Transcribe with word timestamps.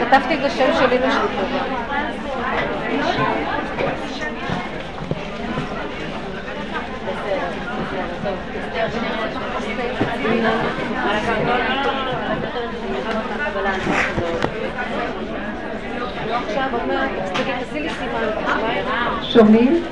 כתבתי 0.00 0.34
את 0.34 0.44
השם 0.44 0.70
שלי 0.78 0.98
בשביל 0.98 1.26
שומעים? 19.22 19.84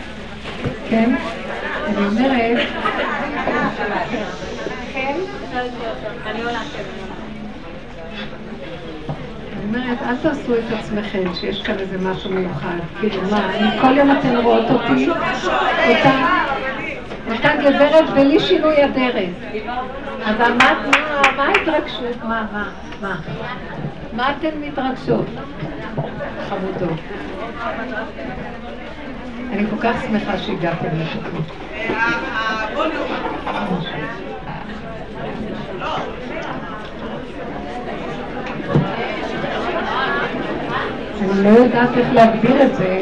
כן? 0.89 1.15
אני 1.87 2.07
אומרת... 2.07 4.44
אומרת, 9.65 9.99
אל 10.03 10.17
תעשו 10.23 10.55
את 10.55 10.79
עצמכם 10.79 11.35
שיש 11.35 11.63
כאן 11.63 11.79
איזה 11.79 11.99
משהו 11.99 12.31
מיוחד. 12.31 12.77
כאילו, 13.01 13.23
מה, 13.31 13.53
כל 13.81 13.97
יום 13.97 14.11
אתן 14.11 14.37
רואות 14.37 14.71
אותי, 14.71 15.09
אותה 17.31 17.51
גברת 17.57 18.11
בלי 18.11 18.41
שינוי 18.41 18.83
הדרך. 18.83 19.31
אז 20.25 20.37
מה 21.37 21.45
ההתרגשות? 21.45 22.25
מה, 22.25 22.47
מה, 22.53 22.71
מה? 23.03 23.17
מה 24.13 24.31
אתן 24.31 24.59
מתרגשות? 24.61 25.27
חמודות. 26.49 26.99
אני 29.53 29.67
כל 29.71 29.77
כך 29.81 29.97
שמחה 30.03 30.39
שהגעתם 30.39 30.89
לתוכנית. 30.93 31.47
לא 41.43 41.49
יודעת 41.49 41.97
איך 41.97 42.13
להגביר 42.13 42.63
את 42.63 42.77
זה. 42.77 43.01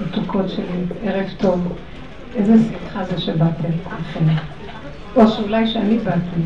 מתוקות 0.00 0.45
שלי, 0.56 1.10
ערב 1.10 1.26
טוב. 1.38 1.72
איזה 2.36 2.52
שמחה 2.52 3.04
זה 3.04 3.20
שבאתם 3.20 3.68
כולכם. 3.84 4.24
או 5.16 5.28
שאולי 5.28 5.66
שאני 5.66 5.98
באתי. 5.98 6.40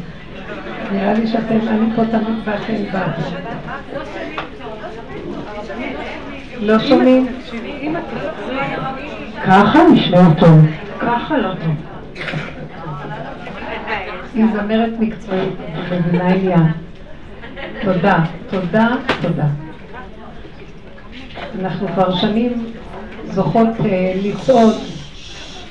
נראה 0.92 1.12
לי 1.14 1.26
שאתם, 1.26 1.58
אני 1.68 1.96
פה 1.96 2.04
תמיד 2.04 2.38
ואתם 2.44 2.82
באתם. 2.92 3.36
לא 6.60 6.78
שומעים? 6.78 7.26
ככה 9.46 9.78
נשמע 9.92 10.34
טוב. 10.38 10.66
ככה 11.00 11.38
לא 11.38 11.54
טוב. 11.54 11.74
היא 14.34 14.44
זמרת 14.52 14.92
מקצועית, 15.00 15.54
מבינה. 15.90 16.72
תודה, 17.82 18.18
תודה, 18.50 18.88
תודה. 19.22 19.46
אנחנו 21.60 21.88
כבר 21.88 22.14
שנים 22.14 22.69
זוכות 23.30 23.68
אה, 23.84 24.12
לצעוד 24.24 24.74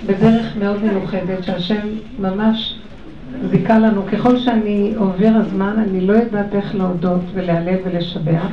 בדרך 0.06 0.56
מאוד 0.60 0.84
מיוחדת, 0.84 1.44
שהשם 1.44 1.88
ממש 2.20 2.80
זיכה 3.50 3.80
לנו. 3.80 4.02
ככל 4.12 4.38
שאני 4.38 4.94
עובר 4.98 5.32
הזמן, 5.36 5.76
אני 5.90 6.02
לא 6.02 6.14
יודעת 6.14 6.56
איך 6.56 6.76
להודות 6.76 7.22
ולהלל 7.34 7.76
ולשבח. 7.86 8.46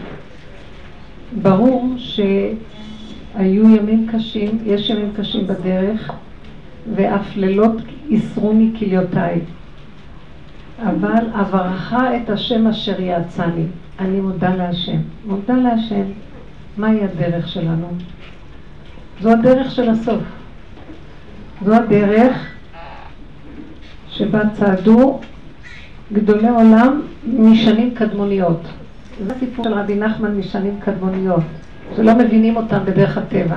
ברור 1.43 1.95
שהיו 1.97 3.77
ימים 3.77 4.07
קשים, 4.13 4.59
יש 4.67 4.91
ימים 4.91 5.13
קשים 5.17 5.47
בדרך, 5.47 6.11
ואף 6.95 7.37
לילות 7.37 7.77
יסרוני 8.09 8.71
כליותיי. 8.79 9.41
אבל 10.83 11.25
אברכה 11.41 12.17
את 12.17 12.31
השם 12.31 12.67
אשר 12.67 13.01
יעצני. 13.01 13.65
אני 14.01 14.21
מודה 14.21 14.57
להשם. 14.57 14.99
מודה 15.27 15.55
להשם. 15.55 16.05
מהי 16.77 17.05
הדרך 17.05 17.49
שלנו? 17.49 17.89
זו 19.21 19.31
הדרך 19.31 19.71
של 19.71 19.91
הסוף. 19.91 20.23
זו 21.65 21.75
הדרך 21.75 22.37
שבה 24.11 24.41
צעדו 24.53 25.21
גדולי 26.13 26.49
עולם 26.49 27.03
משנים 27.27 27.95
קדמוניות. 27.95 28.61
זה 29.27 29.33
הסיפור 29.37 29.65
של 29.65 29.75
רבי 29.75 29.95
נחמן 29.95 30.39
משנים 30.39 30.77
קדמוניות, 30.81 31.43
שלא 31.97 32.15
מבינים 32.15 32.57
אותם 32.57 32.79
בדרך 32.85 33.19
הטבע. 33.19 33.57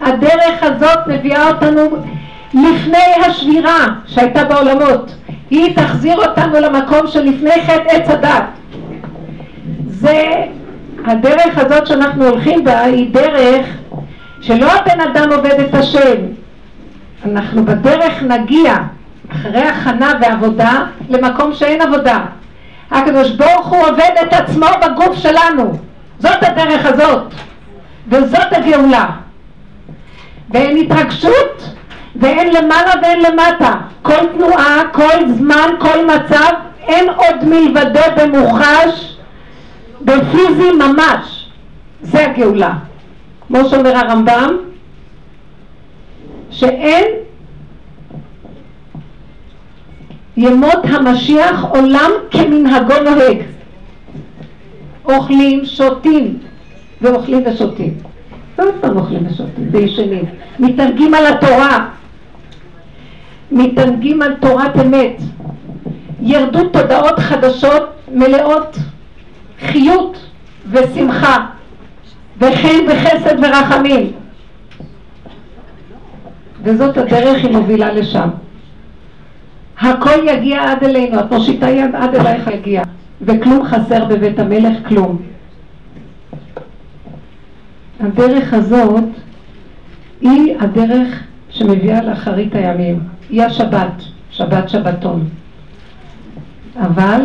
הדרך 0.00 0.62
הזאת 0.62 0.98
מביאה 1.06 1.48
אותנו 1.48 1.80
לפני 2.54 3.26
השבירה 3.26 3.86
שהייתה 4.06 4.44
בעולמות. 4.44 5.14
היא 5.50 5.76
תחזיר 5.76 6.28
אותנו 6.28 6.60
למקום 6.60 7.06
שלפני 7.06 7.62
חטא 7.66 7.88
עץ 7.88 8.10
הדת. 8.10 8.44
זה, 9.86 10.22
הדרך 11.04 11.58
הזאת 11.58 11.86
שאנחנו 11.86 12.24
הולכים 12.24 12.64
בה 12.64 12.80
היא 12.80 13.12
דרך 13.12 13.66
שלא 14.40 14.72
הבן 14.72 15.00
אדם 15.00 15.32
עובד 15.32 15.60
את 15.60 15.74
השם. 15.74 16.16
אנחנו 17.24 17.64
בדרך 17.64 18.22
נגיע, 18.22 18.74
אחרי 19.32 19.62
הכנה 19.62 20.12
ועבודה, 20.20 20.84
למקום 21.08 21.54
שאין 21.54 21.82
עבודה. 21.82 22.18
הקדוש 22.90 23.30
ברוך 23.30 23.66
הוא 23.66 23.86
עובד 23.86 24.10
את 24.22 24.32
עצמו 24.32 24.66
בגוף 24.82 25.16
שלנו. 25.18 25.78
זאת 26.18 26.42
הדרך 26.42 26.86
הזאת. 26.86 27.34
וזאת 28.08 28.52
הגאולה. 28.52 29.06
ואין 30.50 30.76
התרגשות 30.76 31.74
ואין 32.16 32.54
למעלה 32.54 32.92
ואין 33.02 33.22
למטה. 33.22 33.74
כל 34.02 34.26
תנועה, 34.36 34.82
כל 34.92 35.28
זמן, 35.28 35.70
כל 35.78 36.06
מצב, 36.06 36.52
אין 36.80 37.08
עוד 37.16 37.44
מלבדו 37.44 38.00
במוחש, 38.16 39.18
בפיזי 40.00 40.70
ממש. 40.78 41.50
זה 42.02 42.26
הגאולה. 42.26 42.72
כמו 43.48 43.68
שאומר 43.68 43.96
הרמב"ם, 43.96 44.56
שאין 46.50 47.04
ימות 50.36 50.84
המשיח 50.84 51.64
עולם 51.64 52.10
כמנהגו 52.30 52.94
נוהג. 53.04 53.38
אוכלים, 55.04 55.64
שותים, 55.64 56.38
ואוכלים 57.00 57.42
ושותים. 57.46 57.94
ועוד 58.58 58.74
פעם 58.80 58.96
אוכלים 58.96 59.26
ושותים, 59.26 59.68
וישנים. 59.70 60.24
מתענגים 60.58 61.14
על 61.14 61.26
התורה, 61.26 61.88
מתענגים 63.50 64.22
על 64.22 64.34
תורת 64.34 64.76
אמת. 64.76 65.20
ירדו 66.20 66.68
תודעות 66.68 67.18
חדשות 67.18 67.88
מלאות 68.14 68.76
חיות 69.60 70.18
ושמחה 70.70 71.46
וחן 72.38 72.78
וחסד 72.88 73.34
ורחמים. 73.42 74.12
וזאת 76.62 76.96
הדרך 76.96 77.44
היא 77.44 77.52
מובילה 77.52 77.92
לשם. 77.92 78.28
הכל 79.80 80.28
יגיע 80.28 80.70
עד 80.70 80.84
אלינו, 80.84 81.20
את 81.20 81.32
מושיטה 81.32 81.70
יד 81.70 81.94
עד 81.94 82.14
אלייך 82.14 82.46
יגיע, 82.46 82.82
וכלום 83.22 83.64
חסר 83.64 84.04
בבית 84.04 84.38
המלך, 84.38 84.88
כלום. 84.88 85.18
הדרך 88.00 88.54
הזאת 88.54 89.04
היא 90.20 90.54
הדרך 90.60 91.22
שמביאה 91.50 92.02
לאחרית 92.02 92.54
הימים, 92.54 93.00
היא 93.30 93.42
השבת, 93.42 94.02
שבת 94.30 94.68
שבתון. 94.68 95.28
אבל 96.80 97.20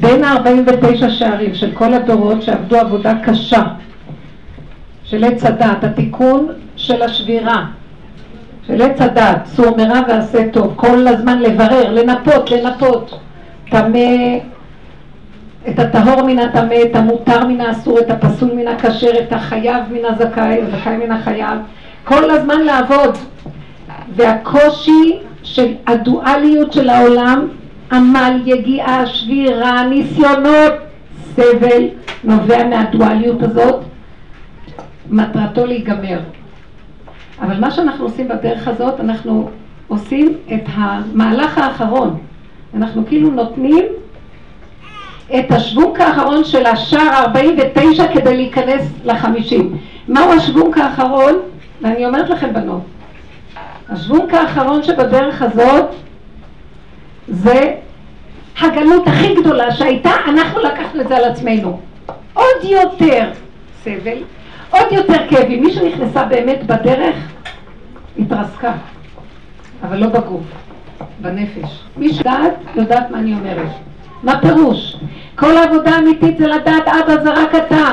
בין 0.00 0.24
ה-49 0.24 1.08
שערים 1.08 1.54
של 1.54 1.70
כל 1.74 1.94
הדורות 1.94 2.42
שעבדו 2.42 2.76
עבודה 2.76 3.14
קשה 3.24 3.62
של 5.10 5.24
עץ 5.24 5.44
הדת, 5.44 5.84
התיקון 5.84 6.48
של 6.76 7.02
השבירה, 7.02 7.64
של 8.66 8.82
עץ 8.82 9.00
הדת, 9.00 9.46
סור 9.46 9.76
מרע 9.76 10.00
ועשה 10.08 10.48
טוב, 10.52 10.72
כל 10.76 11.06
הזמן 11.06 11.38
לברר, 11.42 11.92
לנפות, 11.92 12.50
לנפות, 12.50 13.18
טמא, 13.70 14.38
את 15.68 15.78
הטהור 15.78 16.22
מן 16.22 16.38
הטמא, 16.38 16.74
את 16.90 16.96
המותר 16.96 17.46
מן 17.46 17.60
האסור, 17.60 17.98
את 17.98 18.10
הפסול 18.10 18.50
מן 18.54 18.68
הכשר, 18.68 19.10
את 19.18 19.32
החייב 19.32 19.84
מן 19.90 20.04
הזכאי, 20.04 20.62
הזכאי 20.62 20.96
מן 20.96 21.12
החייב, 21.12 21.58
כל 22.04 22.30
הזמן 22.30 22.60
לעבוד. 22.60 23.16
והקושי 24.16 25.18
של 25.42 25.72
הדואליות 25.86 26.72
של 26.72 26.88
העולם, 26.88 27.48
עמל, 27.92 28.40
יגיעה, 28.44 29.06
שבירה, 29.06 29.82
ניסיונות, 29.84 30.72
סבל, 31.34 31.82
נובע 32.24 32.64
מהדואליות 32.64 33.42
הזאת, 33.42 33.80
מטרתו 35.10 35.66
להיגמר. 35.66 36.20
אבל 37.40 37.60
מה 37.60 37.70
שאנחנו 37.70 38.04
עושים 38.04 38.28
בדרך 38.28 38.68
הזאת, 38.68 39.00
אנחנו 39.00 39.50
עושים 39.88 40.36
את 40.54 40.62
המהלך 40.74 41.58
האחרון. 41.58 42.18
אנחנו 42.74 43.06
כאילו 43.06 43.30
נותנים 43.30 43.84
את 45.38 45.50
השוונק 45.52 46.00
האחרון 46.00 46.44
של 46.44 46.66
השער 46.66 47.14
49 47.14 48.12
כדי 48.14 48.36
להיכנס 48.36 48.82
לחמישים. 49.04 49.78
מהו 50.08 50.32
השוונק 50.32 50.78
האחרון? 50.78 51.34
ואני 51.82 52.06
אומרת 52.06 52.30
לכם 52.30 52.52
בנות, 52.52 52.82
השוונק 53.88 54.34
האחרון 54.34 54.82
שבדרך 54.82 55.42
הזאת 55.42 55.86
זה 57.28 57.74
הגלות 58.60 59.08
הכי 59.08 59.34
גדולה 59.34 59.70
שהייתה, 59.70 60.10
אנחנו 60.28 60.60
לקחנו 60.60 61.00
את 61.00 61.08
זה 61.08 61.16
על 61.16 61.24
עצמנו. 61.24 61.80
עוד 62.34 62.64
יותר 62.64 63.30
סבל, 63.84 64.18
עוד 64.70 64.86
יותר 64.92 65.28
כאבים. 65.30 65.62
מי 65.64 65.72
שנכנסה 65.72 66.24
באמת 66.24 66.66
בדרך, 66.66 67.16
התרסקה, 68.18 68.72
אבל 69.82 69.96
לא 69.96 70.06
בגוף, 70.06 70.44
בנפש. 71.20 71.82
מי 71.96 72.14
שדעת, 72.14 72.52
יודעת 72.74 73.10
מה 73.10 73.18
אני 73.18 73.34
אומרת. 73.34 73.70
מה 74.22 74.40
פירוש? 74.40 74.96
כל 75.36 75.56
העבודה 75.56 75.90
האמיתית 75.90 76.38
זה 76.38 76.46
לדעת 76.46 76.88
אבא 76.88 77.22
זה 77.22 77.30
רק 77.30 77.54
אתה. 77.54 77.90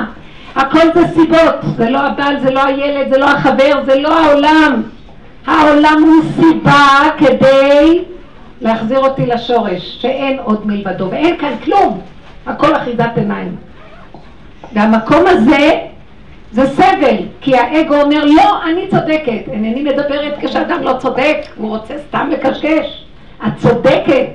הכל 0.56 0.94
זה 0.94 1.08
סיבות, 1.08 1.56
זה 1.78 1.90
לא 1.90 2.00
הבעל, 2.00 2.40
זה 2.40 2.52
לא 2.52 2.66
הילד, 2.66 3.10
זה 3.10 3.18
לא 3.18 3.26
החבר, 3.26 3.82
זה 3.86 4.00
לא 4.00 4.20
העולם. 4.20 4.84
העולם 5.48 6.04
הוא 6.04 6.24
סיבה 6.36 7.10
כדי 7.18 8.04
להחזיר 8.62 9.00
אותי 9.00 9.26
לשורש, 9.26 9.98
שאין 10.02 10.40
עוד 10.44 10.68
מלבדו, 10.68 11.08
ואין 11.12 11.38
כאן 11.38 11.54
כלום, 11.64 12.02
הכל 12.46 12.76
אחיזת 12.76 13.10
עיניים. 13.16 13.56
והמקום 14.74 15.24
הזה 15.28 15.70
זה 16.52 16.66
סבל, 16.66 17.16
כי 17.42 17.58
האגו 17.58 18.02
אומר, 18.02 18.26
לא, 18.26 18.64
אני 18.64 18.88
צודקת. 18.90 19.48
אינני 19.52 19.84
מדברת 19.84 20.34
כשאדם 20.42 20.84
לא 20.84 20.94
צודק, 21.00 21.38
הוא 21.56 21.70
רוצה 21.70 21.94
סתם 22.08 22.30
לקשקש. 22.32 23.06
את 23.48 23.58
צודקת, 23.58 24.28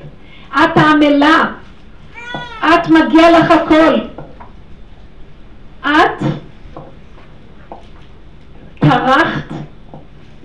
את 0.54 0.76
העמלה, 0.76 1.44
את 2.60 2.88
מגיע 2.88 3.38
לך 3.38 3.50
הכל. 3.50 3.94
את 5.82 6.22
טרחת 8.78 9.52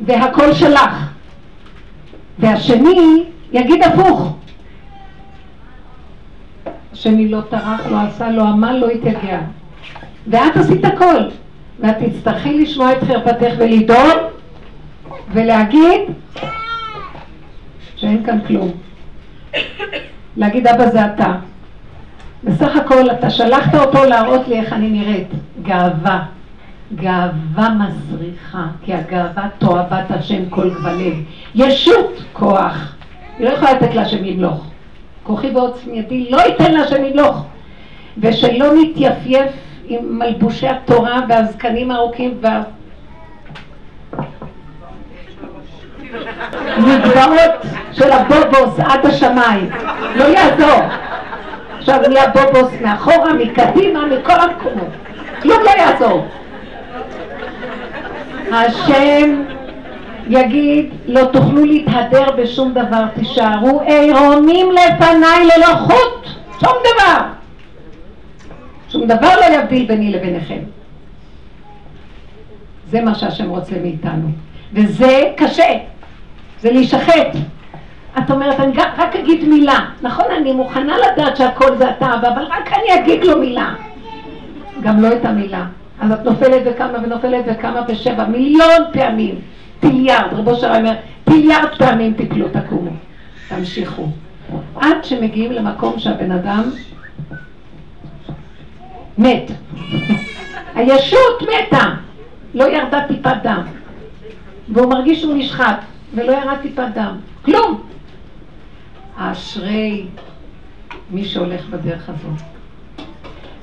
והכל 0.05 0.53
שלך. 0.53 1.09
והשני 2.39 3.23
יגיד 3.51 3.83
הפוך. 3.83 4.35
השני 6.93 7.27
לא 7.27 7.41
טרח, 7.49 7.87
לא 7.91 7.97
עשה, 8.01 8.31
לא 8.31 8.43
עמל, 8.43 8.71
לא 8.71 8.87
התייגע. 8.87 9.39
ואת 10.27 10.57
עשית 10.57 10.85
הכל. 10.85 11.29
ואת 11.79 11.95
תצטרכי 11.99 12.59
לשמוע 12.59 12.91
את 12.91 13.03
חרפתך 13.03 13.53
ולדאול 13.57 14.19
ולהגיד 15.33 16.01
שאין 17.95 18.23
כאן 18.23 18.39
כלום. 18.47 18.71
להגיד 20.37 20.67
אבא 20.67 20.89
זה 20.89 21.05
אתה. 21.05 21.33
בסך 22.43 22.75
הכל 22.75 23.11
אתה 23.11 23.29
שלחת 23.29 23.75
אותו 23.75 24.05
להראות 24.05 24.47
לי 24.47 24.59
איך 24.59 24.73
אני 24.73 24.89
נראית. 24.89 25.27
גאווה. 25.61 26.23
גאווה 26.95 27.69
מסריחה, 27.69 28.65
כי 28.83 28.93
הגאווה 28.93 29.47
תועבת 29.57 30.11
השם 30.11 30.49
כל 30.49 30.69
גוונים. 30.69 31.25
ישות 31.55 32.23
כוח. 32.33 32.95
היא 33.37 33.47
לא 33.47 33.53
יכולה 33.53 33.73
לתת 33.73 33.95
להשם 33.95 34.23
למלוך. 34.23 34.65
כוחי 35.23 35.49
ועוצמייתי 35.49 36.27
לא 36.29 36.41
ייתן 36.41 36.71
להשם 36.71 37.03
למלוך. 37.03 37.45
ושלא 38.17 38.65
נתייפייף 38.81 39.51
עם 39.87 40.19
מלבושי 40.19 40.67
התורה 40.67 41.21
והזקנים 41.29 41.91
הארוכים 41.91 42.37
וה... 42.41 42.63
מגבעות 46.77 47.51
של 47.91 48.11
הבובוס 48.11 48.79
עד 48.79 49.05
השמיים. 49.05 49.69
לא 50.15 50.23
יעזור. 50.23 50.81
עכשיו 51.77 51.99
נהיה 52.09 52.27
בובוס 52.27 52.73
מאחורה, 52.81 53.33
מקדימה, 53.33 54.05
מכל 54.05 54.39
המקומות. 54.39 54.89
כלום 55.41 55.63
לא 55.63 55.69
יעזור. 55.69 56.27
השם 58.51 59.43
יגיד, 60.27 60.89
לא 61.07 61.25
תוכלו 61.25 61.65
להתהדר 61.65 62.31
בשום 62.37 62.73
דבר, 62.73 63.03
תישארו 63.19 63.81
עירומים 63.81 64.71
לפניי 64.71 65.45
ללא 65.45 65.75
חוט, 65.75 66.27
שום 66.59 66.73
דבר. 66.81 67.21
שום 68.89 69.07
דבר 69.07 69.35
לא 69.39 69.55
יבדיל 69.55 69.85
ביני 69.85 70.11
לביניכם. 70.11 70.59
זה 72.89 73.01
מה 73.01 73.15
שהשם 73.15 73.49
רוצה 73.49 73.75
מאיתנו. 73.81 74.27
וזה 74.73 75.21
קשה, 75.37 75.73
זה 76.61 76.71
להישחט. 76.71 77.35
את 78.17 78.31
אומרת, 78.31 78.59
אני 78.59 78.73
רק 78.97 79.15
אגיד 79.15 79.47
מילה. 79.47 79.79
נכון, 80.01 80.25
אני 80.37 80.51
מוכנה 80.51 80.95
לדעת 80.97 81.37
שהכל 81.37 81.77
זה 81.77 81.89
אתה, 81.89 82.13
אבל 82.13 82.43
רק 82.43 82.73
אני 82.73 82.99
אגיד 82.99 83.23
לו 83.23 83.39
מילה. 83.39 83.73
גם 84.81 85.01
לא 85.01 85.07
את 85.07 85.25
המילה. 85.25 85.65
אז 85.99 86.11
את 86.11 86.25
נופלת 86.25 86.61
וקמה 86.65 86.97
ונופלת 87.03 87.45
וקמה 87.47 87.81
בשבע 87.81 88.25
מיליון 88.25 88.83
פעמים. 88.93 89.35
טיליארד, 89.79 90.33
רבו 90.33 90.55
שרה 90.55 90.77
אומר, 90.77 90.93
טיליארד 91.23 91.77
פעמים 91.77 92.13
תפלו, 92.13 92.47
תקומו. 92.49 92.91
תמשיכו. 93.47 94.07
עד 94.75 95.03
שמגיעים 95.03 95.51
למקום 95.51 95.99
שהבן 95.99 96.31
אדם 96.31 96.63
מת. 99.17 99.51
הישות 100.75 101.41
מתה, 101.41 101.93
לא 102.53 102.63
ירדה 102.63 103.07
טיפת 103.07 103.35
דם. 103.43 103.61
והוא 104.69 104.89
מרגיש 104.89 105.21
שהוא 105.21 105.33
נשחט, 105.37 105.79
ולא 106.13 106.31
ירד 106.31 106.57
טיפת 106.61 106.87
דם. 106.93 107.15
כלום. 107.45 107.81
אשרי 109.17 110.05
מי 111.11 111.25
שהולך 111.25 111.69
בדרך 111.69 112.09
הזאת. 112.09 112.41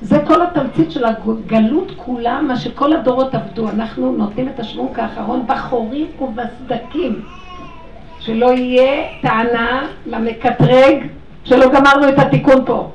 זה 0.01 0.19
כל 0.27 0.41
התמצית 0.41 0.91
של 0.91 1.05
הגלות 1.05 1.91
כולה, 1.95 2.41
מה 2.41 2.55
שכל 2.55 2.93
הדורות 2.93 3.35
עבדו. 3.35 3.69
אנחנו 3.69 4.11
נותנים 4.11 4.49
את 4.49 4.59
השוונק 4.59 4.99
האחרון 4.99 5.43
בחורים 5.47 6.07
ובסדקים. 6.21 7.21
שלא 8.19 8.53
יהיה 8.53 9.07
טענה 9.21 9.87
למקטרג 10.05 11.07
שלא 11.43 11.65
גמרנו 11.73 12.09
את 12.09 12.19
התיקון 12.19 12.65
פה. 12.65 12.91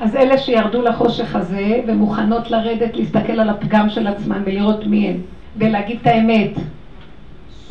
אז 0.00 0.16
אלה 0.16 0.38
שירדו 0.38 0.82
לחושך 0.82 1.36
הזה 1.36 1.80
ומוכנות 1.86 2.50
לרדת, 2.50 2.96
להסתכל 2.96 3.40
על 3.40 3.48
הפגם 3.48 3.88
של 3.88 4.06
עצמן 4.06 4.42
ולראות 4.46 4.86
מי 4.86 5.08
הן, 5.08 5.16
ולהגיד 5.56 5.98
את 6.02 6.06
האמת, 6.06 6.50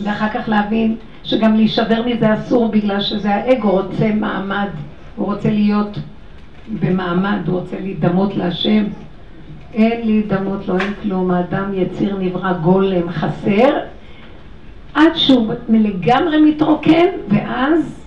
ואחר 0.03 0.29
כך 0.29 0.49
להבין 0.49 0.95
שגם 1.23 1.55
להישבר 1.55 2.01
מזה 2.05 2.33
אסור 2.33 2.67
בגלל 2.71 3.01
שזה 3.01 3.35
האגו 3.35 3.71
רוצה 3.71 4.11
מעמד, 4.13 4.67
הוא 5.15 5.25
רוצה 5.25 5.49
להיות 5.49 5.97
במעמד, 6.79 7.39
הוא 7.47 7.59
רוצה 7.59 7.79
להידמות 7.79 8.35
להשם. 8.35 8.83
אין 9.73 10.01
להידמות 10.05 10.67
לו, 10.67 10.79
אין 10.79 10.93
כלום, 11.03 11.31
האדם 11.31 11.71
יציר 11.73 12.17
נברא 12.19 12.53
גולם 12.53 13.09
חסר, 13.09 13.77
עד 14.93 15.15
שהוא 15.15 15.53
לגמרי 15.69 16.41
מתרוקן, 16.41 17.07
ואז 17.27 18.04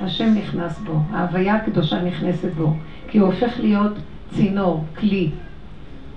השם 0.00 0.34
נכנס 0.34 0.78
בו, 0.78 1.00
ההוויה 1.12 1.54
הקדושה 1.54 2.02
נכנסת 2.02 2.52
בו, 2.56 2.72
כי 3.08 3.18
הוא 3.18 3.26
הופך 3.26 3.60
להיות 3.60 3.92
צינור, 4.34 4.84
כלי. 4.98 5.30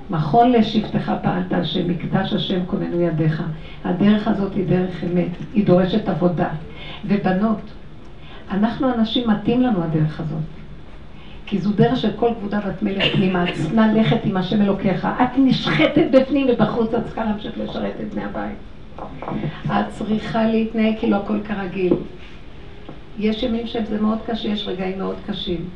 מכון 0.10 0.52
לשבטך 0.52 1.12
פעלת 1.22 1.54
השם, 1.54 1.90
מקדש 1.90 2.34
השם 2.34 2.66
כוננו 2.66 3.02
ידיך. 3.02 3.44
הדרך 3.84 4.28
הזאת 4.28 4.56
היא 4.56 4.68
דרך 4.68 5.04
אמת, 5.04 5.30
היא 5.54 5.66
דורשת 5.66 6.10
עבודה. 6.10 6.50
ובנות, 7.06 7.62
אנחנו 8.52 8.94
אנשים, 8.94 9.30
מתאים 9.30 9.62
לנו 9.62 9.84
הדרך 9.84 10.20
הזאת. 10.20 10.42
כי 11.46 11.58
זו 11.58 11.72
דרך 11.72 11.98
של 11.98 12.12
כל 12.16 12.30
כבודה 12.40 12.60
ואת 12.66 12.84
מלך 12.84 13.04
פנימה, 13.14 13.50
את 13.50 13.54
צריכה 13.54 13.88
ללכת 13.88 14.18
עם 14.24 14.38
השם 14.38 14.62
אלוקיך. 14.62 15.06
את 15.06 15.30
נשחטת 15.38 16.06
בפנים 16.12 16.48
ובחוץ 16.50 16.94
את 16.94 17.06
צריכה 17.06 17.26
להמשיך 17.26 17.52
לשרת 17.58 17.94
את 18.02 18.14
בני 18.14 18.24
הבית. 18.24 18.58
את 19.66 19.90
צריכה 19.90 20.46
להתנהג 20.46 20.94
כאילו 21.00 21.18
הכל 21.18 21.38
כרגיל. 21.44 21.94
יש 23.22 23.44
ימים 23.44 23.68
שזה 23.68 24.02
מאוד 24.02 24.18
קשה, 24.28 24.48
יש 24.48 24.68
רגעים 24.68 24.98
מאוד 24.98 25.16
קשים. 25.28 25.70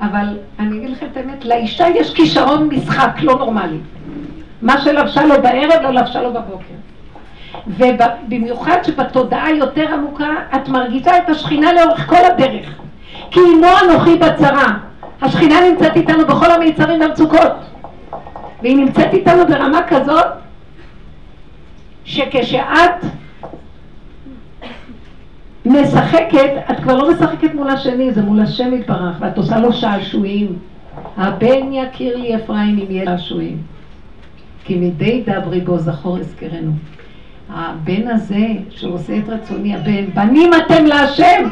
אבל 0.00 0.38
אני 0.58 0.78
אגיד 0.78 0.90
לכם 0.90 1.06
את 1.12 1.16
האמת, 1.16 1.44
לאישה 1.44 1.88
יש 1.88 2.14
כישרון 2.14 2.68
משחק 2.68 3.10
לא 3.22 3.34
נורמלי. 3.38 3.78
מה 4.62 4.80
שלבשה 4.80 5.24
לו 5.24 5.34
בערב, 5.42 5.82
לא 5.82 5.90
לבשה 5.90 6.22
לו 6.22 6.32
בבוקר. 6.32 6.74
ובמיוחד 7.66 8.78
שבתודעה 8.82 9.52
יותר 9.52 9.94
עמוקה, 9.94 10.28
את 10.56 10.68
מרגישה 10.68 11.18
את 11.18 11.28
השכינה 11.28 11.72
לאורך 11.72 12.06
כל 12.08 12.24
הדרך. 12.24 12.78
כי 13.30 13.40
עמו 13.40 13.66
אנוכי 13.84 14.18
בצרה. 14.18 14.66
השכינה 15.22 15.60
נמצאת 15.70 15.96
איתנו 15.96 16.26
בכל 16.26 16.50
המיצרים 16.50 17.00
והמצוקות. 17.00 17.52
והיא 18.62 18.76
נמצאת 18.76 19.14
איתנו 19.14 19.46
ברמה 19.46 19.80
כזאת, 19.88 20.26
שכשאת 22.04 23.04
משחקת, 25.64 26.50
את 26.70 26.80
כבר 26.80 26.98
לא 26.98 27.10
משחקת 27.10 27.54
מול 27.54 27.70
השני, 27.70 28.12
זה 28.12 28.22
מול 28.22 28.40
השם 28.40 28.74
יתברך, 28.74 29.16
ואת 29.20 29.38
עושה 29.38 29.58
לו 29.58 29.72
שעשועים. 29.72 30.58
הבן 31.16 31.72
יכיר 31.72 32.16
לי 32.16 32.36
אפרים 32.36 32.78
אם 32.78 32.90
יהיה 32.90 33.18
שעשועים. 33.18 33.58
כי 34.64 34.78
מדי 34.78 35.24
דברי 35.26 35.60
בו 35.60 35.78
זכור 35.78 36.18
אזכרנו. 36.18 36.72
הבן 37.50 38.08
הזה 38.08 38.46
שעושה 38.70 39.18
את 39.18 39.28
רצוני 39.28 39.76
הבן, 39.76 40.06
בנים 40.14 40.50
אתם 40.54 40.84
להשם! 40.84 41.48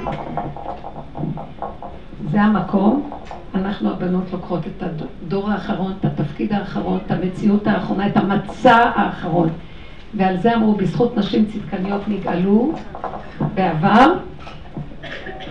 זה 2.31 2.43
המקום, 2.43 3.11
אנחנו 3.55 3.91
הבנות 3.91 4.25
לוקחות 4.33 4.61
את 4.67 4.83
הדור 4.83 5.51
האחרון, 5.51 5.93
את 6.01 6.05
התפקיד 6.05 6.53
האחרון, 6.53 6.99
את 7.07 7.11
המציאות 7.11 7.67
האחרונה, 7.67 8.07
את 8.07 8.17
המצע 8.17 8.77
האחרון. 8.95 9.49
ועל 10.15 10.37
זה 10.37 10.55
אמרו, 10.55 10.75
בזכות 10.75 11.17
נשים 11.17 11.45
צדקניות 11.45 12.09
נגאלו 12.09 12.73
בעבר, 13.55 14.13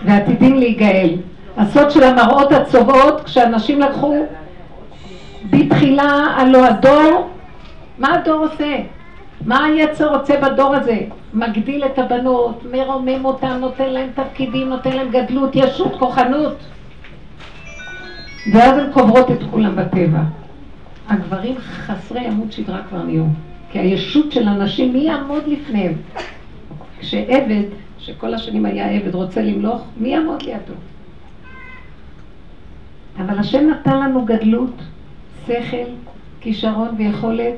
ועתידים 0.04 0.56
להיגאל. 0.56 1.16
הסוד 1.56 1.90
של 1.90 2.02
המראות 2.02 2.52
הצובעות, 2.52 3.24
כשאנשים 3.24 3.80
לקחו 3.80 4.26
בתחילה, 5.50 6.26
הלא 6.36 6.66
הדור, 6.66 7.30
מה 7.98 8.14
הדור 8.14 8.44
עושה? 8.44 8.76
מה 9.46 9.64
היצר 9.64 10.16
רוצה 10.16 10.40
בדור 10.40 10.74
הזה? 10.74 10.98
מגדיל 11.34 11.84
את 11.84 11.98
הבנות, 11.98 12.62
מרומם 12.72 13.24
אותם, 13.24 13.56
נותן 13.60 13.90
להם 13.90 14.08
תפקידים, 14.14 14.68
נותן 14.68 14.92
להם 14.92 15.08
גדלות, 15.10 15.50
ישות, 15.54 15.96
כוחנות. 15.98 16.56
ואז 18.52 18.78
הן 18.78 18.92
קוברות 18.92 19.30
את 19.30 19.38
כולם 19.50 19.76
בטבע. 19.76 20.20
הגברים 21.08 21.54
חסרי 21.58 22.26
עמוד 22.26 22.52
שדרה 22.52 22.78
כבר 22.88 23.02
נהיו. 23.02 23.24
כי 23.72 23.78
הישות 23.78 24.32
של 24.32 24.48
הנשים, 24.48 24.92
מי 24.92 24.98
יעמוד 24.98 25.42
לפניהם? 25.46 25.92
כשעבד, 26.98 27.62
שכל 27.98 28.34
השנים 28.34 28.66
היה 28.66 28.90
עבד, 28.90 29.14
רוצה 29.14 29.42
למלוך, 29.42 29.82
מי 29.96 30.08
יעמוד 30.08 30.42
לידו? 30.42 30.72
אבל 33.18 33.38
השם 33.38 33.70
נתן 33.70 34.00
לנו 34.00 34.24
גדלות, 34.24 34.74
שכל, 35.46 35.76
כישרון 36.40 36.88
ויכולת, 36.96 37.54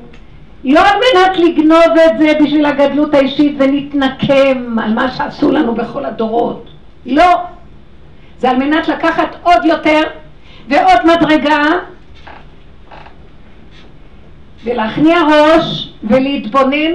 לא 0.63 0.79
על 0.79 0.95
מנת 0.97 1.37
לגנוב 1.37 1.97
את 2.05 2.17
זה 2.17 2.33
בשביל 2.43 2.65
הגדלות 2.65 3.13
האישית 3.13 3.55
ונתנקם 3.59 4.79
על 4.79 4.93
מה 4.93 5.11
שעשו 5.11 5.51
לנו 5.51 5.75
בכל 5.75 6.05
הדורות. 6.05 6.65
לא. 7.05 7.43
זה 8.39 8.49
על 8.49 8.57
מנת 8.57 8.87
לקחת 8.87 9.35
עוד 9.43 9.65
יותר 9.65 10.01
ועוד 10.69 10.99
מדרגה 11.05 11.63
ולהכניע 14.63 15.17
ראש 15.21 15.93
ולהתבונן 16.03 16.91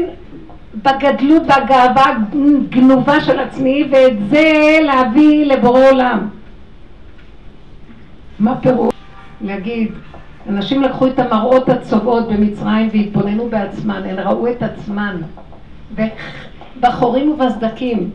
בגדלות 0.74 1.42
והגאווה 1.46 2.04
הגנובה 2.06 3.20
של 3.20 3.38
עצמי 3.38 3.88
ואת 3.90 4.28
זה 4.28 4.78
להביא 4.82 5.46
לבורא 5.46 5.90
עולם. 5.90 6.28
מה 8.38 8.56
פירוש? 8.60 8.94
להגיד, 9.40 9.92
אנשים 10.48 10.82
לקחו 10.82 11.06
את 11.06 11.18
המראות 11.18 11.68
הצובעות 11.68 12.28
במצרים 12.28 12.88
והתבוננו 12.92 13.48
בעצמן, 13.50 14.02
הן 14.04 14.18
ראו 14.18 14.48
את 14.48 14.62
עצמן 14.62 15.16
בחורים 16.80 17.30
ובסדקים 17.30 18.10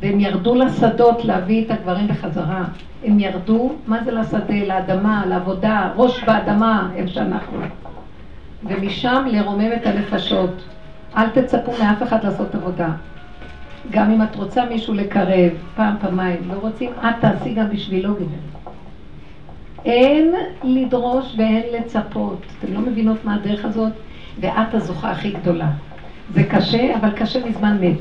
והם 0.00 0.20
ירדו 0.20 0.54
לשדות 0.54 1.24
להביא 1.24 1.64
את 1.64 1.70
הגברים 1.70 2.08
בחזרה. 2.08 2.64
הם 3.04 3.20
ירדו, 3.20 3.72
מה 3.86 4.04
זה 4.04 4.10
לשדה? 4.12 4.64
לאדמה, 4.66 5.24
לעבודה, 5.26 5.90
ראש 5.96 6.24
באדמה, 6.24 6.88
איפה 6.96 7.08
שאנחנו. 7.08 7.58
ומשם 8.64 9.24
לרומם 9.30 9.72
את 9.72 9.86
הנפשות. 9.86 10.62
אל 11.16 11.28
תצפו 11.28 11.72
מאף 11.80 12.02
אחד 12.02 12.24
לעשות 12.24 12.54
עבודה. 12.54 12.88
גם 13.90 14.10
אם 14.10 14.22
את 14.22 14.36
רוצה 14.36 14.64
מישהו 14.64 14.94
לקרב, 14.94 15.50
פעם, 15.76 15.96
פעמיים, 16.00 16.40
לא 16.48 16.54
רוצים, 16.60 16.90
את 17.00 17.14
תעשי 17.20 17.54
גם 17.54 17.70
בשבילו 17.70 18.14
גברת. 18.14 18.52
אין 19.84 20.34
לדרוש 20.64 21.34
ואין 21.36 21.62
לצפות. 21.72 22.42
אתם 22.58 22.72
לא 22.74 22.80
מבינות 22.80 23.24
מה 23.24 23.34
הדרך 23.34 23.64
הזאת? 23.64 23.92
ואת 24.40 24.74
הזוכה 24.74 25.10
הכי 25.10 25.30
גדולה. 25.30 25.70
זה 26.34 26.44
קשה, 26.44 26.96
אבל 26.96 27.10
קשה 27.10 27.46
מזמן 27.46 27.78
מת. 27.80 27.98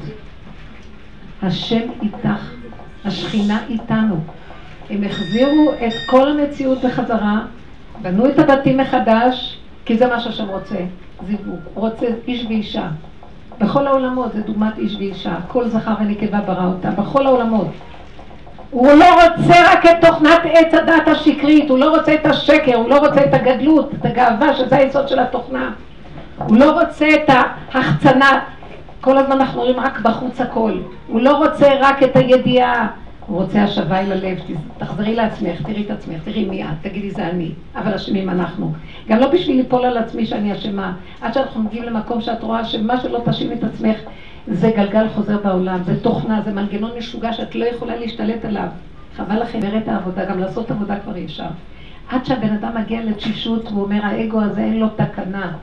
השם 1.43 1.81
איתך, 2.01 2.53
השכינה 3.05 3.59
איתנו. 3.69 4.19
הם 4.89 5.03
החזירו 5.03 5.71
את 5.87 5.93
כל 6.05 6.31
המציאות 6.31 6.85
בחזרה, 6.85 7.41
בנו 8.01 8.29
את 8.29 8.39
הבתים 8.39 8.77
מחדש, 8.77 9.60
כי 9.85 9.97
זה 9.97 10.07
מה 10.07 10.19
שהשם 10.19 10.47
רוצה, 10.47 10.75
זיווג. 11.27 11.59
רוצה 11.73 12.05
איש 12.27 12.45
ואישה. 12.45 12.88
בכל 13.59 13.88
העולמות 13.88 14.33
זה 14.33 14.41
דוגמת 14.41 14.77
איש 14.77 14.95
ואישה. 14.95 15.35
כל 15.47 15.67
זכר 15.67 15.93
ונקבה 16.00 16.39
ברא 16.41 16.65
אותה, 16.65 16.89
בכל 16.89 17.25
העולמות. 17.25 17.67
הוא 18.71 18.91
לא 18.91 19.05
רוצה 19.13 19.73
רק 19.73 19.85
את 19.85 20.05
תוכנת 20.05 20.39
עץ 20.43 20.73
הדת 20.73 21.07
השקרית, 21.07 21.69
הוא 21.69 21.79
לא 21.79 21.97
רוצה 21.97 22.13
את 22.13 22.25
השקר, 22.25 22.75
הוא 22.75 22.89
לא 22.89 22.97
רוצה 22.97 23.25
את 23.25 23.33
הגדלות, 23.33 23.91
את 24.00 24.05
הגאווה, 24.05 24.53
שזה 24.53 24.77
היסוד 24.77 25.07
של 25.07 25.19
התוכנה. 25.19 25.71
הוא 26.38 26.57
לא 26.57 26.71
רוצה 26.81 27.07
את 27.13 27.29
ההחצנה, 27.73 28.39
כל 29.01 29.17
הזמן 29.17 29.41
אנחנו 29.41 29.61
רואים 29.61 29.79
רק 29.79 30.00
בחוץ 30.00 30.41
הכל. 30.41 30.73
הוא 31.07 31.21
לא 31.21 31.38
רוצה 31.38 31.69
רק 31.79 32.03
את 32.03 32.15
הידיעה, 32.15 32.88
רוצה 33.33 33.63
השבה 33.63 34.00
אל 34.00 34.11
הלב, 34.11 34.38
תחזרי 34.77 35.15
לעצמך, 35.15 35.61
תראי 35.61 35.83
את 35.85 35.91
עצמך, 35.91 36.23
תראי 36.23 36.45
מי 36.45 36.63
את, 36.63 36.69
תגידי 36.81 37.11
זה 37.11 37.27
אני, 37.29 37.51
אבל 37.75 37.93
אשמים 37.93 38.29
אנחנו. 38.29 38.73
גם 39.07 39.19
לא 39.19 39.31
בשביל 39.31 39.57
ליפול 39.57 39.85
על 39.85 39.97
עצמי 39.97 40.25
שאני 40.25 40.53
אשמה, 40.53 40.93
עד 41.21 41.33
שאנחנו 41.33 41.63
מגיעים 41.63 41.85
למקום 41.85 42.21
שאת 42.21 42.43
רואה 42.43 42.65
שמה 42.65 43.01
שלא 43.01 43.19
תאשים 43.25 43.51
את 43.51 43.63
עצמך 43.63 43.97
זה 44.47 44.71
גלגל 44.77 45.07
חוזר 45.09 45.38
בעולם, 45.43 45.83
זה 45.83 46.03
תוכנה, 46.03 46.41
זה 46.41 46.53
מנגנון 46.53 46.91
משוגע 46.97 47.33
שאת 47.33 47.55
לא 47.55 47.65
יכולה 47.65 47.95
להשתלט 47.95 48.45
עליו. 48.45 48.67
חבל 49.15 49.41
לכם, 49.41 49.59
את 49.77 49.88
העבודה, 49.88 50.25
גם 50.25 50.39
לעשות 50.39 50.71
עבודה 50.71 51.00
כבר 51.00 51.15
אי 51.15 51.25
אפשר. 51.25 51.47
עד 52.09 52.25
שהבן 52.25 52.53
אדם 52.53 52.77
מגיע 52.77 53.01
לתשישות 53.03 53.65
והוא 53.65 53.83
אומר, 53.83 54.05
האגו 54.05 54.41
הזה 54.41 54.61
אין 54.61 54.79
לו 54.79 54.88
תקנה. 54.89 55.53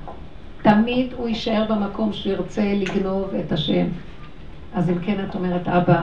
תמיד 0.63 1.13
הוא 1.17 1.29
יישאר 1.29 1.65
במקום 1.69 2.13
שהוא 2.13 2.33
ירצה 2.33 2.63
לגנוב 2.75 3.35
את 3.47 3.53
השם. 3.53 3.87
אז 4.75 4.91
אם 4.91 4.99
כן, 4.99 5.17
את 5.29 5.35
אומרת, 5.35 5.69
אבא, 5.69 6.03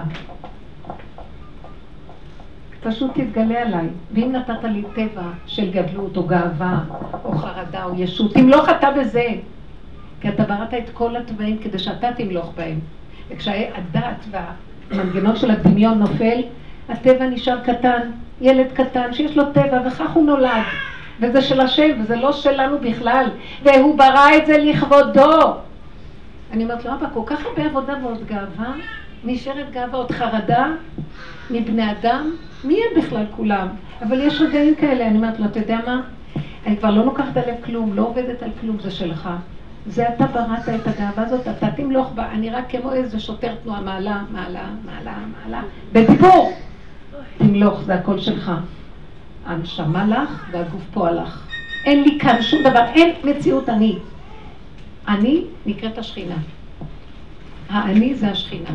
פשוט 2.85 3.11
תתגלה 3.13 3.61
עליי. 3.61 3.87
ואם 4.13 4.31
נתת 4.31 4.63
לי 4.63 4.83
טבע 4.95 5.21
של 5.45 5.71
גדלות 5.71 6.17
או 6.17 6.23
גאווה 6.23 6.79
או 7.23 7.31
חרדה 7.31 7.83
או 7.83 7.91
ישות, 7.97 8.33
תמלוך 8.33 8.69
אתה 8.69 8.91
בזה. 8.91 9.27
כי 10.21 10.29
אתה 10.29 10.43
בראת 10.43 10.73
את 10.73 10.89
כל 10.93 11.15
הטבעים 11.15 11.57
כדי 11.57 11.79
שאתה 11.79 12.07
תמלוך 12.13 12.53
בהם. 12.57 12.79
וכשהדעת 13.29 14.25
והמנגנון 14.91 15.35
של 15.35 15.51
הדמיון 15.51 15.99
נופל, 15.99 16.41
הטבע 16.89 17.25
נשאר 17.25 17.59
קטן, 17.59 18.01
ילד 18.41 18.67
קטן 18.73 19.13
שיש 19.13 19.37
לו 19.37 19.53
טבע 19.53 19.81
וכך 19.87 20.11
הוא 20.13 20.25
נולד. 20.25 20.63
וזה 21.19 21.41
של 21.41 21.61
השם, 21.61 22.01
וזה 22.01 22.15
לא 22.15 22.31
שלנו 22.31 22.77
בכלל, 22.79 23.25
והוא 23.63 23.97
ברא 23.97 24.37
את 24.37 24.45
זה 24.45 24.57
לכבודו. 24.57 25.53
אני 26.51 26.63
אומרת 26.63 26.85
לו, 26.85 26.93
אבא, 26.93 27.07
כל 27.13 27.21
כך 27.25 27.45
הרבה 27.45 27.65
עבודה 27.65 27.93
ועוד 28.03 28.25
גאווה, 28.27 28.73
נשארת 29.25 29.71
גאווה, 29.71 29.97
עוד 29.97 30.11
חרדה 30.11 30.67
מבני 31.51 31.91
אדם, 31.91 32.31
מי 32.63 32.73
הם 32.75 33.01
בכלל 33.01 33.25
כולם? 33.35 33.67
אבל 34.01 34.21
יש 34.21 34.41
רגעים 34.41 34.75
כאלה, 34.75 35.07
אני 35.07 35.17
אומרת 35.17 35.39
לו, 35.39 35.45
אתה 35.45 35.59
יודע 35.59 35.79
מה? 35.85 36.01
אני 36.65 36.77
כבר 36.77 36.91
לא 36.91 37.05
לוקחת 37.05 37.37
עליהם 37.37 37.57
כלום, 37.65 37.93
לא 37.93 38.01
עובדת 38.01 38.43
על 38.43 38.49
כלום, 38.61 38.79
זה 38.79 38.91
שלך. 38.91 39.29
זה 39.87 40.09
אתה 40.09 40.25
בראת 40.25 40.69
את 40.69 40.87
הגאווה 40.87 41.23
הזאת, 41.23 41.47
אתה 41.47 41.71
תמלוך 41.71 42.11
בה, 42.15 42.31
אני 42.31 42.49
רק 42.49 42.69
כמו 42.69 42.93
איזה 42.93 43.19
שוטר 43.19 43.55
תנועה, 43.63 43.81
מעלה, 43.81 44.23
מעלה, 44.31 44.69
מעלה, 44.85 45.17
מעלה, 45.43 45.61
בדיבור. 45.91 46.53
תמלוך, 47.37 47.81
זה 47.81 47.95
הכל 47.95 48.19
שלך. 48.19 48.51
הנשמה 49.45 50.05
לך 50.05 50.49
והגוף 50.51 50.81
פה 50.93 51.07
הלך. 51.07 51.47
אין 51.85 52.03
לי 52.03 52.19
כאן 52.19 52.41
שום 52.41 52.63
דבר, 52.63 52.85
אין 52.95 53.15
מציאות 53.23 53.69
אני. 53.69 53.97
אני 55.07 55.43
נקראת 55.65 55.97
השכינה. 55.97 56.35
האני 57.69 58.15
זה 58.15 58.27
השכינה. 58.27 58.69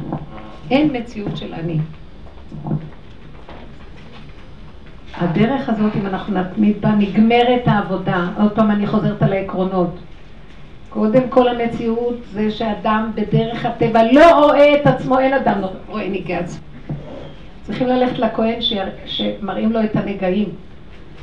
אין 0.70 0.96
מציאות 0.96 1.36
של 1.36 1.54
אני. 1.54 1.78
הדרך 5.16 5.68
הזאת, 5.68 5.92
אם 5.96 6.06
אנחנו 6.06 6.34
נתמיד 6.34 6.80
בה, 6.80 6.90
נגמרת 6.90 7.62
העבודה. 7.66 8.28
עוד 8.38 8.52
פעם 8.52 8.70
אני 8.70 8.86
חוזרת 8.86 9.22
על 9.22 9.32
העקרונות. 9.32 9.98
קודם 10.88 11.28
כל 11.28 11.48
המציאות 11.48 12.16
זה 12.32 12.50
שאדם 12.50 13.10
בדרך 13.14 13.66
הטבע 13.66 14.12
לא 14.12 14.44
רואה 14.44 14.74
את 14.74 14.86
עצמו, 14.86 15.18
אין 15.18 15.32
אדם 15.32 15.60
רואה 15.88 16.08
נגעי 16.08 16.36
עצמו. 16.36 16.64
צריכים 17.62 17.86
ללכת 17.86 18.18
לכהן 18.18 18.58
שמראים 19.06 19.72
לו 19.72 19.84
את 19.84 19.96
הנגעים. 19.96 20.48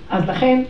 אז 0.10 0.30
לכן, 0.30 0.64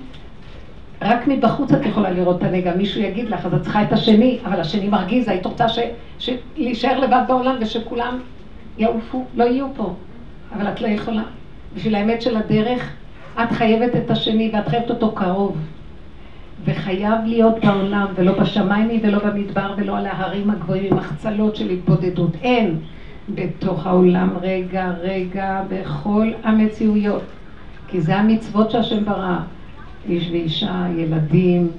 רק 1.01 1.27
מבחוץ 1.27 1.71
את 1.71 1.85
יכולה 1.85 2.11
לראות 2.11 2.37
את 2.37 2.43
הנגע, 2.43 2.75
מישהו 2.75 3.01
יגיד 3.01 3.29
לך, 3.29 3.45
אז 3.45 3.53
את 3.53 3.61
צריכה 3.61 3.83
את 3.83 3.93
השני, 3.93 4.39
אבל 4.45 4.59
השני 4.59 4.87
מרגיז, 4.87 5.29
היית 5.29 5.45
רוצה 5.45 5.69
ש... 5.69 5.79
ש... 6.19 6.29
להישאר 6.57 6.99
לבד 6.99 7.21
בעולם 7.27 7.55
ושכולם 7.61 8.19
יעופו, 8.77 9.25
לא 9.35 9.43
יהיו 9.43 9.67
פה. 9.75 9.93
אבל 10.55 10.67
את 10.67 10.81
לא 10.81 10.87
יכולה. 10.87 11.23
בשביל 11.75 11.95
האמת 11.95 12.21
של 12.21 12.37
הדרך, 12.37 12.93
את 13.43 13.51
חייבת 13.51 13.95
את 13.95 14.11
השני 14.11 14.51
ואת 14.53 14.67
חייבת 14.67 14.89
אותו 14.89 15.11
קרוב. 15.11 15.57
וחייב 16.65 17.25
להיות 17.25 17.65
בעולם, 17.65 18.05
ולא 18.15 18.39
בשמיים 18.39 18.99
ולא 19.03 19.19
במדבר 19.19 19.73
ולא 19.77 19.97
על 19.97 20.05
ההרים 20.05 20.49
הגבוהים 20.49 20.93
עם 20.93 20.97
החצלות 20.97 21.55
של 21.55 21.69
התבודדות. 21.69 22.31
אין. 22.43 22.79
בתוך 23.29 23.87
העולם 23.87 24.29
רגע 24.41 24.91
רגע 25.01 25.61
בכל 25.69 26.31
המציאויות 26.43 27.23
כי 27.87 28.01
זה 28.01 28.15
המצוות 28.15 28.71
שהשם 28.71 29.05
ברא 29.05 29.37
איש 30.09 30.29
ואישה, 30.31 30.85
ילדים, 30.97 31.71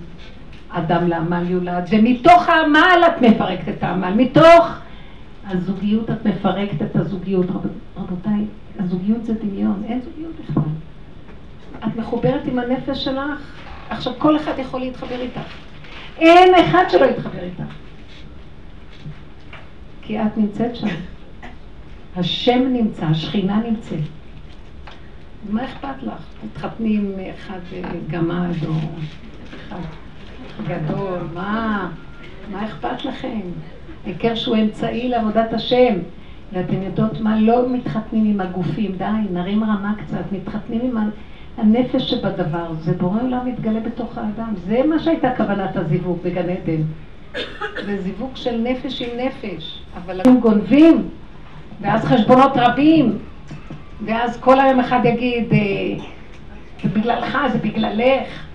אדם 0.70 1.08
לעמל 1.08 1.50
יולד 1.50 1.88
ומתוך 1.90 2.48
העמל 2.48 3.00
את 3.06 3.22
מפרקת 3.22 3.68
את 3.68 3.82
העמל. 3.82 4.12
מתוך 4.16 4.68
הזוגיות 5.46 6.10
את 6.10 6.26
מפרקת 6.26 6.82
את 6.82 6.96
הזוגיות. 6.96 7.46
רבותיי, 7.96 8.44
הזוגיות 8.78 9.24
זה 9.24 9.34
דמיון, 9.34 9.82
אין 9.88 10.00
זוגיות 10.00 10.32
בכלל. 10.40 10.62
את 11.86 11.96
מחוברת 11.96 12.46
עם 12.46 12.58
הנפש 12.58 13.04
שלך. 13.04 13.52
עכשיו 13.90 14.12
כל 14.18 14.36
אחד 14.36 14.52
יכול 14.58 14.80
להתחבר 14.80 15.20
איתך. 15.20 15.40
אין 16.18 16.54
אחד 16.54 16.84
שלא 16.88 17.04
יתחבר 17.04 17.42
איתך. 17.42 17.72
כי 20.02 20.22
את 20.22 20.36
נמצאת 20.36 20.76
שם. 20.76 20.86
השם 22.16 22.72
נמצא, 22.72 23.06
השכינה 23.06 23.60
נמצאת. 23.68 24.17
מה 25.50 25.64
אכפת 25.64 26.02
לך? 26.02 26.22
תתחתני 26.40 26.96
עם 26.96 27.12
אחד 27.34 27.58
גמד 28.10 28.54
או 28.66 28.72
אחד 29.68 29.76
גדול, 30.66 31.18
מה? 31.34 31.90
מה 32.52 32.64
אכפת 32.64 33.04
לכם? 33.04 33.40
העיקר 34.06 34.34
שהוא 34.34 34.56
אמצעי 34.56 35.08
לעבודת 35.08 35.52
השם. 35.52 35.94
ואתם 36.52 36.82
יודעות 36.82 37.20
מה? 37.20 37.40
לא 37.40 37.68
מתחתנים 37.68 38.24
עם 38.24 38.40
הגופים, 38.40 38.92
די, 38.96 39.04
נרים 39.32 39.64
רמה 39.64 39.94
קצת, 40.04 40.32
מתחתנים 40.32 40.80
עם 40.80 41.10
הנפש 41.56 42.10
שבדבר, 42.10 42.72
זה 42.80 42.92
בורא 42.92 43.22
עולם 43.22 43.46
מתגלה 43.46 43.80
בתוך 43.80 44.18
האדם. 44.18 44.54
זה 44.66 44.80
מה 44.88 44.98
שהייתה 44.98 45.30
כוונת 45.36 45.76
הזיווג 45.76 46.18
בגן 46.24 46.50
עדן. 46.50 46.82
זה 47.86 48.02
זיווג 48.02 48.30
של 48.36 48.60
נפש 48.60 49.02
עם 49.02 49.20
נפש, 49.20 49.82
אבל 49.96 50.20
הם 50.24 50.40
גונבים 50.40 51.08
ואז 51.80 52.04
חשבונות 52.04 52.52
רבים, 52.56 53.18
ואז 54.04 54.40
כל 54.40 54.60
היום 54.60 54.80
אחד 54.80 55.00
יגיד, 55.04 55.52
אה, 55.52 56.04
זה 56.82 56.88
בגללך, 56.88 57.38
זה 57.52 57.58
בגללך. 57.58 58.48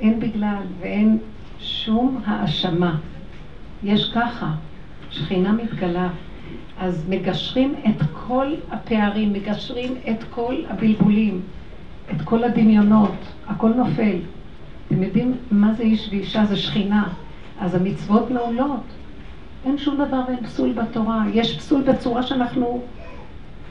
אין 0.00 0.20
בגלל 0.20 0.62
ואין 0.80 1.18
שום 1.60 2.20
האשמה. 2.26 2.96
יש 3.82 4.12
ככה, 4.14 4.50
שכינה 5.10 5.52
מתגלה. 5.52 6.08
אז 6.78 7.06
מגשרים 7.08 7.74
את 7.88 8.02
כל 8.26 8.54
הפערים, 8.70 9.32
מגשרים 9.32 9.94
את 10.10 10.24
כל 10.30 10.54
הבלבולים, 10.68 11.40
את 12.10 12.22
כל 12.22 12.44
הדמיונות, 12.44 13.14
הכל 13.46 13.68
נופל. 13.68 14.16
אתם 14.86 15.02
יודעים 15.02 15.34
מה 15.50 15.74
זה 15.74 15.82
איש 15.82 16.08
ואישה? 16.10 16.44
זה 16.44 16.56
שכינה. 16.56 17.08
אז 17.60 17.74
המצוות 17.74 18.30
מעולות. 18.30 18.82
אין 19.64 19.78
שום 19.78 19.94
דבר 19.94 20.20
ואין 20.28 20.44
פסול 20.44 20.72
בתורה. 20.72 21.24
יש 21.34 21.58
פסול 21.58 21.82
בצורה 21.82 22.22
שאנחנו 22.22 22.82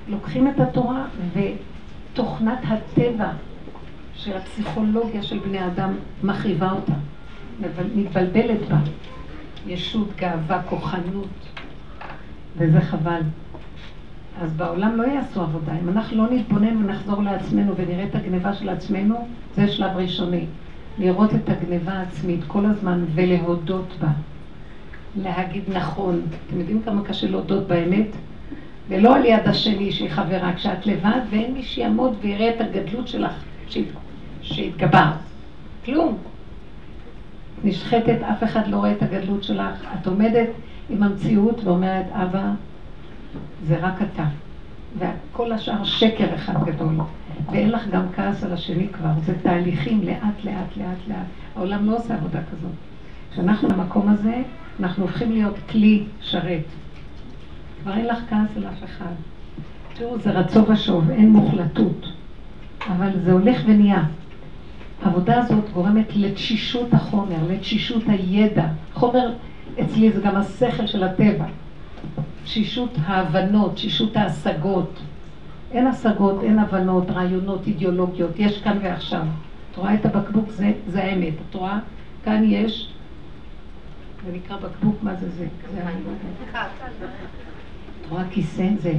לוקחים 0.08 0.48
את 0.48 0.60
התורה 0.60 1.06
ותוכנת 1.34 2.60
הטבע 2.68 3.30
של 4.16 4.38
הפסיכולוגיה 4.38 5.24
של 5.24 5.40
בני 5.40 5.66
אדם 5.66 5.94
מחריבה 6.24 6.72
אותה, 6.72 6.94
מתבלבלת 7.96 8.70
בה. 8.70 8.78
ישות, 9.68 10.08
גאווה, 10.18 10.62
כוחנות, 10.70 11.28
וזה 12.58 12.82
חבל. 12.82 13.22
אז 14.42 14.54
בעולם 14.54 14.96
לא 14.96 15.04
יעשו 15.04 15.42
עבודה. 15.42 15.74
אם 15.84 15.90
אנחנו 15.90 16.18
לא 16.18 16.30
נתבונן 16.32 16.78
ונחזור 16.78 17.24
לעצמנו 17.24 17.74
ונראה 17.76 18.04
את 18.04 18.16
הגניבה 18.16 18.54
של 18.54 18.70
עצמנו, 18.70 19.28
זה 19.56 19.68
שלב 19.68 19.98
ראשוני. 19.98 20.46
לראות 20.98 21.36
את 21.36 21.50
הגניבה 21.50 21.92
העצמית 21.92 22.40
כל 22.48 22.66
הזמן 22.66 23.06
ולהודות 23.14 23.96
בה. 24.02 24.08
להגיד 25.16 25.64
נכון. 25.74 26.22
אתם 26.48 26.60
יודעים 26.60 26.82
כמה 26.86 27.04
קשה 27.04 27.28
להודות 27.28 27.68
באמת? 27.68 28.08
ולא 28.88 29.16
על 29.16 29.26
יד 29.26 29.48
השני 29.48 29.92
שהיא 29.92 30.10
חברה, 30.10 30.54
כשאת 30.54 30.86
לבד 30.86 31.20
ואין 31.30 31.54
מי 31.54 31.64
שיעמוד 31.64 32.16
ויראה 32.22 32.50
את 32.50 32.62
הגדלות 32.62 33.08
שלך 33.08 33.34
שהתגברת. 34.42 35.14
כלום. 35.86 36.18
נשחקת, 37.64 38.18
אף 38.32 38.44
אחד 38.44 38.68
לא 38.68 38.78
רואה 38.78 38.92
את 38.92 39.04
הגדלות 39.04 39.44
שלך. 39.44 39.88
את 40.02 40.08
עומדת 40.08 40.50
עם 40.90 41.04
המציאות 41.04 41.64
ואומרת, 41.64 42.06
אבא, 42.12 42.52
זה 43.68 43.78
רק 43.82 44.02
אתה. 44.02 44.26
וכל 44.98 45.52
השאר 45.52 45.84
שקר 45.84 46.36
אחד 46.36 46.54
גדול. 46.66 46.96
ואין 47.52 47.72
לך 47.72 47.88
גם 47.88 48.04
כעס 48.16 48.44
על 48.44 48.54
השני 48.54 48.88
כבר. 48.88 49.10
זה 49.26 49.34
תהליכים 49.44 50.04
לאט, 50.04 50.44
לאט, 50.44 50.78
לאט, 50.78 51.08
לאט. 51.08 51.26
העולם 51.56 51.86
לא 51.86 51.96
עושה 51.96 52.14
עבודה 52.14 52.40
כזאת. 52.52 52.72
כשאנחנו 53.32 53.70
במקום 53.70 54.10
הזה, 54.10 54.42
אנחנו 54.80 55.04
הופכים 55.04 55.32
להיות 55.32 55.56
כלי 55.70 56.04
שרת. 56.22 56.64
כבר 57.86 57.94
אין 57.94 58.06
לך 58.06 58.18
כעס 58.30 58.58
על 58.58 58.68
אף 58.68 58.84
אחד. 58.84 59.12
תראו, 59.94 60.20
זה 60.20 60.32
רצו 60.32 60.68
ושוב, 60.68 61.12
אין 61.12 61.30
מוחלטות. 61.30 62.08
אבל 62.88 63.10
זה 63.24 63.32
הולך 63.32 63.62
ונהיה. 63.66 64.04
העבודה 65.04 65.38
הזאת 65.38 65.70
גורמת 65.74 66.16
לתשישות 66.16 66.94
החומר, 66.94 67.36
לתשישות 67.50 68.04
הידע. 68.08 68.68
חומר 68.94 69.34
אצלי 69.82 70.12
זה 70.12 70.22
גם 70.22 70.36
השכל 70.36 70.88
של 70.88 71.04
הטבע. 71.04 71.46
תשישות 72.44 72.98
ההבנות, 73.06 73.74
תשישות 73.74 74.18
ההשגות. 74.18 75.00
אין 75.72 75.88
השגות, 75.88 76.44
אין 76.44 76.60
הבנות, 76.60 77.10
רעיונות, 77.10 77.68
אידיאולוגיות, 77.68 78.32
יש 78.38 78.62
כאן 78.62 78.78
ועכשיו. 78.84 79.24
את 79.72 79.78
רואה 79.78 79.94
את 79.94 80.06
הבקבוק, 80.06 80.50
זה, 80.50 80.74
זה 80.88 81.04
האמת. 81.04 81.34
את 81.50 81.56
רואה? 81.56 81.80
כאן 82.24 82.44
יש 82.44 82.90
זה 84.26 84.32
נקרא 84.32 84.58
בקבוק, 84.58 84.96
מה 85.04 85.16
זה 85.16 85.30
זה? 85.30 85.48
את 88.06 88.12
רואה 88.12 88.24
כיסא? 88.32 88.70
זה. 88.80 88.94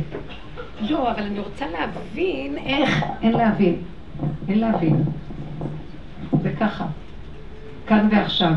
לא, 0.81 1.11
אבל 1.11 1.23
אני 1.23 1.39
רוצה 1.39 1.67
להבין 1.67 2.59
איך, 2.59 3.05
אין 3.23 3.33
להבין. 3.33 3.77
אין 4.49 4.59
להבין. 4.59 5.05
זה 6.43 6.53
ככה. 6.61 6.87
כאן 7.87 8.09
ועכשיו. 8.13 8.53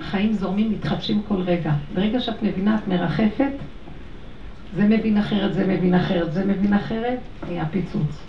החיים 0.00 0.32
זורמים, 0.32 0.72
מתחדשים 0.72 1.22
כל 1.28 1.42
רגע. 1.42 1.72
ברגע 1.94 2.20
שאת 2.20 2.42
מבינה, 2.42 2.78
את 2.78 2.88
מרחפת, 2.88 3.52
זה 4.74 4.84
מבין 4.88 5.16
אחרת, 5.18 5.54
זה 5.54 5.66
מבין 5.66 5.94
אחרת, 5.94 6.32
זה 6.32 6.44
מבין 6.44 6.74
אחרת, 6.74 7.18
נהיה 7.48 7.66
פיצוץ. 7.66 8.22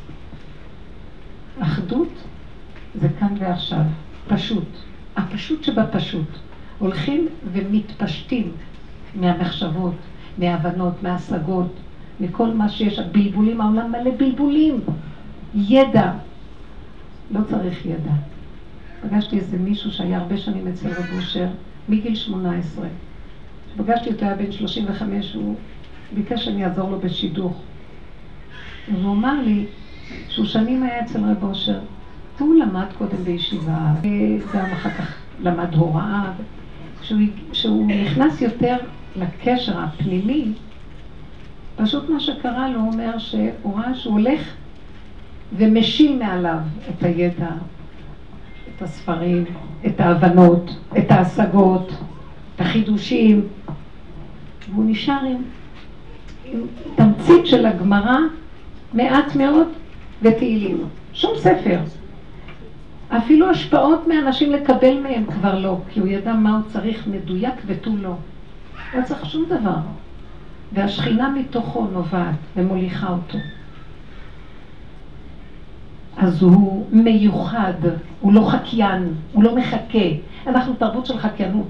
אחדות 1.59 2.23
זה 2.95 3.07
כאן 3.19 3.35
ועכשיו. 3.39 3.83
פשוט. 4.27 4.67
הפשוט 5.15 5.63
שבפשוט. 5.63 6.27
הולכים 6.79 7.27
ומתפשטים 7.53 8.51
מהמחשבות, 9.15 9.95
מההבנות, 10.37 11.03
מההשגות, 11.03 11.73
מכל 12.19 12.47
מה 12.47 12.69
שיש, 12.69 12.99
הבלבולים, 12.99 13.61
העולם 13.61 13.91
מלא 13.91 14.11
בלבולים, 14.17 14.79
ידע, 15.55 16.11
לא 17.31 17.39
צריך 17.49 17.85
ידע. 17.85 18.11
פגשתי 19.01 19.37
איזה 19.37 19.57
מישהו 19.57 19.91
שהיה 19.91 20.17
הרבה 20.17 20.37
שנים 20.37 20.67
אצל 20.67 20.87
רב 20.87 21.05
אושר, 21.15 21.47
מגיל 21.89 22.15
18. 22.15 22.87
כשפגשתי 23.67 24.09
אותו 24.09 24.25
היה 24.25 24.35
בן 24.35 24.51
35, 24.51 25.33
הוא 25.33 25.55
ביקש 26.15 26.45
שאני 26.45 26.65
אעזור 26.65 26.91
לו 26.91 26.99
בשידוך. 26.99 27.61
והוא 28.93 29.13
אמר 29.13 29.41
לי 29.41 29.65
שהוא 30.29 30.45
שנים 30.45 30.83
היה 30.83 31.01
אצל 31.01 31.19
רב 31.19 31.43
אושר, 31.43 31.79
והוא 32.37 32.55
למד 32.55 32.87
קודם 32.97 33.23
בישיבה, 33.23 33.93
וגם 34.01 34.65
אחר 34.73 34.89
כך 34.89 35.15
למד 35.39 35.75
הוראה, 35.75 36.31
כשהוא 37.51 37.87
נכנס 37.87 38.41
יותר 38.41 38.75
לקשר 39.15 39.79
הפנימי, 39.79 40.51
פשוט 41.75 42.09
מה 42.09 42.19
שקרה 42.19 42.69
לו 42.69 42.79
אומר 42.79 43.17
שהוא 43.17 43.77
ראה 43.77 43.95
שהוא 43.95 44.13
הולך 44.13 44.41
ומשיל 45.57 46.17
מעליו 46.17 46.59
את 46.89 47.03
הידע, 47.03 47.49
את 48.67 48.81
הספרים, 48.81 49.45
את 49.85 49.99
ההבנות, 49.99 50.75
את 50.97 51.11
ההשגות, 51.11 51.91
את 52.55 52.61
החידושים, 52.61 53.47
והוא 54.71 54.85
נשאר 54.87 55.25
עם, 55.25 55.41
עם 56.45 56.59
תמצית 56.95 57.47
של 57.47 57.65
הגמרא, 57.65 58.17
מעט 58.93 59.35
מאוד, 59.35 59.67
ותהילים. 60.21 60.83
שום 61.13 61.31
ספר. 61.37 61.79
אפילו 63.09 63.49
השפעות 63.49 64.07
מאנשים 64.07 64.51
לקבל 64.51 64.99
מהם 64.99 65.25
כבר 65.25 65.59
לא, 65.59 65.77
כי 65.89 65.99
הוא 65.99 66.07
ידע 66.07 66.33
מה 66.33 66.51
הוא 66.55 66.61
צריך 66.67 67.07
מדויק 67.07 67.53
ותו 67.65 67.91
לא. 68.01 68.15
לא 68.93 69.03
צריך 69.03 69.25
שום 69.25 69.45
דבר. 69.45 69.77
והשכינה 70.73 71.29
מתוכו 71.29 71.87
נובעת 71.87 72.35
ומוליכה 72.55 73.09
אותו. 73.09 73.37
אז 76.17 76.41
הוא 76.41 76.87
מיוחד, 76.91 77.73
הוא 78.21 78.33
לא 78.33 78.49
חקיין, 78.49 79.13
הוא 79.33 79.43
לא 79.43 79.55
מחכה. 79.55 80.07
אנחנו 80.47 80.73
תרבות 80.73 81.05
של 81.05 81.17
חקיינות, 81.17 81.67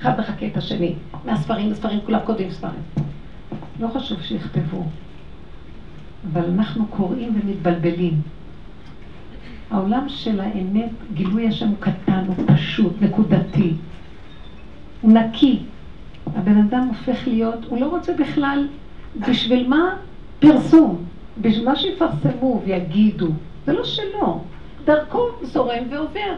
אחד 0.00 0.20
מחכה 0.20 0.46
את 0.46 0.56
השני. 0.56 0.94
מהספרים 1.24 1.70
לספרים, 1.70 2.00
כולם 2.06 2.20
כותבים 2.24 2.50
ספרים. 2.50 2.82
לא 3.80 3.88
חשוב 3.88 4.22
שיכתבו, 4.22 4.84
אבל 6.32 6.50
אנחנו 6.50 6.86
קוראים 6.86 7.40
ומתבלבלים. 7.42 8.20
העולם 9.70 10.08
של 10.08 10.40
האמת, 10.40 10.90
גילוי 11.14 11.48
השם 11.48 11.68
הוא 11.68 11.76
קטן, 11.80 12.24
הוא 12.26 12.36
פשוט, 12.46 12.92
נקודתי. 13.02 13.72
הוא 15.00 15.12
נקי. 15.12 15.62
הבן 16.26 16.58
אדם 16.58 16.88
הופך 16.88 17.28
להיות, 17.28 17.64
הוא 17.68 17.80
לא 17.80 17.86
רוצה 17.86 18.12
בכלל, 18.12 18.66
בשביל 19.28 19.68
מה 19.68 19.96
פרסום? 20.38 21.04
בשביל 21.40 21.64
מה 21.64 21.76
שיפרסמו 21.76 22.62
ויגידו. 22.64 23.28
זה 23.66 23.72
לא 23.72 23.84
שלו. 23.84 24.40
דרכו 24.84 25.28
זורם 25.42 25.84
ועובר. 25.90 26.34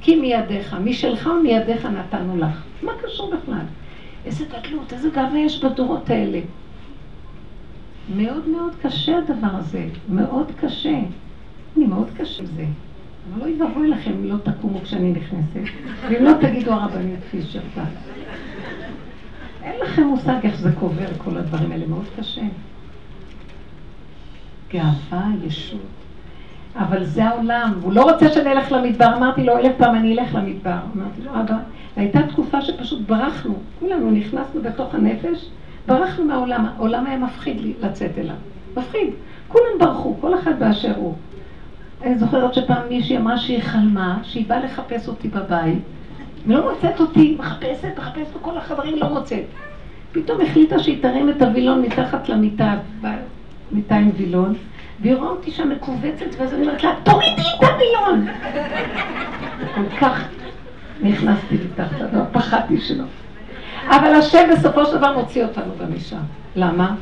כי 0.00 0.16
מידיך, 0.16 0.76
משלך 0.84 1.30
ומידיך 1.40 1.86
נתנו 1.86 2.36
לך. 2.36 2.62
מה 2.82 2.92
קשור 3.02 3.32
בכלל? 3.34 3.64
איזה 4.24 4.44
גדלות, 4.44 4.92
איזה 4.92 5.08
גאווה 5.10 5.38
יש 5.38 5.64
בדורות 5.64 6.10
האלה. 6.10 6.40
מאוד 8.16 8.48
מאוד 8.48 8.72
קשה 8.82 9.18
הדבר 9.18 9.48
הזה, 9.52 9.86
מאוד 10.08 10.52
קשה. 10.60 10.98
אני 11.76 11.86
מאוד 11.86 12.08
קשה 12.16 12.44
זה. 12.44 12.64
אבל 13.34 13.48
לא 13.48 13.64
יבואי 13.66 13.88
לכם 13.88 14.10
אם 14.10 14.24
לא 14.24 14.36
תקומו 14.36 14.80
כשאני 14.80 15.12
נכנסת, 15.12 15.72
ואם 16.08 16.24
לא 16.24 16.32
תגידו 16.40 16.72
הרבנית 16.72 17.20
כפי 17.28 17.42
שפת. 17.42 17.82
לכם 19.88 20.02
מושג 20.02 20.36
איך 20.42 20.60
זה 20.60 20.72
קובר 20.72 21.06
כל 21.18 21.36
הדברים 21.36 21.72
האלה, 21.72 21.86
מאוד 21.86 22.04
קשה. 22.18 22.42
גאווה, 24.72 25.26
ישות. 25.46 25.80
אבל 26.76 27.04
זה 27.04 27.24
העולם, 27.24 27.72
הוא 27.82 27.92
לא 27.92 28.02
רוצה 28.02 28.28
שאני 28.28 28.52
אלך 28.52 28.72
למדבר, 28.72 29.16
אמרתי 29.16 29.44
לו 29.44 29.58
אלף 29.58 29.72
פעם 29.78 29.94
אני 29.94 30.18
אלך 30.18 30.34
למדבר, 30.34 30.76
אמרתי 30.96 31.22
לו 31.24 31.30
אבא, 31.40 31.56
והייתה 31.96 32.22
תקופה 32.22 32.60
שפשוט 32.62 33.00
ברחנו, 33.06 33.54
כולנו 33.80 34.10
נכנסנו 34.10 34.62
בתוך 34.62 34.94
הנפש, 34.94 35.48
ברחנו 35.86 36.24
מהעולם, 36.24 36.66
העולם 36.76 37.06
היה 37.06 37.18
מפחיד 37.18 37.56
לצאת 37.80 38.18
אליו, 38.18 38.36
מפחיד, 38.76 39.08
כולם 39.48 39.78
ברחו, 39.78 40.14
כל 40.20 40.38
אחד 40.38 40.58
באשר 40.58 40.96
הוא. 40.96 41.14
אני 42.02 42.18
זוכרת 42.18 42.54
שפעם 42.54 42.88
מישהי 42.88 43.16
אמרה 43.16 43.38
שהיא 43.38 43.62
חלמה, 43.62 44.18
שהיא 44.22 44.46
באה 44.48 44.64
לחפש 44.64 45.08
אותי 45.08 45.28
בבית, 45.28 45.78
ולא 46.46 46.72
מוצאת 46.72 47.00
אותי, 47.00 47.36
מחפשת, 47.38 47.98
מחפשת 47.98 48.36
בכל 48.40 48.58
החדרים, 48.58 48.96
לא 48.98 49.08
מוצאת. 49.08 49.44
פתאום 50.12 50.40
החליטה 50.40 50.78
שהיא 50.78 51.02
תרים 51.02 51.30
את 51.30 51.42
הווילון 51.42 51.82
מתחת 51.82 52.28
למיטה, 52.28 52.74
מיטה 53.72 53.96
עם 53.96 54.10
וילון, 54.16 54.54
והיא 55.00 55.14
רואה 55.14 55.28
אותי 55.30 55.50
שם 55.50 55.68
מכווצת, 55.70 56.26
ואז 56.38 56.54
אני 56.54 56.62
אומרת 56.62 56.84
לה, 56.84 56.94
תורידי 57.02 57.42
את 57.42 57.64
הווילון! 57.64 58.26
כל 59.74 59.96
כך 60.00 60.24
נכנסתי 61.02 61.54
מתחת 61.54 62.00
לדבר, 62.00 62.24
פחדתי 62.32 62.80
שלא. 62.80 63.04
אבל 63.88 64.14
השם 64.14 64.48
בסופו 64.52 64.86
של 64.86 64.96
דבר 64.96 65.18
מוציא 65.18 65.44
אותנו 65.44 65.72
גם 65.80 65.94
משם. 65.96 66.16
למה? 66.56 66.94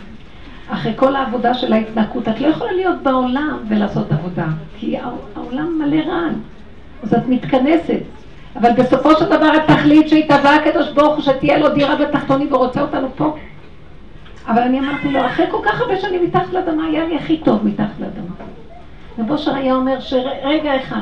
אחרי 0.69 0.93
כל 0.97 1.17
העבודה 1.17 1.55
של 1.55 1.73
ההתנקות, 1.73 2.29
את 2.29 2.41
לא 2.41 2.47
יכולה 2.47 2.73
להיות 2.73 3.03
בעולם 3.03 3.59
ולעשות 3.69 4.13
עבודה, 4.13 4.47
כי 4.79 4.97
העולם 4.99 5.79
מלא 5.79 5.97
רעל. 5.97 6.35
אז 7.03 7.15
את 7.15 7.29
מתכנסת. 7.29 8.01
אבל 8.61 8.73
בסופו 8.73 9.17
של 9.17 9.25
דבר 9.25 9.51
התכלית 9.57 10.09
שהתהווה 10.09 10.55
הקדוש 10.55 10.89
ברוך 10.89 11.15
הוא 11.15 11.23
שתהיה 11.23 11.59
לו 11.59 11.69
דירה 11.69 11.97
בתחתונים 11.97 12.53
ורוצה 12.53 12.81
אותנו 12.81 13.09
פה. 13.17 13.37
אבל 14.49 14.63
אני 14.63 14.79
אמרתי 14.79 15.09
לו, 15.09 15.27
אחרי 15.27 15.47
כל 15.51 15.61
כך 15.65 15.81
הרבה 15.81 15.97
שנים 15.97 16.25
מתחת 16.25 16.53
לאדמה, 16.53 16.87
היה 16.87 17.05
לי 17.05 17.17
הכי 17.17 17.37
טוב 17.37 17.67
מתחת 17.67 18.01
לאדמה. 18.01 18.35
רב 19.19 19.31
אושר 19.31 19.55
היה 19.55 19.75
אומר 19.75 20.01
שרגע 20.01 20.77
אחד, 20.77 21.01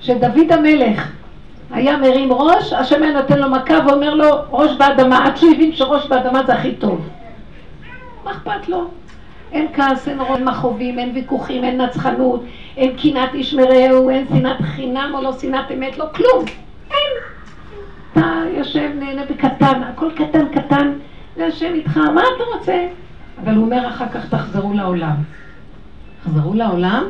שדוד 0.00 0.52
המלך 0.52 1.12
היה 1.70 1.96
מרים 1.96 2.32
ראש, 2.32 2.72
השם 2.72 3.02
היה 3.02 3.12
נותן 3.12 3.38
לו 3.38 3.50
מכה 3.50 3.74
ואומר 3.86 4.14
לו, 4.14 4.26
ראש 4.50 4.70
באדמה, 4.76 5.26
עד 5.26 5.36
שהוא 5.36 5.52
הבין 5.52 5.72
שראש 5.72 6.06
באדמה 6.06 6.42
זה 6.46 6.54
הכי 6.54 6.74
טוב. 6.74 7.08
מה 8.24 8.30
אכפת 8.30 8.68
לו? 8.68 8.84
אין 9.52 9.66
כעס, 9.74 10.08
אין 10.08 10.20
רון 10.20 10.44
מכאובים, 10.44 10.98
אין 10.98 11.10
ויכוחים, 11.14 11.64
אין 11.64 11.80
נצחנות, 11.80 12.44
אין 12.76 12.96
קנאת 12.96 13.34
איש 13.34 13.54
מרעהו, 13.54 14.10
אין 14.10 14.26
שנאת 14.28 14.60
חינם 14.62 15.10
או 15.14 15.22
לא 15.22 15.32
שנאת 15.38 15.72
אמת, 15.74 15.98
לא 15.98 16.04
כלום. 16.14 16.44
אין. 16.90 17.12
אתה 18.12 18.42
יושב, 18.56 18.90
נהנה 18.98 19.22
בקטן, 19.24 19.82
הכל 19.82 20.10
קטן 20.16 20.48
קטן, 20.48 20.92
והשם 21.36 21.74
איתך, 21.74 21.96
מה 21.96 22.22
אתה 22.36 22.44
רוצה? 22.54 22.86
אבל 23.42 23.54
הוא 23.54 23.64
אומר 23.64 23.88
אחר 23.88 24.08
כך 24.08 24.28
תחזרו 24.28 24.72
לעולם. 24.74 25.16
תחזרו 26.22 26.54
לעולם? 26.54 27.04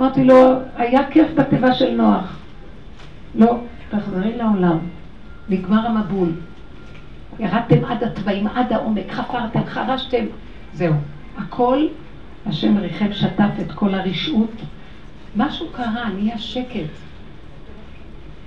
אמרתי 0.00 0.24
לו, 0.24 0.52
היה 0.76 1.10
כיף 1.10 1.26
בתיבה 1.34 1.74
של 1.74 1.90
נוח. 1.90 2.38
לא, 3.34 3.58
תחזרי 3.90 4.36
לעולם. 4.36 4.78
נגמר 5.48 5.86
המבול. 5.86 6.32
ירדתם 7.38 7.84
עד 7.84 8.04
התוואים, 8.04 8.46
עד 8.46 8.72
העומק, 8.72 9.10
חפרתם, 9.10 9.64
חרשתם, 9.66 10.24
זהו. 10.72 10.94
הכל, 11.38 11.86
השם 12.46 12.78
ריחם, 12.78 13.12
שטף 13.12 13.50
את 13.60 13.72
כל 13.72 13.94
הרשעות. 13.94 14.50
משהו 15.36 15.66
קרה, 15.72 16.08
נהיה 16.08 16.38
שקט. 16.38 16.90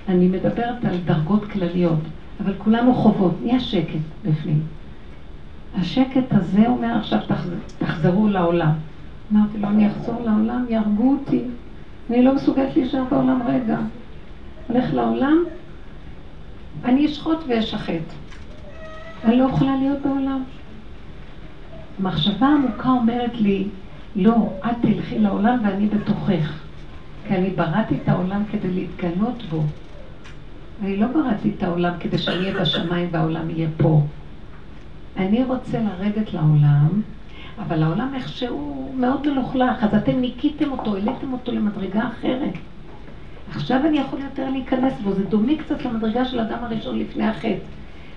אני 0.07 0.27
מדברת 0.27 0.85
על 0.85 0.97
דרגות 1.05 1.45
כלליות, 1.45 1.99
אבל 2.43 2.53
כולנו 2.57 2.93
חובות, 2.93 3.33
נהיה 3.43 3.59
שקט 3.59 3.99
בפנים. 4.25 4.61
השקט 5.75 6.31
הזה 6.31 6.67
אומר 6.67 6.97
עכשיו 6.97 7.19
תחזרו 7.77 8.27
לעולם. 8.27 8.71
אמרתי 9.31 9.57
לו, 9.57 9.67
אני 9.67 9.87
אחזור 9.87 10.21
לעולם, 10.25 10.65
יהרגו 10.69 11.11
אותי. 11.11 11.41
אני 12.09 12.23
לא 12.23 12.35
מסוגלת 12.35 12.75
להישאר 12.75 13.03
בעולם 13.11 13.41
רגע. 13.47 13.77
הולך 14.67 14.93
לעולם, 14.93 15.43
אני 16.85 17.05
אשחוט 17.05 17.37
ואשחט. 17.47 18.03
אני 19.23 19.37
לא 19.37 19.43
יכולה 19.43 19.75
להיות 19.75 19.99
בעולם. 20.01 20.43
המחשבה 21.99 22.47
העמוקה 22.47 22.89
אומרת 22.89 23.33
לי, 23.35 23.67
לא, 24.15 24.49
את 24.65 24.75
תלכי 24.81 25.19
לעולם 25.19 25.59
ואני 25.63 25.87
בתוכך. 25.87 26.68
כי 27.29 27.35
אני 27.35 27.49
בראתי 27.49 27.95
את 28.03 28.09
העולם 28.09 28.43
כדי 28.51 28.69
להתגלות 28.69 29.43
בו. 29.49 29.63
אני 30.81 30.97
לא 30.97 31.07
בראתי 31.07 31.51
את 31.57 31.63
העולם 31.63 31.93
כדי 31.99 32.17
שאני 32.17 32.37
אהיה 32.37 32.61
בשמיים 32.61 33.09
והעולם 33.11 33.49
יהיה 33.49 33.69
פה. 33.77 34.01
אני 35.17 35.43
רוצה 35.43 35.79
לרדת 35.79 36.33
לעולם, 36.33 37.01
אבל 37.59 37.83
העולם 37.83 38.15
איכשהו 38.15 38.91
מאוד 38.95 39.27
מלוכלך, 39.27 39.83
אז 39.83 39.95
אתם 39.95 40.19
ניקיתם 40.19 40.71
אותו, 40.71 40.95
העליתם 40.95 41.33
אותו 41.33 41.51
למדרגה 41.51 42.07
אחרת. 42.07 42.53
עכשיו 43.55 43.79
אני 43.85 43.97
יכול 43.97 44.19
יותר 44.19 44.49
להיכנס 44.49 44.93
בו, 45.03 45.13
זה 45.13 45.23
דומה 45.23 45.53
קצת 45.57 45.85
למדרגה 45.85 46.25
של 46.25 46.39
אדם 46.39 46.63
הראשון 46.63 46.99
לפני 46.99 47.27
החטא. 47.27 47.57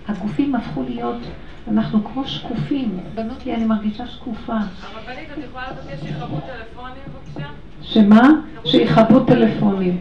הגופים 0.08 0.54
הפכו 0.54 0.82
להיות, 0.82 1.20
אנחנו 1.68 2.04
כמו 2.04 2.26
שקופים. 2.26 3.00
בנות 3.14 3.46
לי, 3.46 3.54
אני 3.54 3.64
מרגישה 3.64 4.06
שקופה. 4.06 4.56
הרבנית, 4.56 5.28
את 5.32 5.44
יכולה 5.48 5.64
לבקש 5.70 6.00
שיכבו 6.00 6.40
טלפונים 6.40 7.02
בבקשה? 7.08 7.48
שמה? 7.82 8.30
שיכבו 8.64 9.20
טלפונים. 9.20 9.98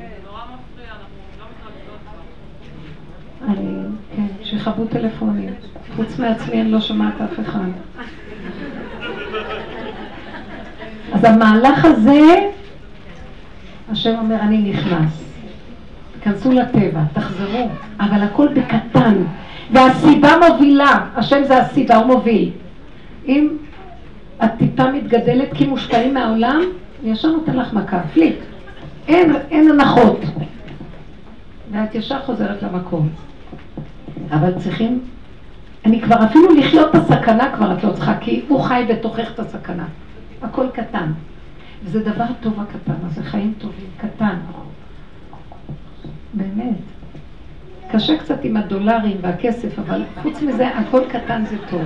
אנחנו 3.48 3.58
אני, 3.62 3.84
כן, 4.16 4.28
שיכבו 4.44 4.86
טלפונים. 4.86 5.54
חוץ 5.96 6.20
מעצמי 6.20 6.62
אני 6.62 6.72
לא 6.72 6.82
שומעת 6.82 7.22
אף 7.22 7.40
אחד. 7.40 7.70
אז 11.14 11.24
המהלך 11.24 11.86
הזה, 11.86 12.50
השם 13.92 14.16
אומר, 14.20 14.36
אני 14.36 14.58
נכנס. 14.58 15.24
תיכנסו 16.14 16.52
לטבע, 16.52 17.02
תחזרו, 17.14 17.70
אבל 18.00 18.22
הכל 18.22 18.48
בקטן. 18.48 19.16
והסיבה 19.72 20.30
מובילה, 20.50 21.06
השם 21.16 21.44
זה 21.44 21.58
הסיבה, 21.58 21.96
הוא 21.96 22.06
מוביל. 22.06 22.50
אם 23.28 23.50
את 24.44 24.52
טיפה 24.58 24.92
מתגדלת 24.92 25.54
כי 25.54 25.66
מושפעים 25.66 26.14
מהעולם, 26.14 26.62
ישר 27.04 27.32
נותן 27.32 27.58
לך 27.58 27.74
מכה, 27.74 28.02
פליק. 28.14 28.36
אין, 29.08 29.36
אין 29.52 29.72
הנחות. 29.72 30.20
ואת 31.72 31.96
ישר 31.96 32.22
חוזרת 32.22 32.64
למקום. 32.64 33.10
אבל 34.32 34.60
צריכים, 34.60 35.02
אני 35.86 36.02
כבר 36.02 36.26
אפילו 36.26 36.56
לחיות 36.56 36.96
את 36.96 36.96
הסכנה 36.96 37.56
כבר 37.56 37.78
את 37.78 37.84
לא 37.84 37.92
צריכה, 37.92 38.18
כי 38.20 38.42
הוא 38.48 38.62
חי 38.62 38.86
בתוכך 38.90 39.32
את 39.34 39.40
הסכנה. 39.40 39.86
הכל 40.42 40.66
קטן. 40.74 41.12
וזה 41.84 42.00
דבר 42.04 42.26
טוב 42.42 42.60
הקטן, 42.60 43.06
אז 43.06 43.16
זה 43.16 43.24
חיים 43.24 43.54
טובים, 43.58 43.88
קטן. 43.98 44.36
באמת. 46.34 46.78
קשה 47.92 48.18
קצת 48.18 48.44
עם 48.44 48.58
הדולרים 48.58 49.18
והכסף, 49.22 49.80
אבל 49.80 50.04
חוץ 50.22 50.42
מזה, 50.42 50.68
הכל 50.68 51.02
קטן 51.10 51.44
זה 51.46 51.56
טוב. 51.70 51.82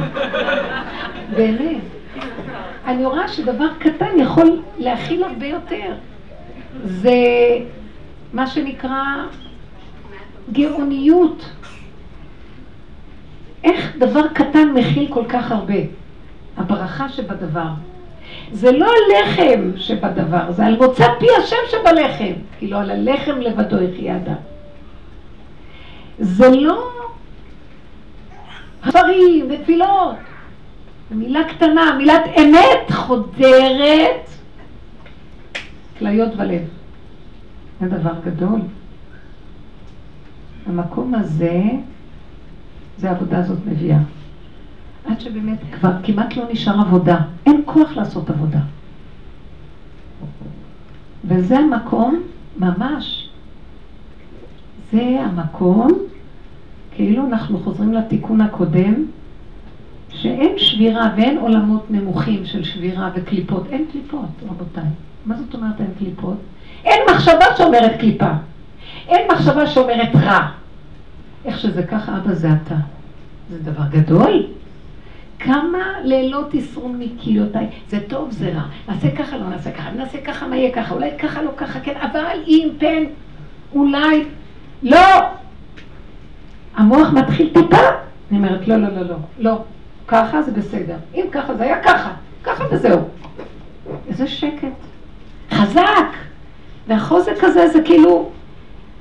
באמת. 1.36 1.95
אני 2.86 3.06
רואה 3.06 3.28
שדבר 3.28 3.67
קטן 3.80 4.19
יכול 4.19 4.62
להכיל 4.78 5.23
הרבה 5.23 5.45
יותר. 5.45 5.93
זה 6.86 7.15
מה 8.34 8.47
שנקרא 8.47 9.04
גאוניות. 10.51 11.49
איך 13.63 13.95
דבר 13.97 14.28
קטן 14.28 14.69
מכיל 14.73 15.08
כל 15.13 15.23
כך 15.30 15.51
הרבה? 15.51 15.73
הברכה 16.58 17.10
שבדבר. 17.10 17.69
זה 18.51 18.71
לא 18.71 18.88
הלחם 18.88 19.71
שבדבר, 19.78 20.51
זה 20.51 20.65
על 20.65 20.78
מוצא 20.78 21.08
פי 21.19 21.28
השם 21.39 21.56
שבלחם. 21.71 22.34
כאילו 22.58 22.78
על 22.78 22.91
הלחם 22.91 23.39
לבדו 23.39 23.82
יחיה 23.82 24.15
אדם. 24.15 24.36
זה 26.19 26.49
לא 26.49 26.91
דברים 28.86 29.47
ותפילות. 29.49 30.15
מילה 31.12 31.39
קטנה, 31.44 31.96
מילת 31.98 32.22
אמת 32.38 32.91
חודרת 32.91 34.30
כליות 36.00 36.32
ולב. 36.38 36.62
זה 37.82 37.88
דבר 37.88 38.13
גדול. 38.26 38.60
המקום 40.65 41.15
הזה 41.15 41.62
זה 42.98 43.10
העבודה 43.10 43.38
הזאת 43.38 43.58
מביאה. 43.65 44.00
עד 45.06 45.20
שבאמת 45.20 45.60
כבר 45.72 45.91
כמעט 46.04 46.38
לא 46.38 46.44
נשאר 46.52 46.82
עבודה. 46.82 47.18
אין 47.46 47.62
כוח 47.65 47.91
לעשות 47.98 48.30
עבודה. 48.30 48.60
וזה 51.26 51.60
המקום, 51.60 52.24
ממש, 52.58 53.30
זה 54.91 55.22
המקום, 55.22 55.91
כאילו 56.91 57.26
אנחנו 57.26 57.60
חוזרים 57.60 57.94
לתיקון 57.94 58.41
הקודם, 58.41 58.94
שאין 60.26 60.58
שבירה 60.58 61.10
ואין 61.18 61.38
עולמות 61.38 61.86
נמוכים 61.90 62.46
של 62.46 62.64
שבירה 62.64 63.10
וקליפות. 63.16 63.68
אין 63.72 63.86
קליפות, 63.92 64.30
רבותיי. 64.50 64.84
מה 65.26 65.36
זאת 65.38 65.54
אומרת 65.54 65.82
אין 65.82 65.92
קליפות? 65.98 66.38
אין 66.86 67.02
מחשבה 67.12 67.46
שאומרת 67.58 68.00
קליפה. 68.00 68.32
אין 69.08 69.32
מחשבה 69.32 69.68
שאומרת 69.68 70.16
רע. 70.16 70.48
איך 71.46 71.60
שזה 71.60 71.84
ככה, 71.84 72.18
אבא 72.18 72.34
זה 72.34 72.50
אתה. 72.64 72.76
זה 73.50 73.72
דבר 73.72 73.84
גדול. 73.90 74.48
כמה 75.40 75.80
לילות 76.04 76.54
יסרום 76.54 77.00
מכיליותיי, 77.00 77.68
זה 77.90 78.00
טוב, 78.08 78.32
זה 78.32 78.52
רע, 78.56 78.62
נעשה 78.90 79.16
ככה, 79.16 79.38
לא 79.38 79.50
נעשה 79.50 79.72
ככה, 79.72 79.92
נעשה 79.92 80.22
ככה, 80.22 80.48
מה 80.48 80.58
יהיה 80.58 80.72
ככה, 80.72 80.94
אולי 80.94 81.10
ככה, 81.20 81.42
לא 81.42 81.52
ככה, 81.58 81.80
כן, 81.80 81.94
אבל 82.02 82.38
אם 82.48 82.70
פן, 82.78 83.04
אולי, 83.74 84.24
לא. 84.84 84.98
המוח 86.76 87.08
מתחיל 87.14 87.50
טיפה, 87.54 87.78
אני 88.32 88.38
אומרת, 88.38 88.68
לא, 88.68 88.78
לא, 88.78 88.88
לא, 88.88 89.02
לא, 89.02 89.16
לא, 89.40 89.64
ככה 90.08 90.41
זה 90.41 90.52
בסדר, 90.52 90.98
אם 91.15 91.26
ככה 91.32 91.56
זה 91.56 91.63
היה 91.63 91.84
ככה, 91.84 92.13
ככה 92.44 92.63
וזהו. 92.72 93.00
איזה 94.08 94.28
שקט. 94.28 94.68
חזק! 95.52 96.13
והחוזק 96.88 97.44
הזה 97.44 97.68
זה 97.68 97.82
כאילו, 97.86 98.30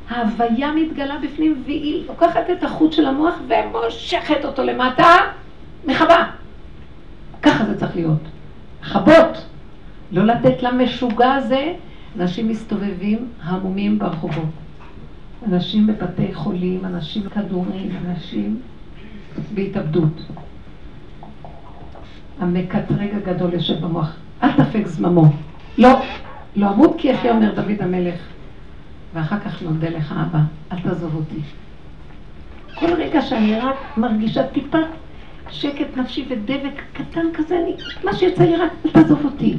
ההוויה 0.08 0.72
מתגלה 0.72 1.18
בפנים 1.22 1.62
והיא 1.64 2.06
לוקחת 2.08 2.50
את 2.52 2.64
החוט 2.64 2.92
של 2.92 3.06
המוח 3.06 3.34
ומושכת 3.48 4.44
אותו 4.44 4.64
למטה, 4.64 5.16
מכבה. 5.86 6.24
ככה 7.42 7.64
זה 7.64 7.78
צריך 7.78 7.96
להיות. 7.96 8.20
לכבות. 8.82 9.44
לא 10.12 10.24
לתת 10.24 10.62
למשוגע 10.62 11.34
הזה, 11.34 11.72
אנשים 12.20 12.48
מסתובבים 12.48 13.28
המומים 13.42 13.98
ברחובות. 13.98 14.44
אנשים 15.48 15.86
בבתי 15.86 16.34
חולים, 16.34 16.84
אנשים 16.84 17.22
כדורים, 17.28 17.90
אנשים 18.06 18.60
בהתאבדות. 19.54 20.22
המקטרג 22.40 23.08
הגדול 23.14 23.54
יושב 23.54 23.80
במוח. 23.80 24.12
אל 24.42 24.52
תפק 24.52 24.86
זממו. 24.86 25.24
לא, 25.78 26.00
לא 26.56 26.70
אמות 26.70 26.94
כי 26.98 27.08
יחיה 27.08 27.32
אומר 27.32 27.54
דוד 27.54 27.80
המלך. 27.80 28.20
ואחר 29.14 29.38
כך 29.38 29.62
נודה 29.62 29.88
לך 29.88 30.12
אבא, 30.12 30.38
אל 30.72 30.78
תעזוב 30.80 31.14
אותי. 31.14 31.40
כל 32.74 32.92
רגע 32.92 33.22
שאני 33.22 33.60
רק 33.60 33.76
מרגישה 33.96 34.46
טיפה 34.46 34.78
שקט 35.50 35.96
נפשי 35.96 36.24
ודבק 36.28 36.82
קטן 36.92 37.26
כזה, 37.34 37.58
אני, 37.58 37.74
מה 38.04 38.14
שיוצא 38.14 38.42
לי 38.42 38.56
רק, 38.56 38.70
אל 38.86 38.90
תעזוב 38.90 39.24
אותי, 39.24 39.58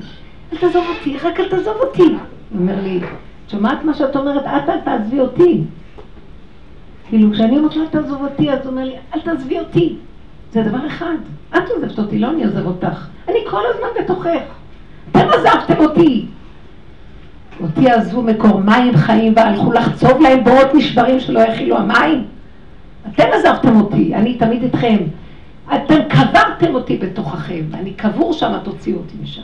אל 0.54 0.58
תעזוב 0.58 0.86
אותי, 0.98 1.18
רק 1.18 1.40
אל 1.40 1.50
תעזוב 1.50 1.78
אותי. 1.78 2.02
הוא 2.02 2.60
אומר 2.60 2.82
לי, 2.82 2.98
את 2.98 3.50
שומעת 3.50 3.84
מה 3.84 3.94
שאת 3.94 4.16
אומרת? 4.16 4.44
את 4.44 4.70
אל 4.70 4.80
תעזבי 4.80 5.20
אותי. 5.20 5.64
כאילו, 7.10 7.32
כשאני 7.32 7.58
אומרת 7.58 7.76
לו, 7.76 7.84
אל 7.84 7.88
תעזוב 7.88 8.22
אותי, 8.22 8.52
אז 8.52 8.60
הוא 8.62 8.72
אומר 8.72 8.86
לי, 8.86 8.96
אל 9.16 9.22
תעזבי 9.22 9.60
אותי. 9.60 9.96
זה 10.52 10.64
דבר 10.64 10.88
אחד. 10.88 11.16
את 11.58 11.70
עוזבת 11.70 12.00
אותי, 12.00 12.20
לא 12.20 12.30
אני 12.30 12.44
עוזב 12.44 12.66
אותך. 12.66 13.08
אני 13.28 13.38
כל 13.50 13.62
הזמן 13.74 13.88
בתוכך. 14.04 14.42
אתם 15.12 15.28
עזבתם 15.34 15.84
אותי. 15.84 16.26
אותי 17.62 17.90
עזבו 17.90 18.22
מקור 18.22 18.60
מים 18.60 18.98
חיים 18.98 19.34
והלכו 19.36 19.72
לחצוב 19.72 20.22
להם 20.22 20.44
בורות 20.44 20.74
נשברים 20.74 21.20
שלא 21.20 21.40
יכילו 21.40 21.78
המים. 21.78 22.26
אתם 23.08 23.24
עזבתם 23.34 23.76
אותי, 23.76 24.16
אני 24.16 24.38
תמיד 24.38 24.64
איתכם. 24.64 24.98
אתם 25.76 25.96
קברתם 26.10 26.76
אותי 26.76 26.98
בתוככם, 26.98 27.64
אני 27.74 27.94
קבור 27.94 28.34
שם, 28.34 28.54
תוציאו 28.64 28.98
אותי 28.98 29.16
משם. 29.24 29.42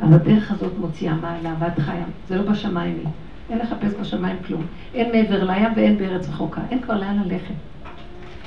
אז 0.00 0.12
הדרך 0.14 0.52
הזאת 0.52 0.72
מוציאה 0.78 1.14
מעלה 1.14 1.54
ואת 1.58 1.78
חיה, 1.78 2.04
זה 2.28 2.36
לא 2.36 2.42
בשמיים 2.42 2.98
היא. 3.04 3.08
אין 3.50 3.58
לחפש 3.58 3.94
בשמיים 4.00 4.36
כלום. 4.46 4.62
אין 4.94 5.12
מעבר 5.12 5.44
לים 5.44 5.72
ואין 5.76 5.98
בארץ 5.98 6.28
רחוקה. 6.28 6.60
אין 6.70 6.80
כבר 6.80 6.94
לאן 6.94 7.22
ללכת. 7.24 7.54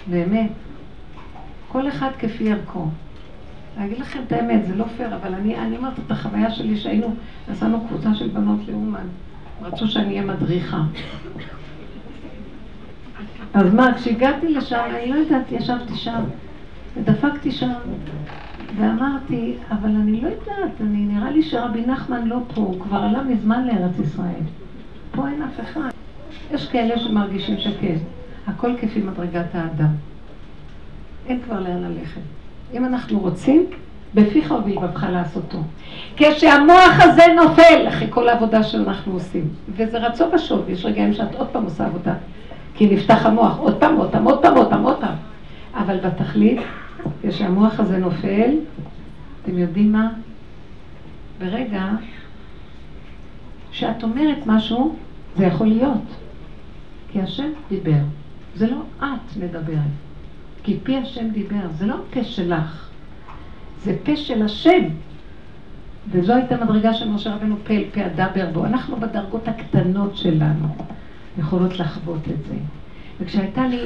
באמת. 0.08 0.50
כל 1.72 1.88
אחד 1.88 2.10
כפי 2.20 2.52
ערכו. 2.52 2.86
אני 3.78 3.86
אגיד 3.86 4.00
לכם 4.00 4.20
את 4.28 4.32
האמת, 4.32 4.66
זה 4.66 4.76
לא 4.76 4.86
פייר, 4.98 5.16
אבל 5.16 5.34
אני, 5.34 5.78
אומרת 5.78 6.00
את 6.06 6.12
החוויה 6.12 6.52
שלי 6.52 6.78
שהיינו, 6.78 7.16
נסענו 7.52 7.88
קבוצה 7.88 8.16
של 8.16 8.28
בנות 8.28 8.60
לאומן. 8.68 9.08
רצו 9.62 9.88
שאני 9.88 10.08
אהיה 10.08 10.22
מדריכה. 10.22 10.82
אז 13.54 13.74
מה, 13.74 13.94
כשהגעתי 13.94 14.50
לשם, 14.50 14.82
אני 14.90 15.12
לא 15.12 15.16
יודעת, 15.16 15.52
ישבתי 15.52 15.96
שם, 15.96 16.22
ודפקתי 16.98 17.52
שם, 17.52 17.72
ואמרתי, 18.78 19.56
אבל 19.72 19.90
אני 19.90 20.22
לא 20.22 20.28
יודעת, 20.28 20.82
אני, 20.82 20.98
נראה 20.98 21.32
לי 21.32 21.44
שרבי 21.44 21.86
נחמן 21.86 22.28
לא 22.28 22.40
פה, 22.56 22.62
הוא 22.62 22.82
כבר 22.82 22.98
עלה 22.98 23.24
מזמן 23.24 23.68
לארץ 23.68 24.00
ישראל. 24.00 24.44
פה 25.12 25.28
אין 25.28 25.42
אף 25.42 25.60
אחד. 25.60 25.90
יש 26.52 26.70
כאלה 26.70 27.00
שמרגישים 27.00 27.58
שכן, 27.58 27.98
הכל 28.48 28.72
כפי 28.82 29.02
מדרגת 29.02 29.56
האדם. 29.56 30.09
אין 31.30 31.42
כבר 31.42 31.60
לאן 31.60 31.84
ללכת. 31.84 32.22
אם 32.74 32.86
אנחנו 32.86 33.20
רוצים, 33.20 33.66
בפיך 34.16 34.52
ובלבבך 34.52 35.04
לעשותו. 35.12 35.58
כשהמוח 36.16 37.00
הזה 37.00 37.24
נופל, 37.36 37.88
אחרי 37.88 38.08
כל 38.10 38.30
העבודה 38.30 38.64
שאנחנו 38.64 39.14
עושים, 39.14 39.48
וזה 39.76 39.98
רצו 39.98 40.26
ושוב, 40.34 40.70
יש 40.70 40.86
רגעים 40.86 41.14
שאת 41.14 41.36
עוד 41.36 41.48
פעם 41.48 41.64
עושה 41.64 41.86
עבודה, 41.86 42.14
כי 42.74 42.96
נפתח 42.96 43.26
המוח 43.26 43.58
עוד 43.58 43.78
פעם, 43.80 43.96
עוד 43.96 44.12
פעם, 44.12 44.24
עוד 44.26 44.42
פעם, 44.42 44.56
עוד 44.56 44.70
פעם, 44.70 44.84
עוד 44.84 44.98
פעם. 45.00 45.16
אבל 45.74 45.98
בתכלית, 45.98 46.60
כשהמוח 47.22 47.80
הזה 47.80 47.98
נופל, 47.98 48.52
אתם 49.44 49.58
יודעים 49.58 49.92
מה? 49.92 50.10
ברגע 51.40 51.84
שאת 53.72 54.04
אומרת 54.04 54.38
משהו, 54.46 54.96
זה 55.38 55.46
יכול 55.46 55.68
להיות. 55.68 56.04
כי 57.12 57.22
השם 57.22 57.50
דיבר. 57.70 58.02
זה 58.56 58.68
לא 58.68 58.82
את 59.00 59.38
מדברת. 59.38 60.09
כי 60.70 60.78
פי 60.84 60.98
השם 60.98 61.30
דיבר, 61.30 61.68
זה 61.78 61.86
לא 61.86 61.96
פה 62.14 62.24
שלך, 62.24 62.90
זה 63.84 63.96
פה 64.04 64.16
של 64.16 64.42
השם. 64.42 64.82
וזו 66.12 66.34
הייתה 66.34 66.64
מדרגה 66.64 66.94
של 66.94 67.10
משה 67.10 67.36
רבנו 67.36 67.56
פה 67.64 67.74
אל 67.74 67.84
פה 67.94 68.02
הדבר 68.06 68.46
בו. 68.54 68.66
אנחנו 68.66 68.96
בדרגות 69.00 69.48
הקטנות 69.48 70.18
שלנו 70.18 70.68
יכולות 71.40 71.80
לחוות 71.80 72.20
את 72.20 72.46
זה. 72.48 72.56
וכשהייתה 73.22 73.68
לי 73.68 73.78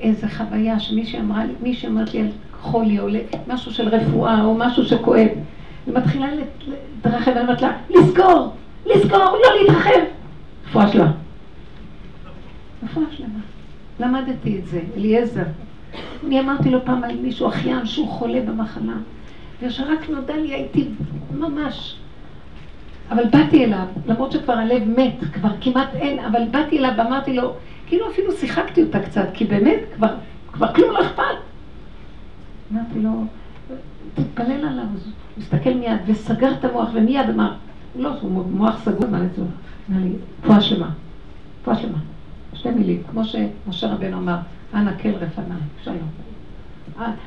איזו 0.00 0.26
חוויה 0.28 0.80
שמישהי 0.80 1.20
אמרה 1.20 1.44
לי, 1.44 1.52
מישהי 1.62 1.88
אמרת 1.88 2.14
לי 2.14 2.20
על 2.20 2.28
חולי 2.60 3.00
או 3.00 3.06
משהו 3.48 3.72
של 3.72 3.88
רפואה 3.88 4.44
או 4.44 4.54
משהו 4.54 4.84
שכואב, 4.84 5.28
היא 5.86 5.94
מתחילה 5.94 6.26
להתרחב, 6.34 7.30
ואני 7.30 7.40
אומרת 7.40 7.62
לה, 7.62 7.76
לסגור, 7.90 8.54
לסגור, 8.86 9.18
לא 9.18 9.60
להתרחב. 9.60 10.00
רפואה 10.68 10.88
שלמה. 10.88 11.12
רפואה 12.84 13.06
שלמה. 13.10 13.38
למדתי 14.00 14.58
את 14.58 14.66
זה, 14.66 14.80
אליעזר. 14.96 15.42
אני 16.26 16.40
אמרתי 16.40 16.70
לו 16.70 16.84
פעם 16.84 17.04
על 17.04 17.16
מישהו, 17.16 17.48
אחיין, 17.48 17.86
שהוא 17.86 18.08
חולה 18.08 18.40
במחלה, 18.40 18.92
ושרק 19.62 20.10
נודע 20.10 20.36
לי 20.36 20.54
הייתי 20.54 20.88
ממש... 21.38 21.96
אבל 23.10 23.24
באתי 23.32 23.64
אליו, 23.64 23.86
למרות 24.06 24.32
שכבר 24.32 24.52
הלב 24.52 24.82
מת, 24.88 25.14
כבר 25.32 25.50
כמעט 25.60 25.94
אין, 25.94 26.18
אבל 26.18 26.42
באתי 26.50 26.78
אליו 26.78 26.92
ואמרתי 26.98 27.36
לו, 27.36 27.54
כאילו 27.86 28.10
אפילו 28.10 28.32
שיחקתי 28.32 28.82
אותה 28.82 29.00
קצת, 29.00 29.28
כי 29.34 29.44
באמת 29.44 29.80
כבר, 29.94 30.14
כבר 30.52 30.72
כלום 30.74 30.90
לא 30.90 31.00
אכפת. 31.00 31.22
אמרתי 32.72 33.00
לו, 33.00 33.24
תתפלל 34.14 34.68
עליו, 34.68 34.84
אז 34.94 35.04
הוא 35.04 35.42
הסתכל 35.42 35.74
מיד 35.74 35.98
וסגר 36.06 36.52
את 36.52 36.64
המוח, 36.64 36.88
ומיד 36.94 37.30
אמר, 37.30 37.52
לא, 37.96 38.10
הוא 38.20 38.46
מוח 38.46 38.84
סגור, 38.84 39.06
מה 39.10 39.18
לצורך? 39.18 39.48
אמר 39.90 40.00
לי, 40.00 40.10
רפואה 40.42 40.60
שלמה, 40.60 40.90
רפואה 41.60 41.76
שלמה. 41.76 41.98
שתי 42.54 42.70
מילים, 42.70 43.02
כמו 43.10 43.22
שמשה 43.24 43.92
רבנו 43.92 44.18
אמר, 44.18 44.36
אנא 44.74 44.90
כל 45.02 45.08
רפניי, 45.08 45.58
שלום. 45.84 46.08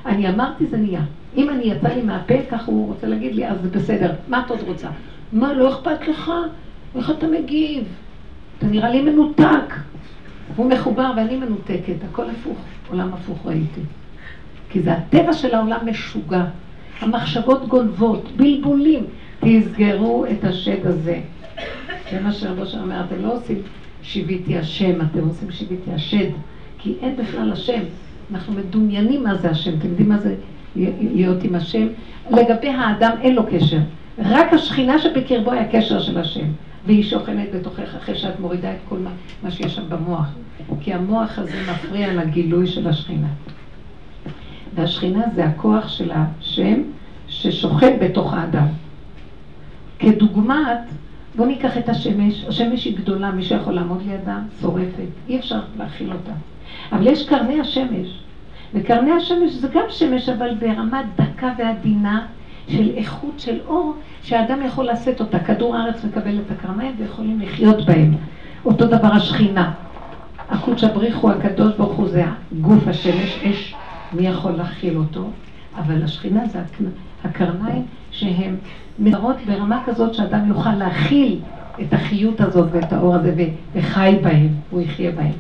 אני 0.05 0.29
אמרתי 0.29 0.65
זה 0.65 0.77
נהיה. 0.77 1.01
אם 1.38 1.49
אני 1.49 1.63
יצא 1.63 1.88
לי 1.88 2.01
מהפה, 2.01 2.34
כך 2.51 2.65
הוא 2.65 2.88
רוצה 2.88 3.08
להגיד 3.08 3.36
לי, 3.36 3.47
אז 3.47 3.62
זה 3.62 3.69
בסדר. 3.69 4.13
מה 4.27 4.43
את 4.45 4.51
עוד 4.51 4.60
רוצה? 4.67 4.88
מה, 5.34 5.53
לא 5.53 5.69
אכפת 5.73 6.08
לך? 6.08 6.31
איך 6.95 7.12
אתה 7.12 7.27
מגיב? 7.27 7.84
אתה 8.58 8.67
נראה 8.67 8.89
לי 8.89 9.01
מנותק. 9.01 9.73
הוא 10.55 10.69
מחובר 10.69 11.12
ואני 11.17 11.38
מנותקת, 11.38 12.03
הכל 12.10 12.29
הפוך, 12.29 12.58
עולם 12.89 13.13
הפוך 13.13 13.45
ראיתי. 13.45 13.81
כי 14.69 14.81
זה 14.81 14.93
הטבע 14.93 15.34
של 15.34 15.55
העולם 15.55 15.79
משוגע. 15.86 16.45
המחשבות 16.99 17.67
גונבות, 17.67 18.31
בלבולים. 18.36 19.05
תסגרו 19.39 20.25
את 20.25 20.43
השד 20.43 20.88
הזה. 20.88 21.21
זה 22.12 22.19
מה 22.21 22.31
שרבו 22.31 22.62
אומר, 22.81 23.03
אתם 23.05 23.21
לא 23.21 23.34
עושים 23.34 23.62
שיוויתי 24.01 24.58
השם, 24.58 25.01
אתם 25.01 25.27
עושים 25.27 25.51
שיוויתי 25.51 25.91
השד. 25.91 26.29
כי 26.85 26.93
אין 27.01 27.15
בכלל 27.15 27.51
השם. 27.51 27.79
אנחנו 28.31 28.53
מדומיינים 28.53 29.23
מה 29.23 29.35
זה 29.35 29.49
השם. 29.49 29.71
אתם 29.79 29.87
יודעים 29.87 30.09
מה 30.09 30.17
זה 30.17 30.35
להיות 30.75 31.43
עם 31.43 31.55
השם? 31.55 31.87
לגבי 32.31 32.69
האדם 32.69 33.11
אין 33.21 33.35
לו 33.35 33.43
קשר. 33.51 33.79
רק 34.19 34.53
השכינה 34.53 34.99
שבקרבו 34.99 35.51
היה 35.51 35.71
קשר 35.71 35.99
של 35.99 36.17
השם. 36.17 36.45
והיא 36.85 37.03
שוכנת 37.03 37.47
בתוכך 37.55 37.95
אחרי 37.95 38.15
שאת 38.15 38.39
מורידה 38.39 38.71
את 38.71 38.77
כל 38.89 38.97
מה, 38.97 39.09
מה 39.43 39.51
שיש 39.51 39.75
שם 39.75 39.89
במוח. 39.89 40.27
כי 40.79 40.93
המוח 40.93 41.39
הזה 41.39 41.61
מפריע 41.71 42.13
לגילוי 42.13 42.67
של 42.67 42.87
השכינה. 42.87 43.27
והשכינה 44.75 45.23
זה 45.35 45.45
הכוח 45.45 45.87
של 45.87 46.11
השם 46.13 46.81
ששוכן 47.27 47.97
בתוך 48.01 48.33
האדם. 48.33 48.67
כדוגמת, 49.99 50.79
בואו 51.35 51.47
ניקח 51.47 51.77
את 51.77 51.89
השמש, 51.89 52.45
השמש 52.47 52.85
היא 52.85 52.97
גדולה, 52.97 53.31
מי 53.31 53.43
שיכול 53.43 53.73
לעמוד 53.73 54.01
לידה, 54.07 54.39
שורפת, 54.61 55.09
אי 55.29 55.39
אפשר 55.39 55.59
להכיל 55.77 56.11
אותה. 56.13 56.31
אבל 56.91 57.07
יש 57.07 57.29
קרני 57.29 57.59
השמש, 57.59 58.19
וקרני 58.73 59.11
השמש 59.11 59.51
זה 59.51 59.67
גם 59.67 59.83
שמש, 59.89 60.29
אבל 60.29 60.55
ברמה 60.59 61.01
דקה 61.15 61.51
ועדינה 61.57 62.25
של 62.67 62.91
איכות 62.95 63.39
של 63.39 63.59
אור, 63.67 63.93
שהאדם 64.23 64.65
יכול 64.65 64.89
לשאת 64.89 65.19
אותה. 65.19 65.39
כדור 65.39 65.75
הארץ 65.75 66.05
מקבל 66.05 66.39
את 66.39 66.51
הקרניים 66.51 66.95
ויכולים 66.97 67.39
לחיות 67.39 67.85
בהם. 67.85 68.13
אותו 68.65 68.85
דבר 68.85 69.13
השכינה. 69.13 69.71
הקודש 70.49 70.83
הבריחו 70.83 71.31
הקדוש 71.31 71.73
ברוך 71.77 71.97
הוא 71.97 72.07
זה 72.07 72.23
גוף 72.61 72.87
השמש, 72.87 73.39
אש, 73.43 73.75
מי 74.13 74.27
יכול 74.27 74.51
להכיל 74.51 74.97
אותו? 74.97 75.29
אבל 75.77 76.03
השכינה 76.03 76.45
זה 76.45 76.59
הקרניים 77.23 77.85
שהן 78.11 78.55
מדרות 78.99 79.35
ברמה 79.47 79.83
כזאת 79.85 80.13
שאדם 80.13 80.47
יוכל 80.47 80.75
להכיל 80.75 81.39
את 81.81 81.93
החיות 81.93 82.41
הזאת 82.41 82.67
ואת 82.71 82.93
האור 82.93 83.15
הזה 83.15 83.47
וחי 83.75 84.15
בהם, 84.23 84.49
הוא 84.69 84.81
יחיה 84.81 85.11
בהם. 85.11 85.33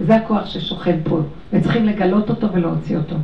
וזה 0.00 0.16
הכוח 0.16 0.46
ששוכן 0.46 0.98
פה, 1.04 1.20
וצריכים 1.52 1.86
לגלות 1.86 2.30
אותו 2.30 2.52
ולהוציא 2.52 2.96
אותו. 2.96 3.16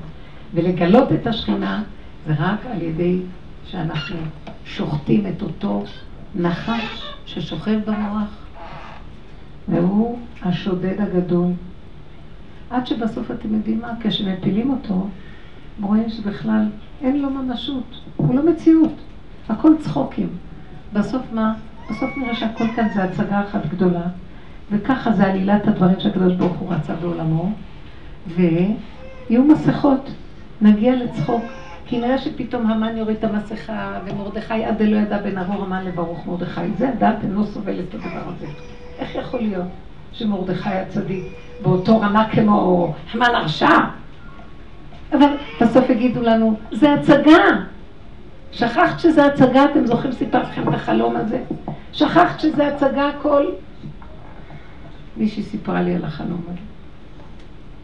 ולגלות 0.54 1.12
את 1.12 1.26
השכינה 1.26 1.82
זה 2.26 2.34
רק 2.38 2.66
על 2.72 2.82
ידי 2.82 3.20
שאנחנו 3.66 4.16
שוחטים 4.64 5.26
את 5.26 5.42
אותו 5.42 5.84
נחש 6.34 7.12
ששוכב 7.26 7.80
במוח, 7.86 8.28
והוא 9.68 10.18
השודד 10.42 11.00
הגדול. 11.00 11.52
עד 12.70 12.86
שבסוף 12.86 13.30
אתם 13.30 13.54
יודעים 13.54 13.80
מה, 13.80 13.92
כשמפילים 14.00 14.70
אותו, 14.70 15.08
רואים 15.80 16.08
שבכלל 16.08 16.64
אין 17.02 17.22
לו 17.22 17.30
ממשות, 17.30 18.00
הוא 18.16 18.34
לא 18.34 18.50
מציאות, 18.50 18.92
הכל 19.48 19.72
צחוקים. 19.80 20.28
בסוף 20.92 21.22
מה? 21.32 21.54
בסוף 21.90 22.10
נראה 22.16 22.34
שהכל 22.34 22.64
כאן 22.76 22.88
זה 22.94 23.04
הצגה 23.04 23.42
אחת 23.48 23.66
גדולה, 23.66 24.06
וככה 24.70 25.12
זה 25.12 25.24
עלילת 25.24 25.68
הדברים 25.68 26.00
שהקדוש 26.00 26.34
ברוך 26.34 26.56
הוא 26.56 26.72
רצה 26.72 26.94
בעולמו, 26.94 27.50
ויהיו 28.26 29.44
מסכות, 29.44 30.10
נגיע 30.60 30.96
לצחוק. 30.96 31.42
כי 31.88 31.98
נראה 31.98 32.18
שפתאום 32.18 32.66
המן 32.66 32.96
יוריד 32.96 33.16
את 33.16 33.24
המסכה, 33.24 33.98
ומרדכי 34.04 34.64
עד 34.64 34.82
לא 34.82 34.96
ידע 34.96 35.18
בין 35.18 35.38
ארור 35.38 35.64
המן 35.64 35.84
לברוך 35.84 36.26
מרדכי. 36.26 36.60
זה 36.78 36.88
הדת 36.88 37.16
אינו 37.22 37.44
סובל 37.44 37.80
את 37.80 37.94
הדבר 37.94 38.22
הזה. 38.36 38.46
איך 38.98 39.14
יכול 39.14 39.40
להיות 39.40 39.68
שמרדכי 40.12 40.70
הצדיק 40.70 41.24
באותו 41.62 42.00
רמה 42.00 42.28
כמו 42.32 42.94
המן 43.12 43.34
הרשע? 43.34 43.78
אבל 45.12 45.26
בסוף 45.60 45.90
יגידו 45.90 46.22
לנו, 46.22 46.56
זה 46.72 46.92
הצגה. 46.92 47.42
שכחת 48.52 49.00
שזה 49.00 49.26
הצגה? 49.26 49.64
אתם 49.64 49.86
זוכרים 49.86 50.12
סיפרתי 50.12 50.46
לכם 50.46 50.68
את 50.68 50.74
החלום 50.74 51.16
הזה? 51.16 51.40
שכחת 51.92 52.40
שזה 52.40 52.68
הצגה 52.68 53.08
הכל? 53.08 53.44
מישהי 55.18 55.42
סיפרה 55.42 55.82
לי 55.82 55.94
על 55.94 56.04
החלום 56.04 56.42
הזה. 56.48 56.58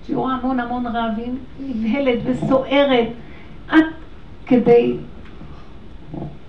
שהיא 0.07 0.17
רואה 0.17 0.35
המון 0.35 0.61
המון 0.61 0.87
רעבים, 0.87 1.39
נבהלת 1.61 2.19
וסוערת, 2.25 3.09
עד 3.69 3.85
כדי... 4.47 4.97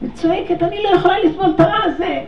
וצועקת, 0.01 0.63
אני 0.63 0.77
לא 0.83 0.97
יכולה 0.97 1.19
לסבול 1.19 1.51
את 1.55 1.59
הרע 1.59 1.83
הזה. 1.83 2.23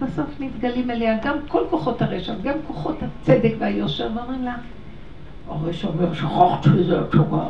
ובסוף 0.00 0.40
מתגלים 0.40 0.90
אליה 0.90 1.18
גם 1.24 1.36
כל 1.48 1.62
כוחות 1.70 2.02
הרשע, 2.02 2.34
גם 2.42 2.54
כוחות 2.66 2.96
הצדק 3.02 3.52
והיושר, 3.58 4.08
ואומרים 4.14 4.44
לה, 4.44 4.54
הרשע 5.48 5.88
אומר, 5.88 6.14
שכחת 6.14 6.64
שזה 6.64 7.00
התשובה. 7.00 7.44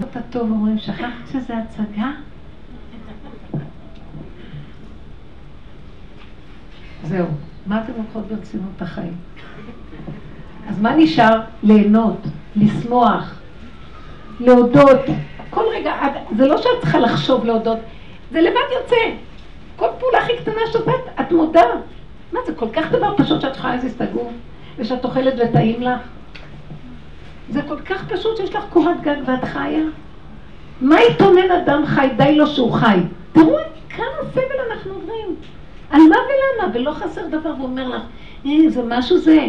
זאת 0.00 0.16
הטוב 0.16 0.50
אומרים, 0.50 0.78
שכחת 0.78 1.28
שזה 1.32 1.54
הצגה? 1.58 2.10
זהו, 7.08 7.26
מה 7.66 7.82
אתם 7.84 7.92
לוקחות 7.96 8.26
ברצינות 8.26 8.68
את 8.76 8.82
החיים? 8.82 9.14
אז 10.68 10.80
מה 10.80 10.96
נשאר? 10.96 11.40
ליהנות, 11.62 12.18
לשמוח, 12.56 13.40
להודות. 14.40 15.00
כל 15.50 15.64
רגע, 15.74 15.94
זה 16.36 16.46
לא 16.46 16.56
שאת 16.56 16.70
צריכה 16.80 16.98
לחשוב 16.98 17.44
להודות, 17.44 17.78
זה 18.30 18.40
לבד 18.40 18.60
יוצא. 18.80 18.96
כל 19.76 19.88
פעולה 19.98 20.18
הכי 20.18 20.32
קטנה 20.36 20.60
שאת 20.72 20.88
את 21.20 21.32
מודה. 21.32 21.66
מה 22.32 22.40
זה 22.46 22.54
כל 22.54 22.68
כך 22.72 22.92
דבר 22.92 23.16
פשוט 23.16 23.40
שאת 23.40 23.56
יכולה 23.56 23.74
להזיז 23.74 23.94
את 23.94 24.00
הגוף, 24.00 24.32
ושאת 24.78 25.04
אוכלת 25.04 25.34
וטעים 25.38 25.82
לך? 25.82 26.00
זה 27.50 27.62
כל 27.62 27.80
כך 27.80 28.12
פשוט 28.12 28.36
שיש 28.36 28.54
לך 28.54 28.64
קורת 28.70 29.00
גג 29.02 29.16
ואת 29.26 29.44
חיה. 29.44 29.84
מה 30.80 30.96
יתונן 31.02 31.50
אדם 31.50 31.86
חי? 31.86 32.08
די 32.16 32.36
לו 32.36 32.46
שהוא 32.46 32.72
חי. 32.72 32.98
תראו 33.32 33.56
כמה 33.88 34.30
סבל 34.32 34.70
אנחנו 34.70 34.92
עוברים. 34.94 35.36
על 35.90 36.00
מה 36.00 36.16
ולמה? 36.16 36.74
ולא 36.74 36.92
חסר 36.92 37.28
דבר, 37.30 37.54
והוא 37.56 37.66
אומר 37.68 37.88
לך, 37.88 38.02
אה, 38.46 38.70
זה 38.70 38.82
משהו 38.88 39.18
זה. 39.18 39.48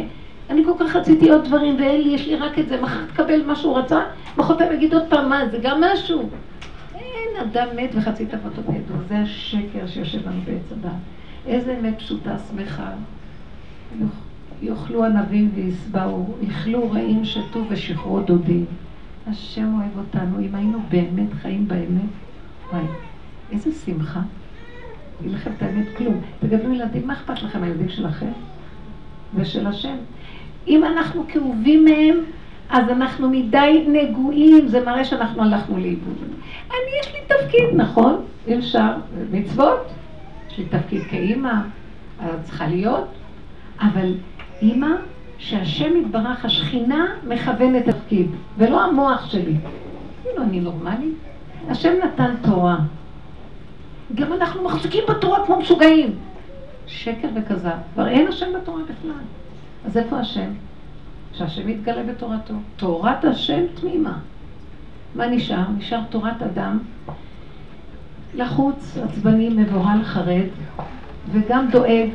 אני 0.50 0.64
כל 0.66 0.74
כך 0.80 0.96
רציתי 0.96 1.30
עוד 1.30 1.46
דברים 1.46 1.76
ואין 1.80 2.02
לי, 2.02 2.10
יש 2.10 2.28
לי 2.28 2.36
רק 2.36 2.60
את 2.60 2.68
זה, 2.68 2.82
מחר 2.82 3.06
תקבל 3.14 3.44
מה 3.46 3.56
שהוא 3.56 3.78
רצה, 3.78 4.00
מחרתיים 4.38 4.74
יגיד 4.74 4.94
עוד 4.94 5.04
פעם 5.10 5.30
מה, 5.30 5.50
זה 5.52 5.58
גם 5.62 5.84
משהו. 5.84 6.30
אין 6.96 7.42
אדם 7.42 7.68
מת 7.76 7.90
וחצי 7.94 8.26
תוותו 8.26 8.62
בידו, 8.72 8.94
זה 9.10 9.18
השקר 9.18 9.88
שיושב 9.88 10.28
לנו 10.28 10.42
בעץ 10.46 10.72
הדת. 10.72 10.92
איזה 11.48 11.78
אמת 11.80 11.98
פשוטה, 11.98 12.36
שמחה. 12.50 12.90
יאכלו 14.62 15.06
ענבים 15.06 15.52
ויסבעו, 15.56 16.36
יכלו 16.42 16.92
רעים 16.92 17.26
שתו 17.26 17.64
ושחרו 17.70 18.20
דודים. 18.20 18.66
השם 19.28 19.74
אוהב 19.74 19.98
אותנו, 19.98 20.40
אם 20.40 20.56
היינו 20.56 20.80
באמת 20.90 21.34
חיים 21.42 21.68
באמת, 21.68 22.10
וואי, 22.72 22.84
איזה 23.52 23.70
שמחה. 23.86 24.22
אגיד 25.22 25.32
לכם 25.32 25.52
את 25.58 25.62
האמת, 25.62 25.86
כלום. 25.98 26.22
תגדלו 26.40 26.74
ילדים, 26.74 27.08
מה 27.08 27.14
אכפת 27.14 27.44
לכם, 27.44 27.64
הילדים 27.64 27.90
שלכם? 27.90 28.32
ושל 29.36 29.68
השם. 29.68 29.96
אם 30.68 30.84
אנחנו 30.84 31.24
כאובים 31.28 31.86
מהם, 31.86 32.16
אז 32.70 32.90
אנחנו 32.90 33.30
מדי 33.30 33.86
נגועים, 33.88 34.68
זה 34.68 34.86
מראה 34.86 35.06
שאנחנו 35.06 35.44
הלכנו 35.44 35.78
לאיבוד. 35.78 36.18
אני, 36.70 37.00
יש 37.02 37.14
לי 37.14 37.20
תפקיד, 37.28 37.76
נכון? 37.76 38.22
אפשר, 38.58 38.92
מצוות, 39.32 39.88
יש 40.52 40.58
לי 40.58 40.66
תפקיד 40.66 41.02
כאימא, 41.10 41.54
אז 42.20 42.40
צריכה 42.44 42.68
להיות, 42.68 43.08
אבל 43.80 44.14
אימא, 44.62 44.92
שהשם 45.38 45.98
יתברך, 45.98 46.46
השכינה 46.46 47.06
מכוונת 47.28 47.90
תפקיד, 47.90 48.28
ולא 48.58 48.84
המוח 48.84 49.32
שלי. 49.32 49.56
כאילו, 50.24 50.44
אני 50.44 50.60
נורמלית? 50.60 51.16
השם 51.70 51.94
נתן 52.04 52.34
תורה. 52.42 52.78
גם 54.16 54.34
אנחנו 54.34 54.64
מחזיקים 54.64 55.04
בתורה 55.10 55.46
כמו 55.46 55.60
משוגעים. 55.60 56.16
שקר 56.88 57.28
וכזב. 57.36 57.78
כבר 57.94 58.08
אין 58.08 58.28
השם 58.28 58.46
בתורה 58.62 58.82
בכלל. 58.84 59.24
אז 59.86 59.98
איפה 59.98 60.20
השם? 60.20 60.50
שהשם 61.34 61.70
יתגלה 61.70 62.04
בתורתו. 62.04 62.54
תורת 62.76 63.26
השם 63.26 63.62
תמימה. 63.82 64.20
מה 65.16 65.28
נשאר? 65.28 65.70
נשאר 65.78 66.02
תורת 66.10 66.42
אדם 66.42 66.80
לחוץ, 68.36 68.98
עצבני, 69.04 69.50
מבוהל, 69.50 70.04
חרד, 70.04 70.48
וגם 71.32 71.68
דואג, 71.72 72.10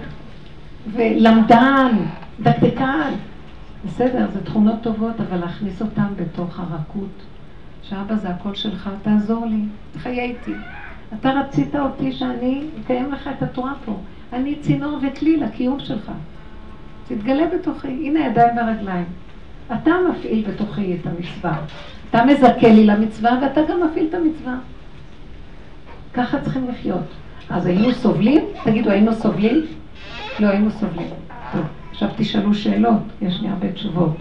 ולמדן, 0.92 1.96
דקדקן. 2.40 3.12
בסדר, 3.84 4.26
זה 4.32 4.44
תכונות 4.44 4.82
טובות, 4.82 5.20
אבל 5.20 5.38
להכניס 5.38 5.82
אותן 5.82 6.06
בתוך 6.16 6.60
הרכות. 6.60 7.22
שאבא 7.82 8.14
זה 8.14 8.28
הכל 8.28 8.54
שלך, 8.54 8.90
תעזור 9.02 9.46
לי, 9.46 9.64
תחיה 9.92 10.24
איתי. 10.24 10.54
אתה 11.20 11.30
רצית 11.30 11.76
אותי 11.76 12.12
שאני 12.12 12.64
אקיים 12.84 13.12
לך 13.12 13.30
את 13.38 13.42
התורה 13.42 13.72
פה. 13.84 13.96
אני 14.32 14.54
צינור 14.60 14.98
וכלי 15.02 15.36
לקיום 15.36 15.80
שלך. 15.80 16.12
תתגלה 17.08 17.46
בתוכי, 17.54 17.88
הנה 17.88 18.24
הידיים 18.24 18.56
והרגליים. 18.56 19.04
אתה 19.66 19.90
מפעיל 20.10 20.44
בתוכי 20.48 20.96
את 21.00 21.06
המצווה. 21.06 21.56
אתה 22.10 22.24
מזכה 22.24 22.68
לי 22.68 22.86
למצווה 22.86 23.38
ואתה 23.42 23.60
גם 23.68 23.80
מפעיל 23.86 24.06
את 24.08 24.14
המצווה. 24.14 24.58
ככה 26.14 26.40
צריכים 26.40 26.68
לחיות. 26.68 27.04
אז 27.50 27.66
היינו 27.66 27.92
סובלים? 27.92 28.44
תגידו, 28.64 28.90
היינו 28.90 29.12
סובלים? 29.12 29.64
לא 30.40 30.46
היינו 30.46 30.70
סובלים. 30.70 31.10
טוב, 31.52 31.62
עכשיו 31.90 32.08
תשאלו 32.16 32.54
שאלות, 32.54 33.02
יש 33.22 33.40
לי 33.40 33.48
הרבה 33.48 33.72
תשובות. 33.72 34.16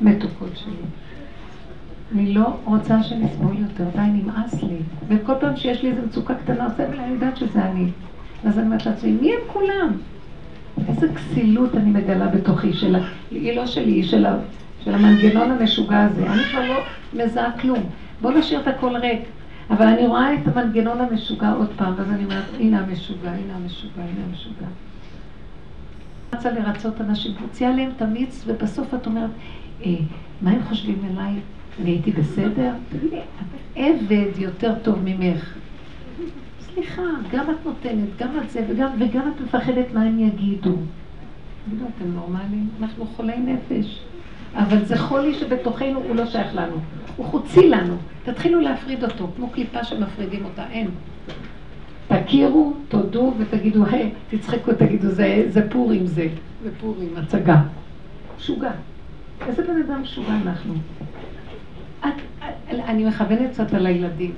מתוקות 0.00 0.56
שלי. 0.56 0.99
אני 2.14 2.34
לא 2.34 2.56
רוצה 2.64 3.02
שנסבול 3.02 3.56
יותר, 3.58 3.84
די 3.94 4.22
נמאס 4.22 4.62
לי. 4.62 4.76
וכל 5.08 5.32
פעם 5.40 5.56
שיש 5.56 5.82
לי 5.82 5.90
איזו 5.90 6.02
מצוקה 6.06 6.34
קטנה, 6.34 6.64
עושה 6.64 6.90
לי, 6.90 6.98
אני 6.98 7.12
יודעת 7.12 7.36
שזה 7.36 7.64
אני. 7.64 7.90
אז 8.44 8.58
אני 8.58 8.66
אומרת 8.66 8.86
לעצמי, 8.86 9.12
מי 9.12 9.32
הם 9.32 9.40
כולם? 9.46 9.92
איזה 10.88 11.08
כסילות 11.14 11.74
אני 11.74 11.90
מגלה 11.90 12.26
בתוכי, 12.28 12.72
של, 12.72 12.96
היא 13.30 13.56
לא 13.56 13.66
שלי, 13.66 13.92
היא 13.92 14.04
של, 14.04 14.26
של 14.84 14.94
המנגנון 14.94 15.50
המשוגע 15.50 16.02
הזה. 16.02 16.32
אני 16.32 16.42
כבר 16.42 16.66
לא 16.68 16.80
מזהה 17.24 17.58
כלום. 17.58 17.78
בואו 18.20 18.38
נשאיר 18.38 18.60
את 18.60 18.68
הכל 18.68 18.96
ריק. 18.96 19.20
אבל 19.70 19.86
אני 19.86 20.06
רואה 20.06 20.34
את 20.34 20.56
המנגנון 20.56 21.00
המשוגע 21.00 21.52
עוד 21.52 21.68
פעם, 21.76 21.94
ואז 21.96 22.10
אני 22.10 22.24
אומרת, 22.24 22.44
הנה 22.60 22.78
המשוגע, 22.78 23.30
הנה 23.30 23.54
המשוגע, 23.56 24.02
הנה 24.02 24.24
המשוגע. 24.28 24.66
רצה 26.34 26.50
לרצות 26.50 27.00
אנשים, 27.00 27.32
מוציאה 27.40 27.70
להם 27.70 27.90
את 27.96 28.02
המיץ, 28.02 28.44
ובסוף 28.46 28.94
את 28.94 29.06
אומרת, 29.06 29.30
אה, 29.86 29.90
מה 30.42 30.50
הם 30.50 30.62
חושבים 30.68 30.98
עליי? 31.10 31.34
אני 31.80 31.90
הייתי 31.90 32.10
בסדר? 32.10 32.72
עבד 33.76 34.38
יותר 34.38 34.74
טוב 34.82 34.98
ממך. 35.04 35.54
סליחה, 36.60 37.02
גם 37.32 37.50
את 37.50 37.66
נותנת, 37.66 38.08
גם 38.18 38.28
את 38.44 38.50
זה, 38.50 38.66
וגם, 38.68 38.88
וגם 38.98 39.32
את 39.36 39.40
מפחדת 39.40 39.86
מה 39.94 40.02
הם 40.02 40.20
יגידו. 40.20 40.76
תגידו, 41.66 41.84
אתם 41.96 42.10
נורמלים? 42.14 42.68
אנחנו 42.80 43.06
חולי 43.06 43.36
נפש. 43.38 44.00
אבל 44.54 44.84
זה 44.84 44.98
חולי 44.98 45.34
שבתוכנו 45.34 46.00
הוא 46.00 46.16
לא 46.16 46.26
שייך 46.26 46.54
לנו. 46.54 46.76
הוא 47.16 47.26
חוצי 47.26 47.68
לנו. 47.68 47.94
תתחילו 48.24 48.60
להפריד 48.60 49.04
אותו, 49.04 49.28
כמו 49.36 49.50
קליפה 49.50 49.84
שמפרידים 49.84 50.44
אותה. 50.44 50.64
אין. 50.70 50.88
תכירו, 52.08 52.72
תודו 52.88 53.34
ותגידו, 53.38 53.84
היי, 53.86 54.12
תצחקו, 54.30 54.72
תגידו, 54.72 55.08
זה, 55.08 55.44
זה 55.48 55.70
פורים 55.70 56.06
זה. 56.06 56.28
זה 56.62 56.70
פורים, 56.80 57.08
הצגה. 57.16 57.62
משוגע. 58.38 58.70
איזה 59.46 59.62
בן 59.62 59.82
אדם 59.82 60.02
משוגע 60.02 60.34
אנחנו? 60.42 60.74
אני 62.70 63.04
מכוונת 63.04 63.50
קצת 63.50 63.74
על 63.74 63.86
הילדים. 63.86 64.32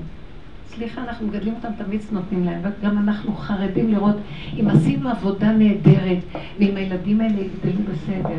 סליחה, 0.69 1.03
אנחנו 1.03 1.27
מגדלים 1.27 1.55
אותם, 1.55 1.85
תמיד 1.85 2.01
נותנים 2.13 2.45
להם, 2.45 2.61
וגם 2.63 2.99
אנחנו 2.99 3.35
חרדים 3.35 3.93
לראות 3.93 4.17
אם 4.61 4.69
עשינו 4.69 5.09
עבודה 5.09 5.53
נהדרת, 5.53 6.19
ואם 6.59 6.77
הילדים 6.77 7.21
האלה 7.21 7.41
יגדלו 7.41 7.85
בסדר. 7.93 8.39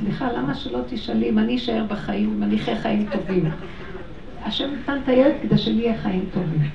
סליחה, 0.00 0.32
למה 0.32 0.54
שלא 0.54 0.78
תשאלי 0.88 1.28
אם 1.28 1.38
אני 1.38 1.56
אשאר 1.56 1.84
בחיים, 1.88 2.32
אם 2.36 2.42
אני 2.42 2.56
אחיה 2.56 2.76
חיים 2.76 3.06
טובים? 3.12 3.44
השם 4.44 4.68
נתן 4.80 4.98
את 5.04 5.08
הילד 5.08 5.34
כדי 5.42 5.58
שלי 5.58 5.82
יהיה 5.82 5.98
חיים 5.98 6.24
טובים. 6.34 6.70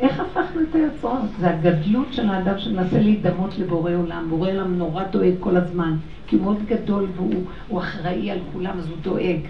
איך 0.00 0.20
הפכנו 0.20 0.60
את 0.70 0.74
היוצרות? 0.74 1.20
זה 1.40 1.50
הגדלות 1.50 2.06
של 2.12 2.28
האדם 2.28 2.58
שמנסה 2.58 3.00
להידמות 3.00 3.58
לבורא 3.58 3.92
עולם. 3.92 4.26
בורא 4.28 4.50
עולם 4.50 4.78
נורא 4.78 5.04
דואג 5.04 5.34
כל 5.40 5.56
הזמן, 5.56 5.96
כי 6.26 6.36
הוא 6.36 6.44
מאוד 6.44 6.58
גדול 6.66 7.06
והוא 7.16 7.80
אחראי 7.80 8.30
על 8.30 8.38
כולם, 8.52 8.78
אז 8.78 8.88
הוא 8.88 8.96
דואג. 9.02 9.40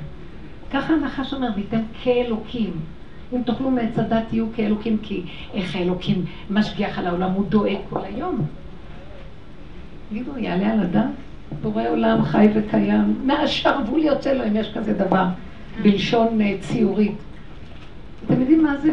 ככה 0.72 0.92
הנחש 0.92 1.34
אומר, 1.34 1.48
וייתם 1.54 1.80
כאלוקים. 2.02 2.70
אם 3.32 3.42
תאכלו 3.42 3.70
מעץ 3.70 3.98
הדת 3.98 4.22
תהיו 4.28 4.46
כאלוקים, 4.56 4.98
כי 5.02 5.22
איך 5.54 5.76
האלוקים 5.76 6.24
משגיח 6.50 6.98
על 6.98 7.06
העולם, 7.06 7.30
הוא 7.30 7.46
דואג 7.46 7.76
כל 7.90 8.00
היום. 8.04 8.46
תגידו, 10.08 10.38
יעלה 10.38 10.72
על 10.72 10.80
הדעת? 10.80 11.10
בורא 11.62 11.88
עולם 11.88 12.22
חי 12.22 12.48
וקיים, 12.54 13.20
מהשרוול 13.24 14.00
יוצא 14.00 14.32
לו 14.32 14.46
אם 14.46 14.56
יש 14.56 14.72
כזה 14.74 14.92
דבר, 14.92 15.24
בלשון 15.82 16.40
אה, 16.40 16.56
ציורית. 16.60 17.16
אתם 18.26 18.40
יודעים 18.40 18.62
מה 18.62 18.76
זה, 18.76 18.90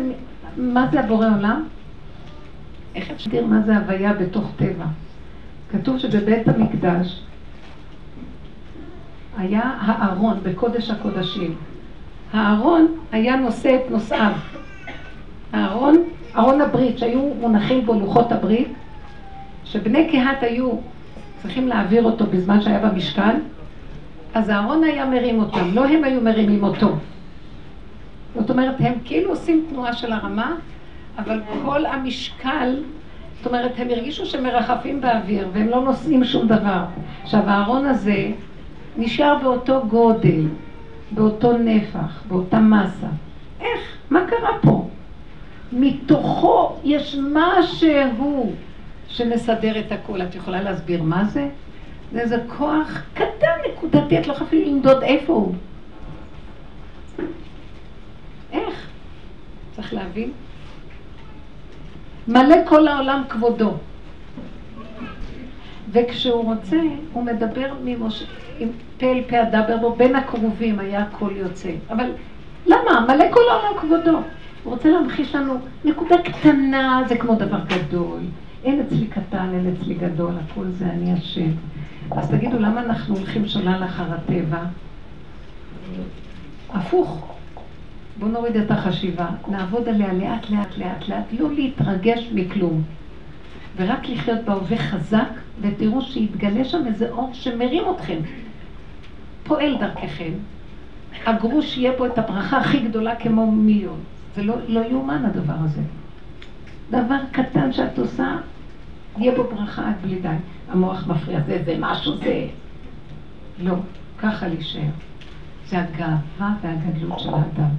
מה 0.57 0.87
זה 0.91 0.99
הבורא 0.99 1.27
עולם? 1.37 1.63
איך 2.95 3.11
אפשר 3.11 3.29
לדעת 3.29 3.45
מה 3.45 3.61
זה 3.61 3.77
הוויה 3.77 4.13
בתוך 4.13 4.51
טבע? 4.55 4.85
כתוב 5.71 5.97
שבבית 5.97 6.47
המקדש 6.47 7.21
היה 9.37 9.61
הארון 9.79 10.39
בקודש 10.43 10.89
הקודשים. 10.89 11.55
הארון 12.33 12.87
היה 13.11 13.35
נושא 13.35 13.75
את 13.75 13.91
נושאיו. 13.91 14.31
הארון, 15.53 15.95
ארון 16.37 16.61
הברית, 16.61 16.97
שהיו 16.97 17.21
מונחים 17.39 17.85
בו 17.85 17.93
לוחות 17.93 18.31
הברית, 18.31 18.67
שבני 19.65 20.11
קהת 20.11 20.43
היו 20.43 20.71
צריכים 21.41 21.67
להעביר 21.67 22.03
אותו 22.03 22.25
בזמן 22.25 22.61
שהיה 22.61 22.79
במשכן, 22.79 23.39
אז 24.33 24.49
אהרון 24.49 24.83
היה 24.83 25.05
מרים 25.05 25.39
אותם, 25.39 25.69
לא 25.73 25.85
הם 25.85 26.03
היו 26.03 26.21
מרימים 26.21 26.63
אותו. 26.63 26.95
זאת 28.35 28.49
אומרת, 28.49 28.75
הם 28.79 28.93
כאילו 29.05 29.29
עושים 29.29 29.65
תנועה 29.69 29.93
של 29.93 30.11
הרמה, 30.11 30.55
אבל 31.17 31.41
כל 31.65 31.85
המשקל, 31.85 32.83
זאת 33.37 33.47
אומרת, 33.47 33.71
הם 33.77 33.87
הרגישו 33.89 34.25
שמרחפים 34.25 35.01
באוויר 35.01 35.47
והם 35.53 35.67
לא 35.67 35.81
נושאים 35.83 36.23
שום 36.23 36.47
דבר. 36.47 36.83
עכשיו, 37.23 37.41
הארון 37.47 37.85
הזה 37.85 38.31
נשאר 38.97 39.37
באותו 39.43 39.81
גודל, 39.87 40.47
באותו 41.11 41.57
נפח, 41.57 42.23
באותה 42.27 42.59
מסה. 42.59 43.07
איך? 43.59 43.79
מה 44.09 44.19
קרה 44.27 44.57
פה? 44.61 44.87
מתוכו 45.71 46.75
יש 46.83 47.17
משהו 47.33 48.53
שמסדר 49.07 49.79
את 49.79 49.91
הכול. 49.91 50.21
את 50.21 50.35
יכולה 50.35 50.61
להסביר 50.61 51.03
מה 51.03 51.25
זה? 51.25 51.49
זה 52.11 52.19
איזה 52.19 52.37
כוח 52.57 53.01
קטן, 53.13 53.57
נקודתי, 53.71 54.19
את 54.19 54.27
לא 54.27 54.33
יכולה 54.33 54.47
אפילו 54.49 54.71
למדוד 54.71 55.03
איפה 55.03 55.33
הוא. 55.33 55.55
איך? 58.51 58.87
צריך 59.75 59.93
להבין. 59.93 60.31
מלא 62.27 62.55
כל 62.67 62.87
העולם 62.87 63.23
כבודו. 63.29 63.73
וכשהוא 65.95 66.43
רוצה, 66.43 66.77
הוא 67.13 67.23
מדבר 67.23 67.73
ממוש... 67.83 68.23
עם 68.59 68.69
פה 68.97 69.05
אל 69.05 69.21
פה 69.27 69.41
אדבר 69.41 69.77
בו, 69.77 69.95
בין 69.95 70.15
הקרובים 70.15 70.79
היה 70.79 71.01
הכל 71.01 71.31
יוצא. 71.35 71.71
אבל 71.89 72.11
למה? 72.65 73.05
מלא 73.07 73.25
כל 73.31 73.41
העולם 73.51 73.79
כבודו. 73.81 74.19
הוא 74.63 74.73
רוצה 74.73 74.89
להמחיש 74.89 75.35
לנו 75.35 75.53
נקודה 75.85 76.15
קטנה, 76.17 77.03
זה 77.07 77.17
כמו 77.17 77.35
דבר 77.35 77.59
גדול. 77.67 78.19
אין 78.63 78.81
אצלי 78.81 79.07
קטן, 79.07 79.49
אין 79.53 79.73
אצלי 79.73 79.93
גדול, 79.93 80.33
הכל 80.45 80.65
זה 80.69 80.85
אני 80.85 81.13
השם. 81.13 81.51
אז 82.11 82.29
תגידו, 82.31 82.59
למה 82.59 82.81
אנחנו 82.81 83.15
הולכים 83.15 83.47
שולל 83.47 83.81
אחר 83.85 84.05
הטבע? 84.13 84.63
הפוך. 86.73 87.35
בואו 88.19 88.31
נוריד 88.31 88.55
את 88.55 88.71
החשיבה, 88.71 89.27
נעבוד 89.47 89.89
עליה 89.89 90.13
לאט 90.13 90.49
לאט 90.49 90.77
לאט 90.77 91.07
לאט, 91.07 91.23
לא 91.39 91.51
להתרגש 91.53 92.29
מכלום. 92.33 92.81
ורק 93.75 94.09
לחיות 94.09 94.39
בהווה 94.45 94.77
חזק, 94.77 95.29
ותראו 95.61 96.01
שיתגלה 96.01 96.65
שם 96.65 96.87
איזה 96.87 97.09
אור 97.09 97.29
שמרים 97.33 97.83
אתכם. 97.95 98.17
פועל 99.43 99.77
דרככם. 99.77 100.31
הגרוש 101.25 101.77
יהיה 101.77 101.93
פה 101.97 102.07
את 102.07 102.17
הברכה 102.17 102.57
הכי 102.57 102.79
גדולה 102.79 103.15
כמו 103.15 103.51
מיליון. 103.51 103.99
זה 104.35 104.43
לא, 104.43 104.55
לא 104.67 104.79
יאומן 104.79 105.25
הדבר 105.25 105.53
הזה. 105.59 105.81
דבר 106.91 107.17
קטן 107.31 107.73
שאת 107.73 107.99
עושה, 107.99 108.37
יהיה 109.17 109.35
בו 109.35 109.43
ברכה 109.43 109.87
עד 109.87 109.95
בלי 110.01 110.15
די. 110.15 110.35
המוח 110.71 111.07
מפריע, 111.07 111.41
זה, 111.41 111.61
זה 111.65 111.75
משהו, 111.79 112.17
זה... 112.17 112.47
לא, 113.59 113.75
ככה 114.19 114.47
להישאר. 114.47 114.89
זה 115.67 115.79
הגאווה 115.79 116.55
והגדלות 116.61 117.19
של 117.19 117.29
האדם. 117.33 117.69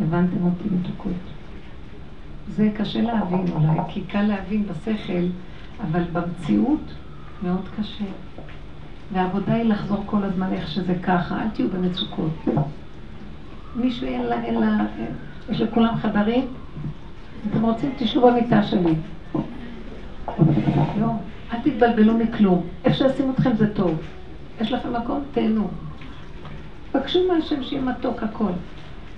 הבנתם 0.00 0.44
אותי 0.44 0.68
מתוקות? 0.72 1.29
זה 2.56 2.68
קשה 2.76 3.00
להבין 3.00 3.44
אולי, 3.54 3.80
כי 3.88 4.00
קל 4.00 4.22
להבין 4.22 4.66
בשכל, 4.66 5.26
אבל 5.82 6.02
במציאות 6.12 6.80
מאוד 7.42 7.68
קשה. 7.80 8.04
והעבודה 9.12 9.54
היא 9.54 9.64
לחזור 9.64 10.02
כל 10.06 10.22
הזמן 10.22 10.52
איך 10.52 10.68
שזה 10.68 10.94
ככה, 11.02 11.42
אל 11.42 11.48
תהיו 11.48 11.68
במצוקות. 11.68 12.44
מישהו 13.76 14.06
אין 14.06 14.22
לה, 14.22 14.44
אין 14.44 14.60
לה, 14.60 14.76
יש 15.50 15.60
לכולם 15.60 15.96
חדרים? 15.96 16.46
אתם 17.50 17.62
רוצים, 17.62 17.90
תשבו 17.98 18.30
במיטה 18.30 18.62
שלי. 18.62 18.94
לא, 21.00 21.06
אל 21.52 21.58
תתבלבלו 21.64 22.18
מכלום. 22.18 22.62
איפה 22.84 22.96
שישים 22.96 23.30
אתכם 23.30 23.50
זה 23.56 23.74
טוב. 23.74 23.98
יש 24.60 24.72
לכם 24.72 24.92
מקום? 24.92 25.22
תהנו. 25.32 25.68
בקשו 26.94 27.18
מהשם 27.28 27.62
שיהיה 27.62 27.82
מתוק 27.82 28.22
הכל. 28.22 28.52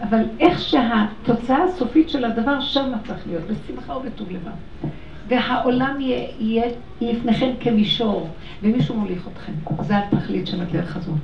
אבל 0.02 0.22
איך 0.40 0.60
שהתוצאה 0.60 1.64
הסופית 1.64 2.10
של 2.10 2.24
הדבר 2.24 2.60
שם 2.60 2.92
צריך 3.06 3.26
להיות, 3.26 3.42
בשמחה 3.46 3.96
ובטוב 3.96 4.30
לבד. 4.30 4.88
והעולם 5.28 6.00
יהיה, 6.00 6.28
יהיה 6.38 6.66
לפניכם 7.00 7.50
כמישור, 7.60 8.28
ומישהו 8.62 8.96
מוליך 8.96 9.28
אתכם. 9.32 9.52
זה 9.80 9.98
התכלית 9.98 10.46
של 10.46 10.62
הדרך 10.62 10.96
הזאת. 10.96 11.18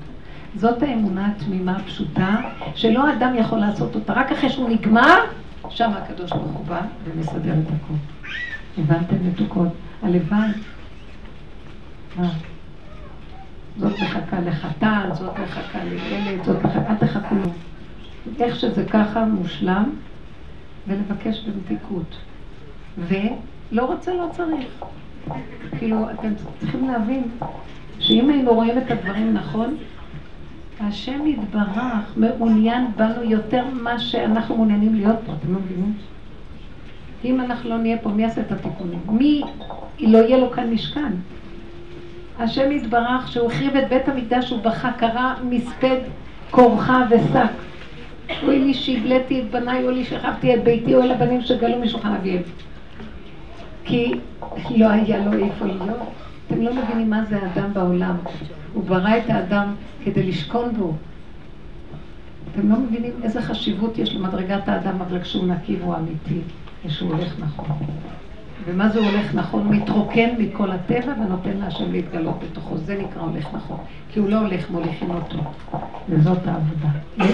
זאת 0.54 0.82
האמונה 0.82 1.26
התמימה 1.26 1.76
הפשוטה, 1.76 2.36
שלא 2.74 3.12
אדם 3.12 3.34
יכול 3.38 3.58
לעשות 3.58 3.94
אותה. 3.94 4.12
רק 4.12 4.32
אחרי 4.32 4.50
שהוא 4.50 4.70
נגמר, 4.70 5.18
שם 5.70 5.90
הקדוש 5.90 6.30
ברוך 6.30 6.52
הוא 6.52 6.66
בא 6.66 6.80
ומסדר 7.04 7.52
את 7.52 7.72
הכול. 7.76 7.96
הבנתם 8.78 9.16
מתוקות? 9.28 9.68
הלוואי. 10.02 10.48
מה? 12.16 12.28
זאת 13.78 13.92
מחכה 14.00 14.40
לחתן, 14.40 15.08
זאת 15.12 15.38
מחכה 15.38 15.78
לילד, 15.84 16.44
זאת 16.44 16.64
מחכה, 16.64 16.90
אל 16.90 16.94
תחכו 16.94 17.34
לו. 17.34 17.50
איך 18.40 18.56
שזה 18.56 18.84
ככה 18.84 19.24
מושלם, 19.24 19.90
ולבקש 20.88 21.44
במתיקות. 21.44 22.16
ולא 22.98 23.84
רוצה, 23.84 24.14
לא 24.14 24.28
צריך. 24.32 24.66
כאילו, 25.78 26.10
אתם 26.10 26.32
צריכים 26.60 26.88
להבין 26.88 27.22
שאם 27.98 28.28
היינו 28.30 28.54
רואים 28.54 28.78
את 28.78 28.90
הדברים 28.90 29.34
נכון, 29.34 29.76
השם 30.80 31.26
יתברך 31.26 32.16
מעוניין 32.16 32.86
בנו 32.96 33.22
יותר 33.22 33.64
ממה 33.72 33.98
שאנחנו 33.98 34.56
מעוניינים 34.56 34.94
להיות 34.94 35.16
פה, 35.26 35.32
אתם 35.32 35.52
לא 35.52 35.60
מבינים? 35.60 35.92
אם 37.24 37.40
אנחנו 37.40 37.70
לא 37.70 37.78
נהיה 37.78 37.98
פה, 37.98 38.10
מי 38.10 38.22
יעשה 38.22 38.40
את 38.40 38.52
התיקונים? 38.52 39.00
מי 39.08 39.42
לא 40.00 40.18
יהיה 40.18 40.38
לו 40.38 40.50
כאן 40.50 40.70
משכן? 40.70 41.12
השם 42.38 42.72
יתברך 42.72 43.28
שהוא 43.32 43.50
החריב 43.50 43.76
את 43.76 43.88
בית 43.88 44.08
המקדש, 44.08 44.50
הוא 44.50 44.62
בכה, 44.62 45.34
מספד 45.48 45.96
כורחה 46.50 47.04
ושק. 47.10 47.67
אוי 48.42 48.58
לי 48.58 48.74
שהגליתי 48.74 49.40
את 49.40 49.50
בניי, 49.50 49.84
אוי 49.84 49.94
לי 49.94 50.04
שכבתי 50.04 50.54
את 50.54 50.64
ביתי, 50.64 50.94
אוי 50.94 51.08
לבנים 51.08 51.40
שגלו 51.40 51.78
משולחן 51.80 52.14
אביהם. 52.14 52.42
כי 53.84 54.12
לא 54.76 54.90
היה 54.90 55.24
לו 55.24 55.44
איפה 55.44 55.66
להיות. 55.66 55.96
אתם 56.46 56.62
לא 56.62 56.74
מבינים 56.74 57.10
מה 57.10 57.24
זה 57.24 57.38
האדם 57.42 57.74
בעולם. 57.74 58.16
הוא 58.72 58.84
ברא 58.84 59.16
את 59.16 59.30
האדם 59.30 59.74
כדי 60.04 60.22
לשכון 60.22 60.74
בו. 60.76 60.94
אתם 62.52 62.68
לא 62.70 62.76
מבינים 62.78 63.12
איזה 63.22 63.42
חשיבות 63.42 63.98
יש 63.98 64.14
למדרגת 64.14 64.68
האדם, 64.68 65.00
אבל 65.00 65.20
כשהוא 65.22 65.46
נקי 65.46 65.76
והוא 65.80 65.96
אמיתי, 65.96 66.40
כשהוא 66.86 67.14
הולך 67.14 67.34
נכון. 67.38 67.66
ומה 68.64 68.88
זה 68.88 68.98
הולך 68.98 69.34
נכון? 69.34 69.66
הוא 69.66 69.74
מתרוקן 69.74 70.28
מכל 70.38 70.70
הטבע 70.70 71.12
ונותן 71.12 71.56
להשם 71.56 71.92
להתגלות 71.92 72.38
בתוכו. 72.42 72.76
זה 72.76 73.02
נקרא 73.02 73.22
הולך 73.22 73.48
נכון. 73.54 73.78
כי 74.12 74.20
הוא 74.20 74.28
לא 74.28 74.38
הולך, 74.38 74.70
מוליכים 74.70 75.10
אותו. 75.10 75.38
וזאת 76.08 76.46
העבודה. 76.46 76.88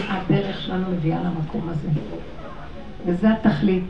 הדרך 0.09 0.61
שלנו 0.61 0.91
מביאה 0.91 1.19
למקום 1.23 1.69
הזה. 1.69 1.89
וזה 3.07 3.33
התכלית, 3.33 3.85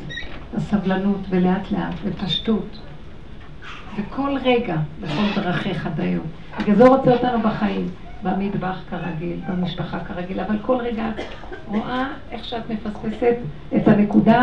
הסבלנות, 0.56 1.20
ולאט 1.30 1.70
לאט, 1.70 1.94
ופשטות. 2.04 2.78
וכל 3.96 4.36
רגע, 4.44 4.76
בכל 5.00 5.40
דרכיך 5.40 5.88
דיו. 5.96 6.20
בגלל 6.60 6.76
זה 6.76 6.84
הוא 6.84 6.96
רוצה 6.96 7.12
אותנו 7.12 7.42
בחיים. 7.42 7.88
במטבח 8.24 8.80
כרגיל, 8.90 9.40
במשפחה 9.48 9.98
כרגיל, 10.00 10.40
אבל 10.40 10.58
כל 10.62 10.76
רגע 10.76 11.08
את 11.08 11.24
רואה 11.66 12.06
איך 12.30 12.44
שאת 12.44 12.70
מפספסת 12.70 13.36
את 13.76 13.88
הנקודה, 13.88 14.42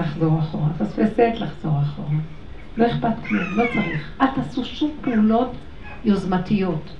לחזור 0.00 0.38
אחורה. 0.38 0.68
מפספסת, 0.80 1.32
לחזור 1.34 1.72
אחורה. 1.82 2.18
לא 2.76 2.86
אכפת 2.86 3.26
כלום, 3.28 3.44
לא 3.56 3.64
צריך. 3.74 4.10
אל 4.20 4.26
תעשו 4.34 4.64
שום 4.64 4.90
פעולות 5.00 5.52
יוזמתיות. 6.04 6.90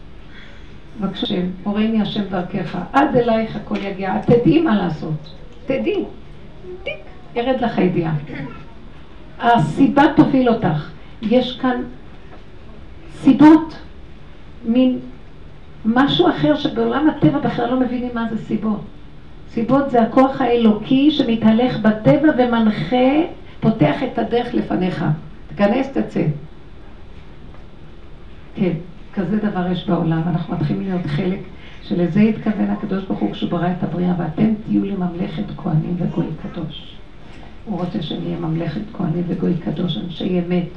בבקשה, 1.01 1.43
הורני 1.65 2.03
השם 2.03 2.25
דרכך, 2.31 2.79
עד 2.93 3.17
אלייך 3.17 3.57
הכל 3.57 3.77
יגיע. 3.77 4.17
את 4.17 4.31
תדעי 4.31 4.61
מה 4.63 4.77
לעשות. 4.77 5.35
תדעי. 5.67 6.05
טיק, 6.83 6.95
ירד 7.35 7.61
לך 7.61 7.79
הידיעה. 7.79 8.15
הסיבה 9.41 10.03
תוביל 10.17 10.49
אותך. 10.49 10.91
יש 11.23 11.59
כאן 11.63 11.83
סיבות, 13.13 13.77
מין 14.65 14.99
משהו 15.85 16.29
אחר 16.29 16.57
שבעולם 16.57 17.09
הטבע 17.09 17.39
בכלל 17.39 17.71
לא 17.71 17.81
מבינים 17.81 18.11
מה 18.15 18.27
זה 18.31 18.45
סיבות. 18.45 18.81
סיבות 19.51 19.91
זה 19.91 20.03
הכוח 20.03 20.41
האלוקי 20.41 21.11
שמתהלך 21.11 21.79
בטבע 21.79 22.29
ומנחה, 22.39 22.97
פותח 23.61 24.03
את 24.03 24.19
הדרך 24.19 24.55
לפניך. 24.55 25.05
תיכנס, 25.49 25.89
תצא. 25.89 26.25
כן, 28.55 28.73
כזה 29.15 29.37
דבר 29.37 29.73
יש 29.73 29.89
בעולם. 29.89 30.23
אנחנו 30.27 30.55
מתחילים 30.55 30.83
להיות 30.83 31.07
חלק 31.07 31.39
שלזה 31.83 32.21
התכוון 32.21 32.71
הקדוש 32.71 33.05
ברוך 33.05 33.21
הוא 33.21 33.33
כשהוא 33.33 33.51
ברא 33.51 33.69
את 33.79 33.85
הבריאה, 33.85 34.15
ואתם 34.19 34.55
תהיו 34.67 34.85
לממלכת 34.85 35.43
כהנים 35.57 35.97
וגוי 35.99 36.27
קדוש. 36.43 36.97
הוא 37.65 37.81
רוצה 37.81 38.03
שנהיה 38.03 38.39
ממלכת 38.39 38.81
כהנים 38.93 39.25
וגוי 39.29 39.55
קדוש, 39.65 39.97
אנשי 39.97 40.39
אמת, 40.39 40.69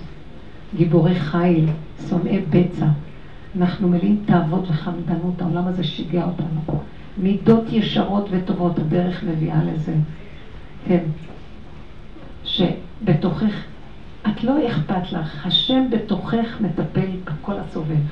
גיבורי 0.76 1.16
חיל, 1.16 1.66
שונאי 2.10 2.42
בצע. 2.50 2.86
אנחנו 3.58 3.90
מלאים 3.90 4.24
תאוות 4.26 4.70
וחמדנות, 4.70 5.42
העולם 5.42 5.68
הזה 5.68 5.84
שיגע 5.84 6.24
אותנו. 6.24 6.84
מידות 7.18 7.64
ישרות 7.70 8.28
וטובות, 8.32 8.80
הדרך 8.80 9.24
מביאה 9.24 9.64
לזה. 9.64 9.94
כן. 10.88 11.04
שבתוכך, 12.44 13.64
את 14.28 14.44
לא 14.44 14.68
אכפת 14.68 15.12
לך, 15.12 15.46
השם 15.46 15.90
בתוכך 15.90 16.62
מטפל 16.62 17.10
בכל 17.24 17.54
הסובב. 17.60 18.04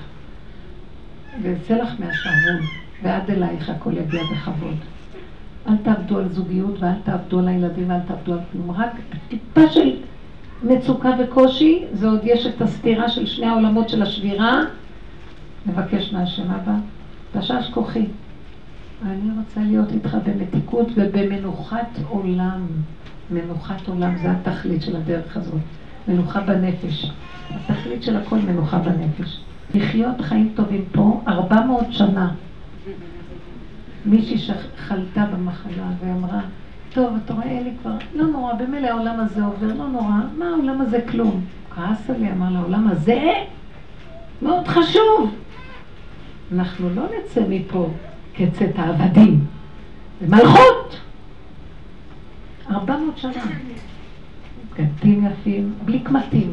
ויוצא 1.42 1.74
לך 1.74 1.90
מהשערון, 2.00 2.62
ועד 3.04 3.32
אלייך 3.32 3.70
הכל 3.70 3.98
יגיע 3.98 4.22
בכבוד. 4.24 4.76
אל 5.68 5.78
תעבדו 5.84 6.18
על 6.18 6.30
זוגיות 6.30 6.80
ואל 6.80 6.94
תעבדו 7.04 7.40
על 7.40 7.48
הילדים 7.48 7.90
ואל 7.90 8.00
תעבדו 8.00 8.34
על 8.34 8.40
כלום. 8.52 8.72
רק 8.72 8.92
טיפה 9.30 9.70
של 9.70 9.96
מצוקה 10.64 11.10
וקושי, 11.20 11.84
זה 11.94 12.10
עוד 12.10 12.20
יש 12.24 12.46
את 12.46 12.62
הסתירה 12.62 13.10
של 13.10 13.26
שני 13.26 13.46
העולמות 13.46 13.90
של 13.90 14.02
השבירה. 14.02 14.62
נבקש 15.66 16.14
מהשם 16.14 16.52
אבא, 16.52 16.74
תשש 17.34 17.70
כוחי. 17.74 18.06
אני 19.06 19.30
רוצה 19.38 19.62
להיות 19.62 19.92
איתך 19.92 20.18
במתיקות 20.26 20.88
ובמנוחת 20.96 21.88
עולם. 22.10 22.66
מנוחת 23.32 23.88
עולם 23.88 24.18
זה 24.18 24.32
התכלית 24.32 24.82
של 24.82 24.96
הדרך 24.96 25.38
הזאת. 25.38 25.62
מנוחה 26.08 26.42
בנפש. 26.42 27.12
התכלית 27.50 28.04
של 28.04 28.18
הכל 28.18 28.38
מנוחה 28.38 28.78
בנפש. 28.78 29.42
לחיות 29.76 30.22
חיים 30.22 30.52
טובים 30.56 30.86
פה, 30.92 31.22
ארבע 31.28 31.66
מאות 31.66 31.86
שנה. 31.90 32.34
מישהי 34.06 34.38
שחלתה 34.38 35.26
במחלה 35.26 35.86
ואמרה, 36.00 36.42
טוב, 36.94 37.18
אתה 37.26 37.34
רואה, 37.34 37.60
אלי 37.60 37.72
כבר, 37.82 37.94
לא 38.16 38.26
נורא, 38.26 38.54
במילא 38.54 38.88
העולם 38.88 39.20
הזה 39.20 39.46
עובר, 39.46 39.68
לא 39.68 39.88
נורא, 39.88 40.16
מה 40.38 40.46
העולם 40.50 40.82
הזה 40.82 41.02
כלום? 41.12 41.46
כעס 41.76 42.10
עליה, 42.10 42.34
אמר 42.34 42.50
לה, 42.50 42.60
העולם 42.60 42.88
הזה 42.88 43.34
מאוד 44.42 44.68
חשוב. 44.68 45.36
אנחנו 46.52 46.90
לא 46.96 47.04
נצא 47.04 47.42
מפה 47.50 47.90
כצאת 48.42 48.80
העבדים, 48.80 49.46
זה 50.22 50.28
מלכות. 50.28 51.00
ארבע 52.72 52.98
מאות 52.98 53.18
שנה. 53.18 53.44
בגדים 54.74 55.28
יפים, 55.28 55.74
בלי 55.86 56.00
קמטים. 56.00 56.52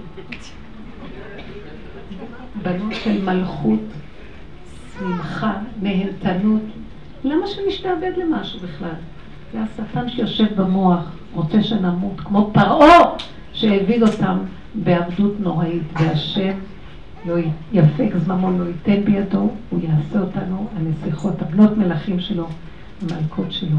בנות 2.62 2.94
של 2.94 3.24
מלכות, 3.24 3.80
שמחה, 4.98 5.52
נהנתנות. 5.82 6.62
למה 7.24 7.46
שנשתעבד 7.46 8.12
למשהו 8.16 8.60
בכלל? 8.60 8.94
זה 9.52 9.58
השטן 9.62 10.08
שיושב 10.08 10.60
במוח, 10.60 11.10
רוצה 11.34 11.62
שנמות, 11.62 12.20
כמו 12.20 12.50
פרעה 12.54 13.02
שהביא 13.52 14.02
אותם 14.02 14.38
בעבדות 14.74 15.40
נוראית, 15.40 15.82
והשם 15.92 16.58
לא 17.26 17.34
יפק 17.72 18.16
זממו, 18.16 18.50
לא 18.58 18.64
ייתן 18.64 19.04
בידו, 19.04 19.50
הוא 19.70 19.80
יעשה 19.82 20.20
אותנו 20.20 20.68
הנסיכות, 20.76 21.42
הבנות 21.42 21.76
מלכים 21.76 22.20
שלו, 22.20 22.46
המלכות 23.02 23.52
שלו. 23.52 23.76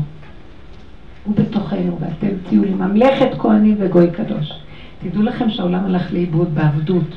הוא 1.24 1.36
בתוכנו, 1.36 1.98
ואתם 2.00 2.36
תהיו 2.50 2.64
לי 2.64 2.74
ממלכת 2.74 3.30
כהנים 3.38 3.76
וגוי 3.80 4.12
קדוש. 4.12 4.52
תדעו 5.02 5.24
לכם 5.24 5.50
שהעולם 5.50 5.86
הלך 5.86 6.14
לאיבוד 6.14 6.56
בעבדות. 6.56 7.16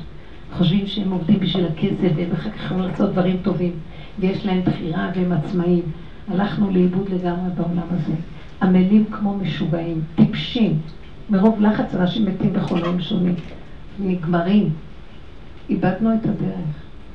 חושבים 0.52 0.86
שהם 0.86 1.10
עובדים 1.10 1.40
בשביל 1.40 1.66
הכסף, 1.66 2.12
והם 2.16 2.32
אחר 2.32 2.50
כך 2.50 2.64
יכולים 2.64 2.84
לעשות 2.84 3.12
דברים 3.12 3.36
טובים, 3.42 3.72
ויש 4.18 4.46
להם 4.46 4.60
בחירה 4.64 5.10
והם 5.14 5.32
עצמאים. 5.32 5.82
הלכנו 6.28 6.70
לאיבוד 6.70 7.08
לגמרי 7.08 7.50
בעולם 7.56 7.86
הזה. 7.90 8.12
עמלים 8.62 9.04
כמו 9.10 9.38
משוגעים, 9.38 10.00
טיפשים. 10.14 10.78
מרוב 11.30 11.60
לחץ 11.60 11.94
אנשים 11.94 12.24
מתים 12.24 12.52
בחולים 12.52 13.00
שונים. 13.00 13.34
נגמרים. 14.00 14.70
איבדנו 15.70 16.14
את 16.14 16.24
הדרך. 16.24 16.74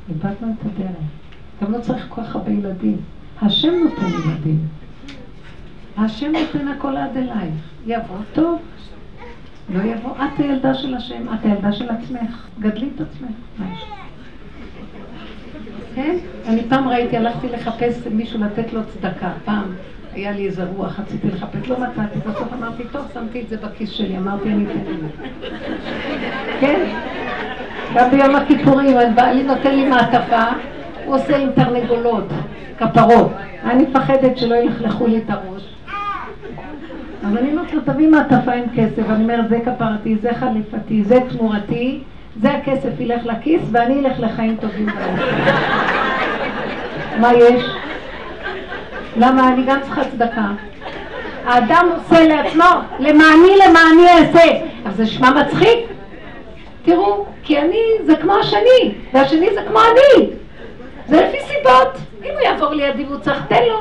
איבדנו 0.09 0.53
את 0.53 0.65
הדרך. 0.65 1.07
גם 1.63 1.71
לא 1.71 1.79
צריך 1.81 2.05
כל 2.09 2.21
כך 2.23 2.35
הרבה 2.35 2.51
ילדים. 2.51 2.97
השם 3.41 3.73
נותן 3.83 4.05
ילדים. 4.05 4.59
השם 5.97 6.31
נותן 6.31 6.67
הכל 6.67 6.97
עד 6.97 7.17
אלייך. 7.17 7.53
יבוא 7.85 8.17
טוב, 8.33 8.61
לא 9.69 9.83
יבוא. 9.83 10.11
את 10.11 10.39
הילדה 10.39 10.73
של 10.73 10.95
השם, 10.95 11.33
את 11.33 11.45
הילדה 11.45 11.71
של 11.71 11.89
עצמך. 11.89 12.47
גדלי 12.59 12.89
את 12.95 13.01
עצמך. 13.01 13.63
כן? 15.95 16.15
אני 16.45 16.61
פעם 16.69 16.87
ראיתי, 16.87 17.17
הלכתי 17.17 17.49
לחפש 17.49 18.07
מישהו 18.11 18.39
לתת 18.39 18.73
לו 18.73 18.81
צדקה. 18.93 19.31
פעם 19.45 19.63
היה 20.13 20.31
לי 20.31 20.45
איזה 20.45 20.63
רוח, 20.63 20.99
רציתי 20.99 21.27
לחפש, 21.27 21.69
לא 21.69 21.77
מצאתי. 21.79 22.19
בסוף 22.19 22.53
אמרתי, 22.53 22.83
טוב, 22.91 23.05
שמתי 23.13 23.41
את 23.41 23.49
זה 23.49 23.57
בכיס 23.57 23.89
שלי. 23.89 24.17
אמרתי, 24.17 24.49
אני 24.49 24.65
אתן 24.65 24.91
לי. 24.91 25.27
כן? 26.59 26.97
גם 27.95 28.09
ביום 28.11 28.35
הכיפורים, 28.35 28.97
בעלי 29.15 29.43
נותן 29.43 29.75
לי 29.75 29.85
מעטפה, 29.85 30.43
הוא 31.05 31.15
עושה 31.15 31.37
עם 31.37 31.49
תרנגולות, 31.55 32.27
כפרות. 32.77 33.31
אני 33.63 33.83
מפחדת 33.83 34.37
שלא 34.37 34.55
ילכלכו 34.55 35.07
לי 35.07 35.17
את 35.17 35.29
הראש. 35.29 35.73
אז 37.23 37.37
אני 37.37 37.51
אומרת 37.51 37.73
לו, 37.73 37.81
תביא 37.81 38.07
מעטפה 38.07 38.51
עם 38.51 38.63
כסף, 38.75 39.09
אני 39.09 39.23
אומרת, 39.23 39.49
זה 39.49 39.59
כפרתי, 39.65 40.15
זה 40.21 40.29
חליפתי, 40.39 41.03
זה 41.03 41.19
תמורתי, 41.29 41.99
זה 42.41 42.51
הכסף 42.51 42.99
ילך 42.99 43.25
לכיס, 43.25 43.61
ואני 43.71 43.99
אלך 43.99 44.19
לחיים 44.19 44.55
טובים 44.61 44.89
מה 47.19 47.33
יש? 47.33 47.63
למה? 49.17 49.47
אני 49.47 49.63
גם 49.67 49.77
צריכה 49.81 50.01
צדקה. 50.03 50.47
האדם 51.45 51.85
עושה 51.95 52.27
לעצמו, 52.27 52.65
למעני 52.99 53.49
למעני 53.67 54.09
אעשה. 54.09 54.51
אז 54.85 54.95
זה 54.95 55.05
שמע 55.05 55.29
מצחיק? 55.29 55.96
תראו, 56.87 57.25
כי 57.43 57.59
אני 57.59 57.81
זה 58.05 58.15
כמו 58.15 58.35
השני, 58.35 58.93
והשני 59.13 59.53
זה 59.53 59.61
כמו 59.67 59.79
אני. 59.79 60.29
זה 61.07 61.21
לפי 61.21 61.37
סיבות. 61.39 61.97
אם 62.23 62.29
הוא 62.33 62.41
יעבור 62.41 62.73
לידי 62.73 63.03
והוא 63.03 63.19
צריך, 63.19 63.45
תן 63.47 63.63
לו. 63.63 63.79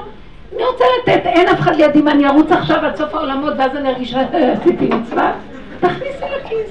אני 0.57 0.65
רוצה 0.65 0.85
לתת, 0.99 1.27
אין 1.27 1.49
אף 1.49 1.61
אחד 1.61 1.77
לידי, 1.77 2.03
מה 2.03 2.11
אני 2.11 2.27
ארוץ 2.27 2.53
עכשיו 2.53 2.85
עד 2.85 2.97
סוף 2.97 3.15
העולמות 3.15 3.53
ואז 3.59 3.77
אני 3.77 3.89
ארגיש 3.89 4.11
שעשיתי 4.11 4.89
מצווה? 4.89 5.33
תכניסי 5.81 6.25
לכיס. 6.37 6.71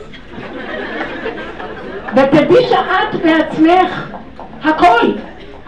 ותדעי 2.16 2.68
שאת 2.70 3.22
בעצמך 3.24 4.16
הכל. 4.64 5.12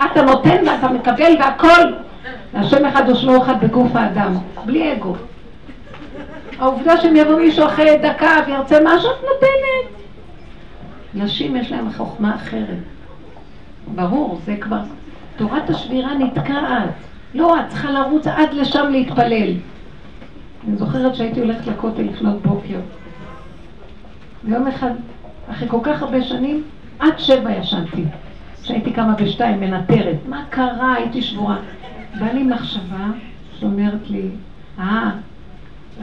אתה 0.06 0.22
נותן 0.22 0.68
ואתה 0.68 0.88
מקבל 0.88 1.36
והכל. 1.40 1.84
השם 2.54 2.86
אחד 2.86 3.10
ושמו 3.10 3.44
אחד 3.44 3.62
בגוף 3.62 3.96
האדם, 3.96 4.34
בלי 4.66 4.94
אגו. 4.94 5.16
העובדה 6.60 6.98
שאם 7.02 7.16
יבוא 7.16 7.36
מישהו 7.36 7.66
אחרי 7.66 7.98
דקה 7.98 8.36
וירצה 8.48 8.80
משהו, 8.84 9.10
את 9.12 9.24
נותנת. 9.24 9.98
נשים 11.14 11.56
יש 11.56 11.72
להן 11.72 11.92
חוכמה 11.92 12.36
אחרת. 12.36 12.78
ברור, 13.96 14.40
זה 14.46 14.58
כבר... 14.62 14.82
תורת 15.38 15.70
השבירה 15.70 16.18
נתקעת. 16.18 16.90
לא, 17.34 17.60
את 17.60 17.70
צריכה 17.70 17.92
לרוץ 17.92 18.28
עד 18.28 18.54
לשם 18.54 18.88
להתפלל. 18.92 19.54
אני 20.68 20.76
זוכרת 20.76 21.16
שהייתי 21.16 21.40
הולכת 21.40 21.68
לכותל 21.68 22.02
לפנות 22.02 22.42
בוקר. 22.42 22.80
ויום 24.44 24.68
אחד, 24.68 24.92
אחרי 25.52 25.70
כל 25.70 25.80
כך 25.84 26.02
הרבה 26.02 26.22
שנים, 26.24 26.64
עד 27.00 27.20
שבע 27.20 27.52
ישנתי. 27.52 28.04
כשהייתי 28.64 28.94
קמה 28.94 29.14
בשתיים, 29.14 29.60
מנטרת. 29.60 30.16
מה 30.30 30.44
קרה? 30.50 30.94
הייתי 30.94 31.22
שבורה. 31.22 31.58
בא 32.20 32.32
לי 32.32 32.44
מחשבה 32.44 33.06
שאומרת 33.60 34.10
לי, 34.10 34.30
אה, 34.80 35.12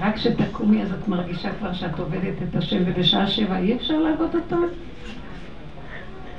רק 0.01 0.15
כשתקומי 0.15 0.83
אז 0.83 0.93
את 0.93 1.09
מרגישה 1.09 1.49
כבר 1.59 1.73
שאת 1.73 1.99
עובדת 1.99 2.43
את 2.49 2.57
השם, 2.57 2.83
ובשעה 2.87 3.27
שבע 3.27 3.59
אי 3.59 3.77
אפשר 3.77 3.99
לעבוד 3.99 4.35
אותו? 4.35 4.57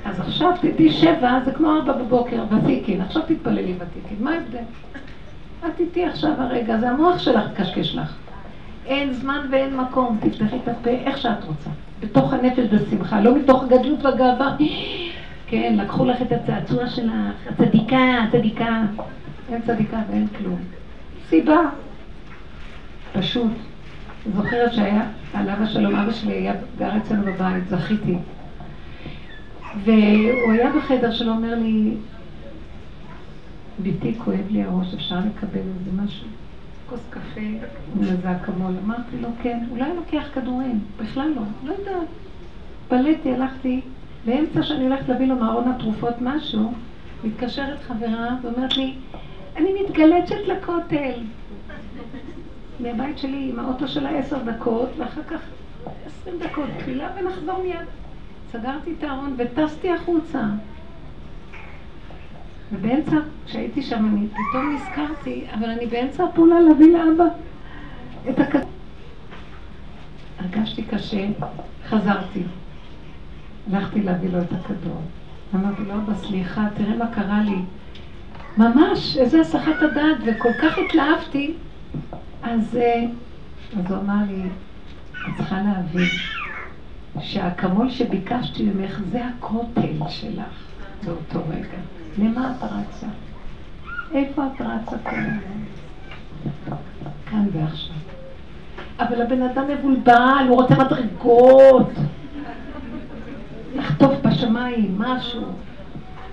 אז 0.06 0.20
עכשיו 0.20 0.52
תדעי 0.62 0.92
שבע, 0.92 1.40
זה 1.46 1.52
כמו 1.52 1.76
ארבע 1.76 1.94
בבוקר, 1.94 2.44
ותיקין, 2.52 3.02
עכשיו 3.02 3.22
תתפללי 3.28 3.74
ותיקין, 3.76 4.18
מה 4.20 4.32
ההבדל? 4.32 4.64
את 5.68 5.80
איתי 5.80 6.06
עכשיו 6.06 6.32
הרגע, 6.38 6.78
זה 6.78 6.90
המוח 6.90 7.20
שלך 7.20 7.44
קשקש 7.56 7.96
לך. 7.96 8.16
אין 8.86 9.14
זמן 9.14 9.48
ואין 9.52 9.78
מקום, 9.78 10.18
תפתחי 10.22 10.56
את 10.64 10.68
הפה 10.68 10.90
איך 10.90 11.18
שאת 11.18 11.44
רוצה. 11.44 11.70
בתוך 12.00 12.34
הנפש 12.34 12.66
בשמחה, 12.74 13.22
לא 13.22 13.36
מתוך 13.36 13.64
גדלות 13.68 14.00
וגאווה. 14.00 14.56
כן, 15.48 15.76
לקחו 15.78 16.06
לך 16.06 16.22
את 16.22 16.32
הצעצוע 16.32 16.88
שלך, 16.88 17.14
הצדיקה, 17.50 18.24
הצדיקה. 18.28 18.82
אין 19.52 19.62
צדיקה 19.62 19.98
ואין 20.10 20.28
כלום. 20.28 20.58
סיבה. 21.30 21.60
פשוט. 23.20 23.52
זוכרת 24.36 24.74
שהיה, 24.74 25.02
עליו 25.34 25.56
השלום, 25.64 25.96
אבא 25.96 26.12
שלי 26.12 26.34
היה 26.34 26.54
גר 26.78 26.98
אצלנו 26.98 27.24
בבית, 27.24 27.68
זכיתי. 27.70 28.16
והוא 29.84 30.52
היה 30.52 30.72
בחדר 30.78 31.12
שלו, 31.12 31.32
אומר 31.32 31.56
לי, 31.56 31.94
ביתי, 33.80 34.16
כואב 34.18 34.46
לי 34.50 34.64
הראש, 34.64 34.94
אפשר 34.94 35.16
לקבל 35.20 35.60
איזה 35.60 36.04
משהו? 36.04 36.28
כוס 36.90 37.00
קפה 37.10 37.42
איזה 38.00 38.32
אקמול. 38.32 38.74
אמרתי 38.86 39.18
לו, 39.22 39.30
כן, 39.44 39.60
אולי 39.72 39.90
לוקח 39.96 40.28
כדורים, 40.34 40.80
בכלל 41.02 41.30
לא, 41.36 41.42
לא 41.64 41.74
יודעת. 41.74 42.08
התפלאתי, 42.84 43.34
הלכתי, 43.34 43.82
באמצע 44.26 44.64
שאני 44.64 44.84
הולכת 44.84 45.10
להביא 45.10 45.28
לו 45.28 45.36
מארון 45.36 45.68
התרופות 45.68 46.16
משהו, 46.22 46.74
מתקשרת 47.24 47.84
חברה 47.88 48.36
ואומרת 48.42 48.78
לי, 48.78 48.94
אני 49.56 49.70
מתגלצת 49.84 50.36
לכותל. 50.48 51.14
מהבית 52.80 53.18
שלי 53.18 53.50
עם 53.50 53.60
האוטו 53.60 53.88
שלה 53.88 54.10
עשר 54.10 54.38
דקות, 54.44 54.90
ואחר 54.98 55.24
כך 55.24 55.40
עשרים 56.06 56.40
דקות 56.40 56.70
תפילה 56.80 57.10
ונחזור 57.16 57.64
מיד. 57.64 57.88
סגרתי 58.52 58.94
את 58.98 59.04
הארון 59.04 59.36
וטסתי 59.38 59.92
החוצה. 59.92 60.44
ובאמצע, 62.72 63.16
כשהייתי 63.46 63.82
שם, 63.82 64.06
אני 64.06 64.28
פתאום 64.28 64.76
נזכרתי, 64.76 65.46
אבל 65.54 65.70
אני 65.70 65.86
באמצע 65.86 66.24
הפעולה 66.24 66.60
להביא 66.60 66.98
לאבא 66.98 67.24
את 68.30 68.40
הכדור. 68.40 68.70
הרגשתי 70.40 70.84
קשה, 70.84 71.28
חזרתי. 71.88 72.44
הלכתי 73.72 74.02
להביא 74.02 74.30
לו 74.30 74.42
את 74.42 74.52
הכדור. 74.52 75.02
אמרתי 75.56 75.82
לו, 75.88 75.94
אבא, 75.94 76.14
סליחה, 76.16 76.68
תראה 76.78 76.96
מה 76.96 77.08
קרה 77.08 77.42
לי. 77.42 77.58
ממש, 78.58 79.18
איזה 79.18 79.42
הסחת 79.42 79.82
הדעת, 79.82 80.18
וכל 80.26 80.54
כך 80.62 80.78
התלהבתי. 80.78 81.54
אז, 82.46 82.78
אה, 82.78 83.06
אז 83.80 83.92
הוא 83.92 83.98
אמר 83.98 84.24
לי, 84.28 84.42
את 85.12 85.38
צריכה 85.38 85.62
להבין 85.62 86.10
שהאקמול 87.20 87.90
שביקשתי 87.90 88.64
ממך 88.64 89.02
זה 89.12 89.26
הכותל 89.26 90.10
שלך 90.10 90.70
באותו 91.06 91.40
רגע. 91.50 91.78
למה 92.18 92.52
את 92.52 92.64
רצה? 92.64 93.08
איפה 94.14 94.44
את 94.46 94.62
רצה 94.62 94.98
כל? 95.04 95.16
כאן 97.26 97.48
ועכשיו. 97.54 97.96
אבל 99.00 99.22
הבן 99.22 99.42
אדם 99.42 99.64
מבולבל, 99.68 100.46
הוא 100.48 100.62
רוצה 100.62 100.76
מדרגות. 100.76 101.90
לחטוף 103.76 104.14
בשמיים, 104.24 104.96
משהו. 104.98 105.44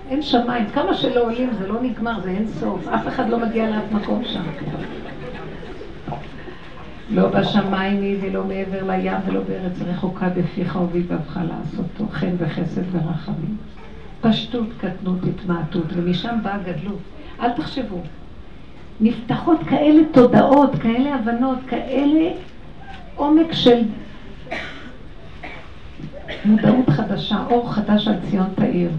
אין 0.09 0.21
שמיים. 0.21 0.65
כמה 0.73 0.93
שלא 0.93 1.23
עולים 1.23 1.49
זה 1.59 1.67
לא 1.67 1.81
נגמר, 1.81 2.21
זה 2.21 2.29
אין 2.29 2.47
סוף. 2.47 2.87
אף 2.87 3.07
אחד 3.07 3.29
לא 3.29 3.39
מגיע 3.39 3.69
לאף 3.69 3.91
מקום 3.91 4.23
שם. 4.25 4.43
לא 7.09 7.27
בשמיים 7.27 8.01
היא 8.01 8.17
ולא 8.21 8.43
מעבר 8.43 8.91
לים 8.91 9.17
ולא 9.27 9.41
בארץ 9.47 9.81
רחוקה 9.81 10.29
בפיך 10.29 10.75
ובלבבך 10.75 11.39
לעשותו, 11.47 12.07
חן 12.11 12.35
וחסד 12.37 12.81
ורחמים. 12.91 13.57
פשטות, 14.21 14.67
קטנות, 14.77 15.19
התמעטות, 15.23 15.85
ומשם 15.93 16.37
באה 16.43 16.57
גדלות. 16.57 16.99
אל 17.41 17.51
תחשבו. 17.51 18.01
נפתחות 19.01 19.59
כאלה 19.69 20.01
תודעות, 20.11 20.75
כאלה 20.75 21.15
הבנות, 21.15 21.59
כאלה 21.67 22.29
עומק 23.15 23.51
של 23.51 23.81
מודעות 26.45 26.89
חדשה, 26.89 27.43
אור 27.49 27.73
חדש 27.73 28.07
על 28.07 28.15
ציון 28.29 28.47
תאיר, 28.55 28.89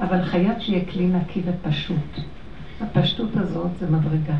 אבל 0.00 0.22
חייב 0.22 0.60
שיהיה 0.60 0.84
כלי 0.84 1.06
נקי 1.06 1.42
ופשוט. 1.44 2.20
הפשטות 2.80 3.36
הזאת 3.36 3.70
זה 3.80 3.86
מדרגה. 3.90 4.34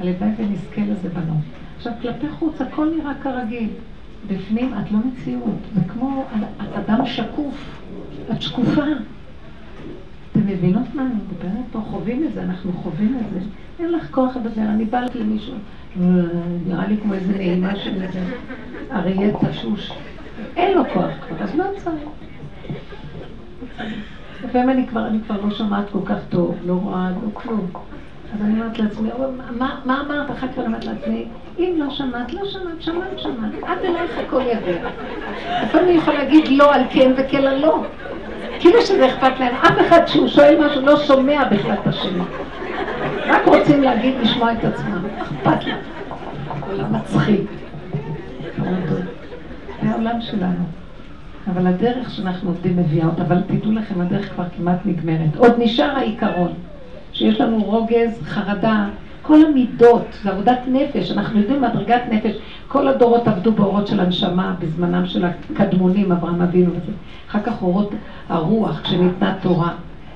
הלוואי 0.00 0.30
ונזכה 0.38 0.80
לזה 0.80 1.08
בנות. 1.08 1.61
עכשיו, 1.82 1.92
כלפי 2.02 2.28
חוץ 2.28 2.60
הכל 2.60 2.90
נראה 2.98 3.12
כרגיל. 3.22 3.68
בפנים 4.26 4.74
את 4.74 4.92
לא 4.92 4.98
מציאות. 4.98 5.58
זה 5.74 5.80
כמו, 5.88 6.24
את 6.62 6.76
אדם 6.76 7.06
שקוף. 7.06 7.80
את 8.32 8.42
שקופה. 8.42 8.82
אתם 10.32 10.40
מבינות 10.46 10.94
מה 10.94 11.02
אני 11.02 11.14
מדברת 11.14 11.64
פה? 11.72 11.80
חווים 11.80 12.24
את 12.24 12.32
זה, 12.32 12.42
אנחנו 12.42 12.72
חווים 12.72 13.18
את 13.20 13.32
זה. 13.32 13.40
אין 13.78 13.92
לך 13.92 14.10
כוח 14.10 14.36
לדבר, 14.36 14.62
אני 14.62 14.84
באה 14.84 15.02
למישהו, 15.14 15.54
נראה 16.66 16.86
לי 16.86 16.96
כמו 17.02 17.14
איזה 17.14 17.32
נעימה 17.32 17.76
של 17.76 18.02
איזה 18.02 18.24
אריה 18.92 19.32
תשוש. 19.50 19.92
אין 20.56 20.76
לו 20.78 20.82
כוח 20.94 21.10
כבר, 21.28 21.42
אז 21.42 21.54
לא 21.54 21.64
צריך. 21.76 22.02
לפעמים 24.44 24.70
אני 24.70 24.86
כבר, 24.86 25.06
אני 25.06 25.18
כבר 25.26 25.40
לא 25.46 25.54
שומעת 25.54 25.90
כל 25.90 26.00
כך 26.04 26.18
טוב, 26.28 26.56
לא 26.66 26.74
רואה, 26.74 27.10
לא 27.10 27.30
כלום. 27.32 27.66
אז 28.34 28.40
אני 28.42 28.60
אומרת 28.60 28.78
לעצמי, 28.78 29.08
מה, 29.58 30.02
אמרת? 30.06 30.30
אחר 30.30 30.46
כך 30.48 30.58
אומרת 30.58 30.84
לעצמי, 30.84 31.24
אם 31.58 31.74
לא 31.76 31.90
שמעת, 31.90 32.32
לא 32.32 32.44
שמעת, 32.44 32.82
שמעת, 32.82 33.18
שמעת. 33.18 33.52
עד 33.62 33.78
אלייך 33.84 34.18
הכל 34.26 34.42
ידע. 34.42 34.88
לפעמים 35.62 35.88
אני 35.88 35.96
יכול 35.98 36.14
להגיד 36.14 36.48
לא 36.48 36.74
על 36.74 36.82
כן 36.90 37.12
וכן 37.16 37.44
על 37.46 37.58
לא. 37.58 37.84
כאילו 38.60 38.82
שזה 38.82 39.06
אכפת 39.06 39.40
להם. 39.40 39.54
אף 39.54 39.86
אחד 39.86 40.06
שהוא 40.06 40.28
שואל 40.28 40.66
משהו 40.66 40.80
לא 40.80 40.96
שומע 40.96 41.44
בכלל 41.44 41.74
את 41.82 41.86
השני. 41.86 42.22
רק 43.26 43.46
רוצים 43.46 43.82
להגיד, 43.82 44.14
לשמוע 44.20 44.52
את 44.52 44.64
עצמם. 44.64 45.02
אכפת 45.18 45.66
להם. 45.66 45.78
עולם 46.70 46.92
מצחיק. 46.92 47.40
זה 49.82 49.90
העולם 49.90 50.20
שלנו. 50.20 50.64
אבל 51.52 51.66
הדרך 51.66 52.10
שאנחנו 52.10 52.48
עובדים 52.48 52.76
מביאה 52.76 53.06
אותה, 53.06 53.22
אבל 53.22 53.40
תדעו 53.46 53.72
לכם, 53.72 54.00
הדרך 54.00 54.32
כבר 54.34 54.44
כמעט 54.56 54.78
נגמרת. 54.84 55.36
עוד 55.36 55.52
נשאר 55.58 55.96
העיקרון. 55.96 56.52
שיש 57.22 57.40
לנו 57.40 57.64
רוגז, 57.64 58.20
חרדה, 58.24 58.88
כל 59.22 59.44
המידות, 59.44 60.06
זה 60.22 60.30
עבודת 60.30 60.58
נפש, 60.68 61.10
אנחנו 61.10 61.40
יודעים 61.40 61.62
מדרגת 61.62 62.02
נפש, 62.10 62.36
כל 62.68 62.88
הדורות 62.88 63.28
עבדו 63.28 63.52
באורות 63.52 63.86
של 63.86 64.00
הנשמה 64.00 64.54
בזמנם 64.58 65.06
של 65.06 65.24
הקדמונים, 65.24 66.12
אברהם 66.12 66.42
אבינו 66.42 66.70
וזה. 66.70 66.92
אחר 67.30 67.42
כך 67.42 67.62
אורות 67.62 67.90
הרוח 68.28 68.80
כשניתנה 68.80 69.34
תורה. 69.42 69.72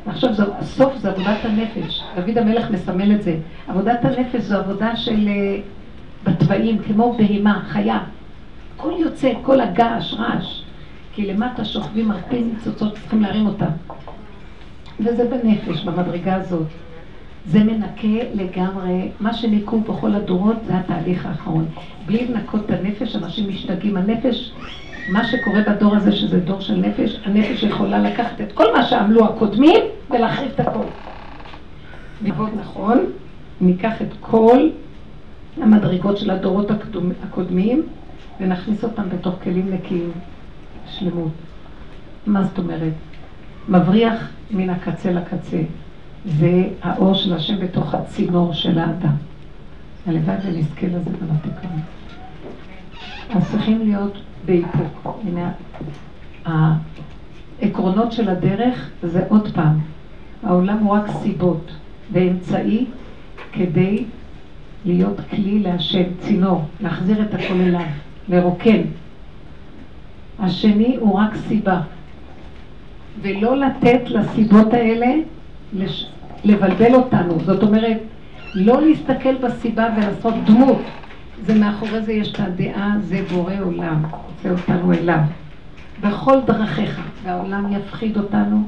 ועכשיו 0.07 0.35
זה, 0.35 0.43
הסוף 0.59 0.97
זה 0.97 1.11
עבודת 1.11 1.45
הנפש. 1.45 2.03
דוד 2.17 2.39
המלך 2.39 2.71
מסמל 2.71 3.13
את 3.13 3.23
זה. 3.23 3.37
עבודת 3.69 4.05
הנפש 4.05 4.41
זו 4.41 4.57
עבודה 4.57 4.97
של 4.97 5.29
uh, 5.29 6.29
בתוואים, 6.31 6.79
כמו 6.79 7.15
בהימה, 7.19 7.61
חיה. 7.69 7.99
כל 8.77 8.93
יוצא, 8.99 9.33
כל 9.43 9.61
הגעש, 9.61 10.15
רעש. 10.15 10.63
כי 11.13 11.27
למטה 11.27 11.65
שוכבים 11.65 12.09
מרפים 12.09 12.53
ניצוצות, 12.55 12.95
צריכים 12.95 13.23
להרים 13.23 13.47
אותם. 13.47 13.71
וזה 15.01 15.25
בנפש, 15.25 15.85
במדרגה 15.85 16.35
הזאת. 16.35 16.67
זה 17.47 17.65
מנקה 17.65 18.25
לגמרי, 18.35 19.11
מה 19.21 19.35
שניקו 19.35 19.81
בכל 19.81 20.15
הדורות 20.15 20.57
זה 20.67 20.79
התהליך 20.79 21.27
האחרון. 21.27 21.67
בלי 22.07 22.27
לנקות 22.27 22.65
את 22.67 22.71
הנפש, 22.71 23.17
אנשים 23.17 23.49
משתגעים. 23.49 23.97
הנפש, 23.97 24.53
מה 25.09 25.25
שקורה 25.25 25.61
בדור 25.67 25.97
הזה, 25.97 26.13
שזה 26.13 26.41
דור 26.41 26.61
של 26.61 26.77
נפש, 26.77 27.21
הנפש 27.25 27.63
יכולה 27.63 27.99
לקחת 27.99 28.41
את 28.41 28.53
כל 28.53 28.73
מה 28.77 28.83
שעמלו 28.83 29.25
הקודמים 29.25 29.81
ולהחריב 30.11 30.51
את 30.55 30.61
הכל. 30.61 30.85
נעבוד 32.23 32.51
נכון, 32.61 32.99
ניקח 33.61 34.03
את 34.03 34.09
כל 34.21 34.69
המדרגות 35.63 36.19
של 36.19 36.31
הדורות 36.31 36.71
הקודמים 37.23 37.83
ונכניס 38.41 38.85
אותם 38.85 39.03
בתוך 39.09 39.35
כלים 39.43 39.71
נקיים, 39.75 40.11
שלמות. 40.87 41.33
מה 42.27 42.43
זאת 42.43 42.59
אומרת? 42.59 42.93
מבריח 43.69 44.31
מן 44.51 44.71
הקצה 44.71 45.13
לקצה. 45.13 45.59
זה 46.27 46.69
האור 46.83 47.15
של 47.15 47.33
השם 47.35 47.61
בתוך 47.61 47.95
הצינור 47.95 48.53
של 48.53 48.79
האדם. 48.79 49.15
הלוואי 50.07 50.37
ונזכה 50.45 50.87
לזה 50.87 50.99
בנתיקון. 50.99 51.81
אז 53.35 53.51
צריכים 53.51 53.81
להיות 53.85 54.19
באיפוק. 54.45 55.21
הנה, 55.27 55.53
העקרונות 56.45 58.13
של 58.13 58.29
הדרך 58.29 58.91
זה 59.03 59.25
עוד 59.29 59.49
פעם, 59.55 59.79
העולם 60.43 60.79
הוא 60.79 60.93
רק 60.93 61.11
סיבות 61.23 61.73
ואמצעי 62.13 62.87
כדי 63.53 64.05
להיות 64.85 65.21
כלי 65.31 65.59
להשם, 65.59 66.03
צינור, 66.21 66.65
להחזיר 66.81 67.23
את 67.23 67.35
הכל 67.35 67.61
אליו, 67.61 67.87
לרוקן. 68.29 68.83
השני 70.39 70.97
הוא 71.01 71.19
רק 71.19 71.37
סיבה. 71.49 71.81
ולא 73.23 73.57
לתת 73.57 74.01
לסיבות 74.07 74.73
האלה 74.73 75.07
לש... 75.73 76.07
לבלבל 76.47 76.95
אותנו. 76.95 77.39
זאת 77.45 77.63
אומרת, 77.63 77.99
לא 78.55 78.83
להסתכל 78.83 79.35
בסיבה 79.35 79.87
ולעשות 79.97 80.35
דמות. 80.45 80.79
זה 81.45 81.55
מאחורי 81.55 82.03
זה 82.03 82.13
יש 82.13 82.33
את 82.33 82.41
הדעה, 82.41 82.97
זה 83.01 83.25
בורא 83.31 83.55
עולם, 83.65 84.03
זה 84.43 84.51
אותנו 84.51 84.93
אליו. 84.93 85.19
בכל 86.01 86.39
דרכיך, 86.47 87.01
והעולם 87.23 87.73
יפחיד 87.73 88.17
אותנו, 88.17 88.63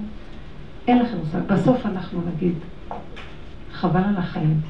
אין 0.89 0.99
לכם 0.99 1.17
מושג. 1.19 1.39
בסוף 1.47 1.87
אנחנו 1.87 2.21
נגיד, 2.35 2.55
חבל 3.73 4.01
על 4.01 4.17
החיים. 4.17 4.61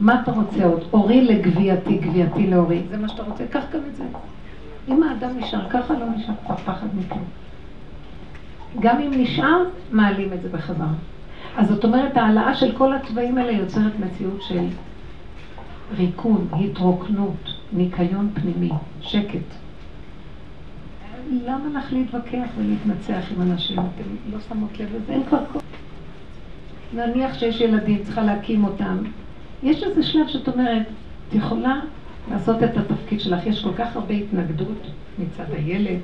מה 0.00 0.22
אתה 0.22 0.32
רוצה 0.32 0.64
עוד? 0.64 0.84
אורי 0.92 1.24
לגבייתי, 1.24 1.98
גבייתי 1.98 2.46
לאורי. 2.46 2.82
זה 2.90 2.96
מה 2.96 3.08
שאתה 3.08 3.22
רוצה, 3.22 3.46
קח 3.46 3.64
גם 3.72 3.80
את 3.90 3.96
זה. 3.96 4.04
אם 4.88 5.02
האדם 5.02 5.30
נשאר 5.38 5.68
ככה, 5.70 5.94
לא 5.94 6.06
נשאר 6.16 6.34
כבר 6.46 6.56
פחד 6.56 6.86
מכלום. 6.98 7.24
גם 8.80 8.96
אם 9.00 9.10
נשאר, 9.16 9.64
מעלים 9.92 10.32
את 10.32 10.42
זה 10.42 10.48
בחזרה. 10.48 10.86
אז 11.56 11.68
זאת 11.68 11.84
אומרת, 11.84 12.16
העלאה 12.16 12.54
של 12.54 12.76
כל 12.76 12.92
הצבעים 12.92 13.38
האלה 13.38 13.52
יוצרת 13.52 13.92
מציאות 13.98 14.42
של 14.42 14.66
ריקון, 15.96 16.48
התרוקנות, 16.52 17.52
ניקיון 17.72 18.30
פנימי, 18.34 18.70
שקט. 19.00 19.54
למה 21.46 21.78
לך 21.78 21.92
להתווכח 21.92 22.48
ולהתנצח 22.58 23.32
עם 23.36 23.42
אנשים? 23.42 23.78
אתם 23.78 24.32
לא 24.32 24.38
שמות 24.48 24.80
לב 24.80 24.88
לזה? 24.94 25.12
אין 25.12 25.22
כבר 25.28 25.38
כל... 25.52 25.58
נניח 26.92 27.38
שיש 27.38 27.60
ילדים, 27.60 28.02
צריכה 28.04 28.22
להקים 28.22 28.64
אותם. 28.64 28.96
יש 29.62 29.82
איזה 29.82 30.02
שלב 30.02 30.28
שאת 30.28 30.48
אומרת, 30.48 30.86
את 31.28 31.34
יכולה 31.34 31.80
לעשות 32.30 32.62
את 32.62 32.76
התפקיד 32.76 33.20
שלך. 33.20 33.46
יש 33.46 33.64
כל 33.64 33.72
כך 33.78 33.96
הרבה 33.96 34.14
התנגדות 34.14 34.86
מצד 35.18 35.44
הילד, 35.52 35.98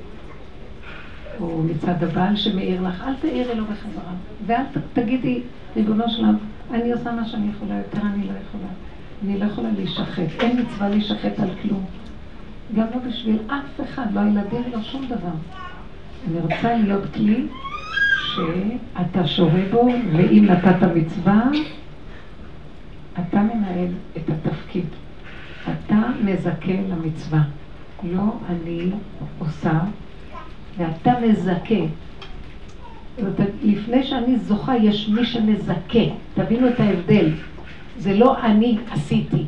או 1.39 1.63
מצד 1.63 2.03
הבעל 2.03 2.35
שמעיר 2.35 2.81
לך, 2.81 3.03
אל 3.07 3.13
תעירי 3.21 3.55
לו 3.55 3.65
בחזרה. 3.65 4.13
ואל 4.45 4.63
תגידי, 4.93 5.41
ריבונו 5.75 6.09
שלם, 6.09 6.37
אני 6.71 6.91
עושה 6.91 7.11
מה 7.11 7.27
שאני 7.27 7.49
יכולה, 7.55 7.75
יותר 7.77 8.01
אני 8.01 8.23
לא 8.23 8.33
יכולה. 8.47 8.67
אני 9.23 9.39
לא 9.39 9.45
יכולה 9.45 9.69
להישחט. 9.75 10.23
אין 10.39 10.59
מצווה 10.61 10.89
להישחט 10.89 11.39
על 11.39 11.49
כלום. 11.61 11.85
גם 12.75 12.85
לא 12.95 13.09
בשביל 13.09 13.37
אף 13.47 13.81
אחד, 13.83 14.05
לא 14.13 14.19
הילדים, 14.19 14.61
לא 14.73 14.81
שום 14.81 15.05
דבר. 15.05 15.35
אני 16.27 16.39
רוצה 16.39 16.75
להיות 16.75 17.03
כלי 17.13 17.47
שאתה 18.35 19.27
שורה 19.27 19.61
בו, 19.71 19.87
ואם 20.13 20.45
נתת 20.49 20.87
מצווה, 20.95 21.49
אתה 23.13 23.41
מנהל 23.41 23.87
את 24.17 24.29
התפקיד. 24.29 24.85
אתה 25.63 26.01
מזכה 26.23 26.73
למצווה. 26.89 27.41
לא 28.03 28.33
אני 28.49 28.91
עושה, 29.39 29.79
ואתה 30.77 31.13
מזכה. 31.19 31.85
לפני 33.63 34.03
שאני 34.03 34.37
זוכה, 34.39 34.77
יש 34.77 35.09
מי 35.09 35.25
שמזכה. 35.25 35.99
תבינו 36.33 36.69
את 36.69 36.79
ההבדל. 36.79 37.31
זה 37.97 38.17
לא 38.17 38.41
אני 38.41 38.77
עשיתי, 38.91 39.43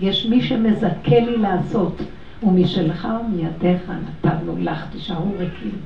יש 0.00 0.26
מי 0.26 0.42
שמזכה 0.42 1.20
לי 1.20 1.36
לעשות. 1.36 2.02
ומשלך 2.42 3.08
ומידיך 3.20 3.92
נתנו 4.24 4.56
לך, 4.58 4.84
תישארו 4.92 5.32
ריקים. 5.38 5.78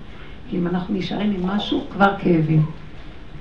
כי 0.51 0.57
אם 0.57 0.67
אנחנו 0.67 0.95
נשארים 0.95 1.31
עם 1.31 1.47
משהו, 1.47 1.85
כבר 1.93 2.15
כאבים. 2.19 2.67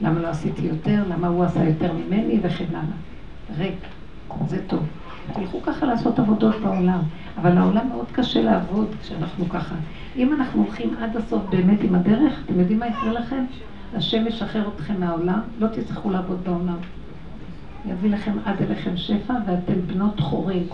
למה 0.02 0.20
לא 0.20 0.28
עשיתי 0.28 0.62
יותר? 0.62 1.04
למה 1.10 1.28
הוא 1.28 1.44
עשה 1.44 1.64
יותר 1.64 1.94
ממני? 1.94 2.40
וכן 2.42 2.66
הלאה. 2.70 3.58
ריק. 3.58 3.76
זה 4.48 4.62
טוב. 4.68 4.84
תלכו 5.34 5.62
ככה 5.62 5.86
לעשות 5.86 6.20
עבודות 6.20 6.56
בעולם. 6.64 7.00
אבל 7.38 7.58
העולם 7.58 7.88
מאוד 7.90 8.06
קשה 8.12 8.42
לעבוד 8.42 8.88
כשאנחנו 9.02 9.50
ככה. 9.50 9.76
אם 10.16 10.34
אנחנו 10.34 10.64
הולכים 10.64 10.96
עד 11.02 11.18
הסוף 11.18 11.44
באמת 11.50 11.82
עם 11.82 11.96
הדרך, 11.96 12.42
אתם 12.46 12.60
יודעים 12.60 12.80
מה 12.80 12.88
יקרה 12.88 13.12
לכם? 13.12 13.46
השם 13.96 14.28
ישחרר 14.28 14.70
אתכם 14.76 14.94
מהעולם, 15.00 15.40
לא 15.60 15.68
תצטרכו 15.68 16.10
לעבוד 16.10 16.44
בעולם. 16.44 16.78
יביא 17.86 18.10
לכם 18.10 18.32
עד 18.46 18.62
אליכם 18.62 18.98
שפע 18.98 19.34
ואתם 19.48 19.74
בנות 19.88 20.20
חורים. 20.20 20.68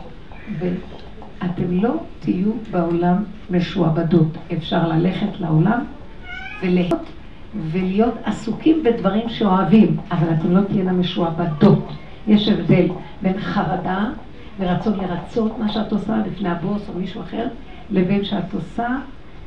ואתם 0.59 1.71
לא 1.71 1.93
תהיו 2.19 2.51
בעולם 2.71 3.23
משועבדות. 3.49 4.37
אפשר 4.53 4.87
ללכת 4.87 5.39
לעולם 5.39 5.83
ולהיות, 6.61 7.09
ולהיות 7.71 8.13
עסוקים 8.23 8.83
בדברים 8.83 9.29
שאוהבים, 9.29 9.97
אבל 10.11 10.33
אתם 10.33 10.51
לא 10.51 10.61
תהיינה 10.61 10.91
משועבדות. 10.93 11.93
יש 12.27 12.47
הבדל 12.47 12.87
בין 13.21 13.39
חרדה 13.39 14.09
ורצון 14.61 14.99
לרצות 14.99 15.59
מה 15.59 15.69
שאת 15.69 15.91
עושה 15.91 16.17
לפני 16.27 16.49
הבוס 16.49 16.89
או 16.89 16.93
מישהו 16.93 17.21
אחר, 17.21 17.47
לבין 17.91 18.25
שאת 18.25 18.53
עושה 18.53 18.87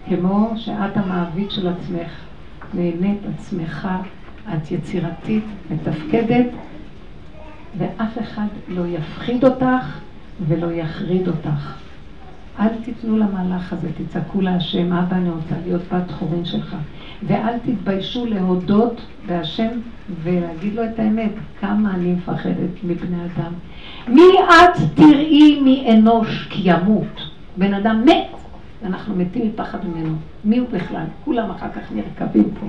כמו 0.08 0.52
שאת 0.56 0.96
המעביד 0.96 1.50
של 1.50 1.68
עצמך. 1.68 2.10
נהנית 2.74 3.18
עצמך, 3.34 3.88
את 4.54 4.70
יצירתית, 4.70 5.44
מתפקדת, 5.70 6.46
ואף 7.78 8.18
אחד 8.18 8.46
לא 8.68 8.86
יפחיד 8.86 9.44
אותך 9.44 10.00
ולא 10.48 10.72
יחריד 10.72 11.28
אותך. 11.28 11.76
אל 12.60 12.68
תיתנו 12.84 13.18
למהלך 13.18 13.72
הזה, 13.72 13.88
תצעקו 13.96 14.40
להשם, 14.40 14.92
אבא, 14.92 15.16
אני 15.16 15.30
רוצה 15.30 15.54
להיות 15.66 15.82
בת 15.92 16.10
חורין 16.10 16.44
שלך. 16.44 16.76
ואל 17.26 17.58
תתביישו 17.58 18.26
להודות 18.26 19.00
בהשם 19.26 19.68
ולהגיד 20.22 20.74
לו 20.74 20.84
את 20.84 20.98
האמת, 20.98 21.32
כמה 21.60 21.94
אני 21.94 22.12
מפחדת 22.12 22.84
מבני 22.84 23.16
אדם. 23.16 23.52
מי 24.08 24.22
את 24.48 24.80
תראי 24.94 25.60
מאנוש 25.60 26.46
כי 26.50 26.60
ימות? 26.64 27.30
בן 27.56 27.74
אדם 27.74 28.04
מת, 28.04 28.26
אנחנו 28.84 29.16
מתים 29.16 29.48
מפחד 29.48 29.78
ממנו. 29.86 30.16
מי 30.44 30.58
הוא 30.58 30.68
בכלל? 30.72 31.04
כולם 31.24 31.50
אחר 31.50 31.68
כך 31.68 31.92
נרקבים 31.92 32.50
פה, 32.60 32.66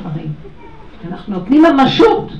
דברים. 0.00 0.32
אנחנו 1.08 1.34
נותנים 1.34 1.62
ממשות. 1.62 2.32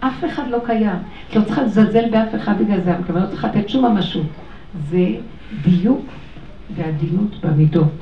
אף 0.00 0.24
אחד 0.24 0.48
לא 0.48 0.58
קיים. 0.66 0.96
את 1.30 1.36
לא 1.36 1.42
צריכה 1.44 1.62
לזלזל 1.62 2.10
באף 2.10 2.34
אחד 2.34 2.58
בגלל 2.58 2.80
זה, 2.80 2.96
אבל 2.96 3.22
לא 3.22 3.26
צריכה 3.26 3.48
לתת 3.48 3.68
שום 3.68 3.84
ממשות. 3.84 4.26
זה 4.90 5.06
דיוק 5.62 6.04
ועדינות 6.76 7.44
במידות. 7.44 7.92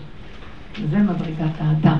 זה 0.90 0.98
מדרגת 0.98 1.54
האדם. 1.58 1.98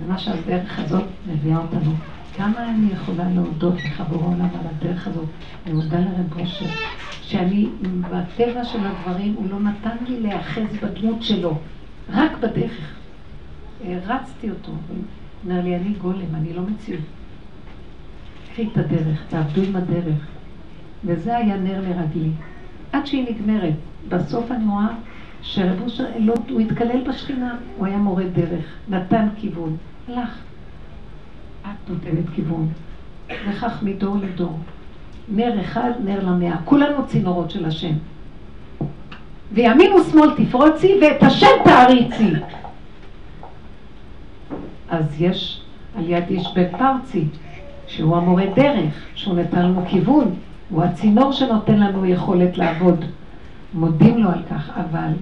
זה 0.00 0.12
מה 0.12 0.18
שהדרך 0.18 0.78
הזאת 0.78 1.04
מביאה 1.26 1.58
אותנו. 1.58 1.92
כמה 2.38 2.70
אני 2.70 2.92
יכולה 2.92 3.24
להודות 3.34 3.74
לך 3.74 4.02
בעולם 4.10 4.40
על 4.40 4.66
הדרך 4.70 5.08
הזאת? 5.08 5.28
אני 5.66 5.74
מודה 5.74 5.98
לרב 5.98 6.40
אושר, 6.40 6.66
שאני, 7.22 7.68
בטבע 8.00 8.64
של 8.64 8.78
הדברים, 8.86 9.34
הוא 9.34 9.50
לא 9.50 9.60
נתן 9.60 9.96
לי 10.08 10.20
להיאחז 10.20 10.62
בדמות 10.82 11.22
שלו, 11.22 11.58
רק 12.10 12.32
בדרך. 12.40 12.94
הרצתי 13.84 14.50
אותו, 14.50 14.70
הוא 14.70 14.96
אומר 15.44 15.60
לי, 15.62 15.76
אני 15.76 15.94
גולם, 16.02 16.34
אני 16.34 16.52
לא 16.52 16.62
מציאות. 16.62 17.04
קחי 18.52 18.68
את 18.72 18.78
הדרך, 18.78 19.22
תעבדו 19.28 19.62
עם 19.62 19.76
הדרך. 19.76 20.26
וזה 21.04 21.36
היה 21.36 21.56
נר 21.56 21.80
לרגלי. 21.80 22.30
עד 22.92 23.06
שהיא 23.06 23.26
נגמרת. 23.30 23.74
בסוף 24.08 24.50
אני 24.50 24.64
רואה 24.66 24.88
שרב 25.42 25.80
אושר, 25.80 26.04
לא, 26.18 26.34
הוא 26.50 26.60
התקלל 26.60 27.08
בשכינה, 27.08 27.56
הוא 27.76 27.86
היה 27.86 27.98
מורה 27.98 28.24
דרך, 28.24 28.64
נתן 28.88 29.28
כיוון. 29.36 29.76
לך, 30.08 30.38
את 31.70 31.90
נותנת 31.90 32.24
כיוון. 32.34 32.68
וכך 33.48 33.82
מדור 33.82 34.16
לדור. 34.16 34.58
נר 35.28 35.60
אחד, 35.60 35.90
נר 36.04 36.26
למאה. 36.26 36.56
כולנו 36.64 37.06
צינורות 37.06 37.50
של 37.50 37.64
השם. 37.64 37.92
וימין 39.52 39.92
ושמאל 39.92 40.30
תפרוצי 40.36 40.98
ואת 41.02 41.22
השם 41.22 41.46
תעריצי. 41.64 42.32
אז 44.90 45.20
יש 45.20 45.60
על 45.96 46.10
יד 46.10 46.24
איש 46.30 46.46
בית 46.54 46.68
פרצי, 46.78 47.24
שהוא 47.86 48.16
המורה 48.16 48.44
דרך, 48.54 48.94
שהוא 49.14 49.34
נתן 49.34 49.62
לנו 49.62 49.82
כיוון, 49.88 50.34
הוא 50.70 50.82
הצינור 50.82 51.32
שנותן 51.32 51.80
לנו 51.80 52.06
יכולת 52.06 52.58
לעבוד. 52.58 53.04
מודים 53.74 54.18
לו 54.18 54.30
על 54.30 54.42
כך, 54.50 54.70
אבל 54.76 55.12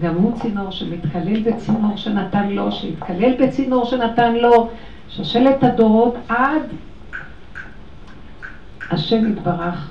גם 0.00 0.14
הוא 0.14 0.32
צינור 0.40 0.70
שמתקלל 0.70 1.42
בצינור 1.42 1.96
שנתן 1.96 2.48
לו, 2.48 2.72
שהתקלל 2.72 3.32
בצינור 3.40 3.84
שנתן 3.84 4.34
לו, 4.34 4.68
שושלת 5.10 5.64
הדורות 5.64 6.14
עד 6.28 6.62
השם 8.90 9.32
יתברך, 9.32 9.90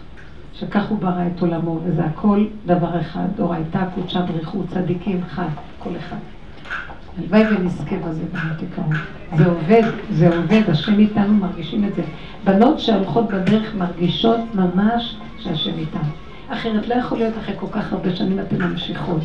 שכך 0.54 0.86
הוא 0.90 1.00
ברא 1.00 1.24
את 1.36 1.42
עולמו, 1.42 1.80
וזה 1.84 2.06
הכל 2.06 2.46
דבר 2.66 3.00
אחד, 3.00 3.26
דורייתא 3.36 3.86
קודשא 3.96 4.22
בריחו, 4.22 4.64
צדיקים 4.68 5.22
חד, 5.30 5.48
כל 5.80 5.90
אחד. 5.98 6.18
הלוואי 7.18 7.44
ונזכה 7.56 7.96
בזה 7.96 8.24
במתיקרון. 8.34 8.96
זה 9.38 9.46
עובד, 9.46 9.82
זה 10.12 10.36
עובד, 10.36 10.62
השם 10.68 11.00
איתנו 11.00 11.34
מרגישים 11.34 11.86
את 11.86 11.96
זה. 11.96 12.04
בנות 12.44 12.80
שהולכות 12.80 13.28
בדרך 13.28 13.76
מרגישות 13.76 14.40
ממש 14.54 15.16
שהשם 15.40 15.78
איתנו. 15.78 16.10
אחרת 16.50 16.88
לא 16.88 16.94
יכול 16.94 17.18
להיות 17.18 17.38
אחרי 17.38 17.56
כל 17.60 17.68
כך 17.72 17.94
הרבה 17.94 18.16
שנים 18.16 18.40
אתן 18.40 18.62
ממשיכות. 18.62 19.22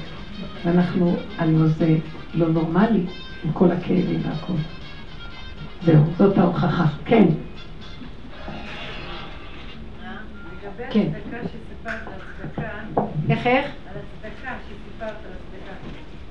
ואנחנו, 0.65 1.17
הלוא 1.39 1.67
זה 1.67 1.97
לא 2.35 2.49
נורמלי, 2.49 3.05
עם 3.45 3.53
כל 3.53 3.71
הכאבים 3.71 4.21
והכל. 4.23 4.53
זהו, 5.83 6.05
זאת 6.19 6.39
ההוכחה. 6.39 6.85
כן. 7.05 7.25
כן. 10.91 11.09
איך 13.31 13.47
איך? 13.47 13.67
על 13.67 13.97
הצדקה 13.97 14.53
שסיפרת 14.67 15.11
על 15.11 15.33
הצדקה. 15.33 15.73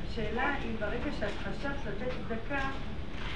השאלה 0.08 0.43
אם 0.66 0.76
ברגע 0.80 1.12
שאת 1.20 1.30
חשבת 1.41 1.72
לתת 1.88 2.12
צדקה, 2.28 2.64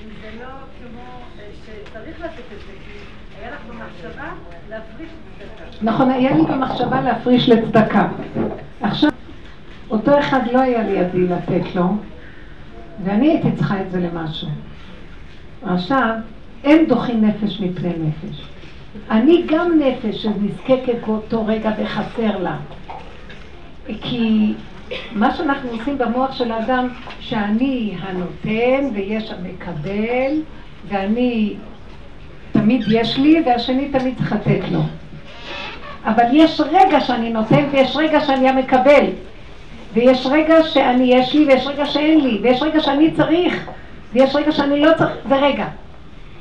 אם 0.04 0.10
זה 0.22 0.30
לא 0.40 0.50
כמו 0.80 1.02
אה, 1.40 1.50
שצריך 1.66 2.20
לתת 2.20 2.40
את 2.40 2.60
זה, 2.68 2.74
כי 2.86 3.00
היה 3.40 3.52
לך 3.52 3.62
במחשבה 3.70 4.32
להפריש 4.70 5.10
צדקה. 5.40 5.86
נכון, 5.86 6.10
היה 6.10 6.32
לי 6.36 6.42
במחשבה 6.42 7.02
להפריש 7.02 7.50
לצדקה. 7.50 8.08
עכשיו, 8.82 9.10
אותו 9.90 10.20
אחד 10.20 10.40
לא 10.54 10.62
היה 10.62 10.84
לידי 10.84 11.28
לתת 11.28 11.76
לו, 11.76 11.84
ואני 13.04 13.30
הייתי 13.30 13.52
צריכה 13.52 13.82
את 13.82 13.92
זה 13.92 14.00
למשהו. 14.00 14.50
עכשיו, 15.66 16.10
אין 16.64 16.86
דוחים 16.88 17.26
נפש 17.26 17.60
מפני 17.60 17.90
נפש. 17.90 18.42
אני 19.12 19.44
גם 19.48 19.80
נפש 19.80 20.24
שנזקקת 20.24 21.08
באותו 21.08 21.46
רגע 21.46 21.72
וחסר 21.78 22.38
לה. 22.38 22.58
כי 24.02 24.54
מה 25.16 25.36
שאנחנו 25.36 25.70
עושים 25.70 25.98
במוח 25.98 26.32
של 26.32 26.52
האדם, 26.52 26.88
שאני 27.20 27.96
הנותן 28.02 28.90
ויש 28.94 29.32
המקבל, 29.32 30.42
ואני 30.88 31.54
תמיד 32.52 32.84
יש 32.88 33.18
לי, 33.18 33.44
והשני 33.46 33.90
תמיד 33.90 34.18
צריך 34.18 34.34
לתת 34.34 34.62
לו. 34.72 34.82
אבל 36.06 36.24
יש 36.34 36.62
רגע 36.72 37.02
שאני 37.02 37.30
נותן 37.30 37.66
ויש 37.72 37.96
רגע 37.96 38.22
שאני 38.22 38.50
המקבל. 38.50 39.06
ויש 39.94 40.28
רגע 40.32 40.64
שאני 40.64 41.04
יש 41.04 41.34
לי 41.34 41.46
ויש 41.46 41.68
רגע 41.68 41.86
שאין 41.86 42.22
לי, 42.22 42.40
ויש 42.42 42.62
רגע 42.62 42.80
שאני 42.80 43.12
צריך, 43.12 43.70
ויש 44.14 44.36
רגע 44.36 44.52
שאני 44.52 44.82
לא 44.82 44.92
צריך, 44.98 45.12
זה 45.30 45.36
רגע. 45.36 45.66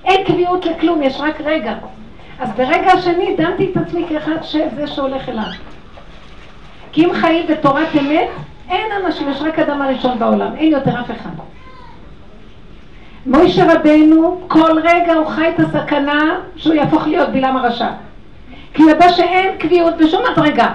אין 0.04 0.24
קביעות 0.24 0.66
לכלום, 0.66 1.02
יש 1.02 1.20
רק 1.20 1.40
רגע. 1.40 1.74
אז 2.40 2.50
ברגע 2.56 2.92
השני 2.92 3.36
דנתי 3.36 3.70
את 3.72 3.76
עצמי 3.76 4.06
כאחד 4.08 4.42
שזה 4.42 4.86
שהולך 4.86 5.28
אליו. 5.28 5.44
כי 6.92 7.04
אם 7.04 7.12
חיים 7.14 7.46
בתורת 7.46 7.88
אמת, 8.00 8.28
אין 8.70 8.86
אנשים, 9.04 9.30
יש 9.30 9.42
רק 9.42 9.58
אדם 9.58 9.82
הראשון 9.82 10.18
בעולם, 10.18 10.56
אין 10.56 10.72
יותר 10.72 11.00
אף 11.00 11.10
אחד. 11.10 11.30
מוישה 13.26 13.74
רבנו, 13.74 14.40
כל 14.48 14.78
רגע 14.84 15.14
הוא 15.14 15.26
חי 15.26 15.48
את 15.48 15.60
הסכנה 15.60 16.40
שהוא 16.56 16.74
יהפוך 16.74 17.06
להיות 17.06 17.28
בלעם 17.28 17.56
הרשע. 17.56 17.88
כי 18.74 18.82
ידע 18.82 19.08
שאין 19.08 19.58
קביעות 19.58 19.96
בשום 19.96 20.22
מדרגה. 20.32 20.72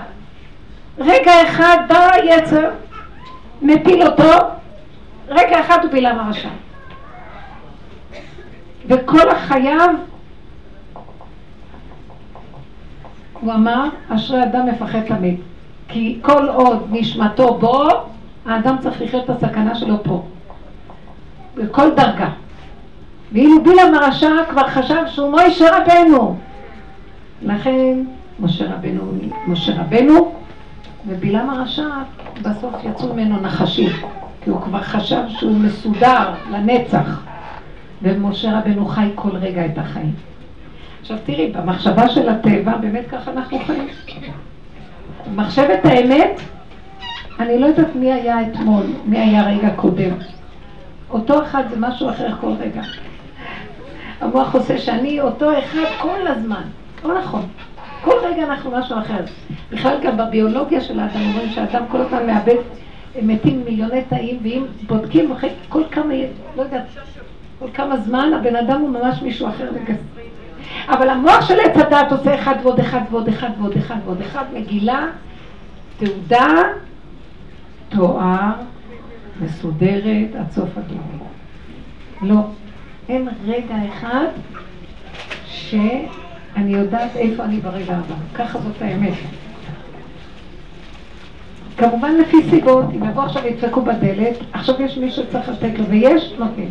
רגע 0.99 1.31
אחד 1.43 1.77
בא 1.87 2.09
היצר, 2.13 2.69
מפיל 3.61 4.03
אותו, 4.03 4.31
רגע 5.29 5.59
אחד 5.59 5.77
הוא 5.83 5.91
בלעם 5.91 6.19
הרשע. 6.19 6.49
וכל 8.87 9.29
החייו, 9.29 9.89
הוא 13.41 13.53
אמר, 13.53 13.89
אשרי 14.09 14.43
אדם 14.43 14.65
מפחד 14.65 15.01
תמיד. 15.01 15.39
כי 15.87 16.19
כל 16.21 16.49
עוד 16.49 16.87
נשמתו 16.89 17.57
בו, 17.57 17.87
האדם 18.45 18.75
צריך 18.81 19.01
לחיות 19.01 19.29
את 19.29 19.29
הסכנה 19.29 19.75
שלו 19.75 20.03
פה. 20.03 20.23
בכל 21.55 21.89
דרגה. 21.95 22.29
ואילו 23.31 23.63
בלעם 23.63 23.93
הרשע 23.93 24.29
כבר 24.49 24.67
חשב 24.67 25.03
שהוא 25.07 25.31
מוישה 25.31 25.65
רבנו. 25.77 26.35
לכן 27.41 28.03
משה 28.39 28.65
רבנו, 28.73 29.01
משה 29.47 29.81
רבנו, 29.81 30.31
ובלעם 31.07 31.49
הרשע 31.49 31.87
בסוף 32.41 32.73
יצאו 32.83 33.13
ממנו 33.13 33.41
נחשים, 33.41 33.89
כי 34.43 34.49
הוא 34.49 34.61
כבר 34.61 34.81
חשב 34.81 35.21
שהוא 35.29 35.59
מסודר 35.59 36.33
לנצח, 36.51 37.21
ומשה 38.01 38.59
רבנו 38.59 38.85
חי 38.85 39.09
כל 39.15 39.35
רגע 39.37 39.65
את 39.65 39.77
החיים. 39.77 40.13
עכשיו 41.01 41.17
תראי, 41.25 41.51
במחשבה 41.51 42.09
של 42.09 42.29
הטבע, 42.29 42.77
באמת 42.77 43.07
ככה 43.11 43.31
אנחנו 43.31 43.59
חיים. 43.59 43.87
מחשבת 45.35 45.85
האמת, 45.85 46.41
אני 47.39 47.59
לא 47.59 47.65
יודעת 47.65 47.95
מי 47.95 48.13
היה 48.13 48.41
אתמול, 48.41 48.83
מי 49.05 49.17
היה 49.19 49.47
רגע 49.47 49.69
קודם. 49.75 50.11
אותו 51.09 51.43
אחד 51.43 51.63
זה 51.69 51.75
משהו 51.79 52.09
אחר 52.09 52.35
כל 52.41 52.53
רגע. 52.59 52.81
המוח 54.21 54.55
עושה 54.55 54.77
שאני 54.77 55.21
אותו 55.21 55.59
אחד 55.59 55.87
כל 56.01 56.27
הזמן. 56.27 56.61
לא 57.03 57.19
נכון. 57.19 57.45
כל 58.01 58.15
רגע 58.23 58.43
אנחנו 58.43 58.71
משהו 58.71 58.97
אחר. 58.99 59.23
בכלל 59.71 59.97
גם 60.03 60.17
בביולוגיה 60.17 60.81
של 60.81 60.99
האדם 60.99 61.21
אומרים 61.21 61.49
שהאדם 61.49 61.83
כל 61.91 62.01
הזמן 62.01 62.27
מאבד, 62.27 62.55
מתים 63.21 63.63
מיליוני 63.65 64.01
תאים, 64.09 64.39
ואם 64.43 64.65
בודקים 64.87 65.31
אחרי 65.31 65.49
כל 65.69 65.83
כמה, 65.91 66.13
לא 66.55 66.61
יודעת, 66.61 66.83
כל 67.59 67.65
כמה 67.73 67.97
זמן 67.97 68.31
הבן 68.33 68.55
אדם 68.55 68.81
הוא 68.81 68.89
ממש 68.89 69.21
מישהו 69.21 69.47
אחר 69.47 69.71
לגמרי. 69.71 70.27
אבל 70.89 71.09
המוח 71.09 71.47
של 71.47 71.59
עץ 71.59 71.77
הדת 71.77 72.11
עושה 72.11 72.35
אחד 72.35 72.55
ועוד 72.63 72.79
אחד 72.79 73.01
ועוד 73.11 73.27
אחד 73.27 73.49
ועוד 73.59 73.77
אחד 73.77 73.95
ועוד 74.05 74.21
אחד, 74.21 74.43
מגילה, 74.53 75.07
תעודה, 75.97 76.63
תואר, 77.89 78.51
מסודרת, 79.41 80.35
עד 80.39 80.51
סוף 80.51 80.69
הדברים. 80.77 81.19
לא, 82.21 82.39
אין 83.09 83.27
רגע 83.45 83.75
אחד 83.93 84.25
שאני 85.45 86.73
יודעת 86.73 87.15
איפה 87.15 87.43
אני 87.43 87.59
ברגע 87.59 87.95
הבא. 87.97 88.15
ככה 88.35 88.59
זאת 88.59 88.81
האמת. 88.81 89.13
כמובן 91.77 92.11
לפי 92.15 92.37
סיבות, 92.49 92.85
אם 92.95 93.03
יבוא 93.03 93.23
עכשיו 93.23 93.47
ידפקו 93.47 93.81
בדלת, 93.81 94.35
עכשיו 94.53 94.81
יש 94.81 94.97
מישהו 94.97 95.23
שצריך 95.23 95.49
לתת 95.49 95.79
לו, 95.79 95.85
ויש, 95.85 96.33
נותנים. 96.39 96.69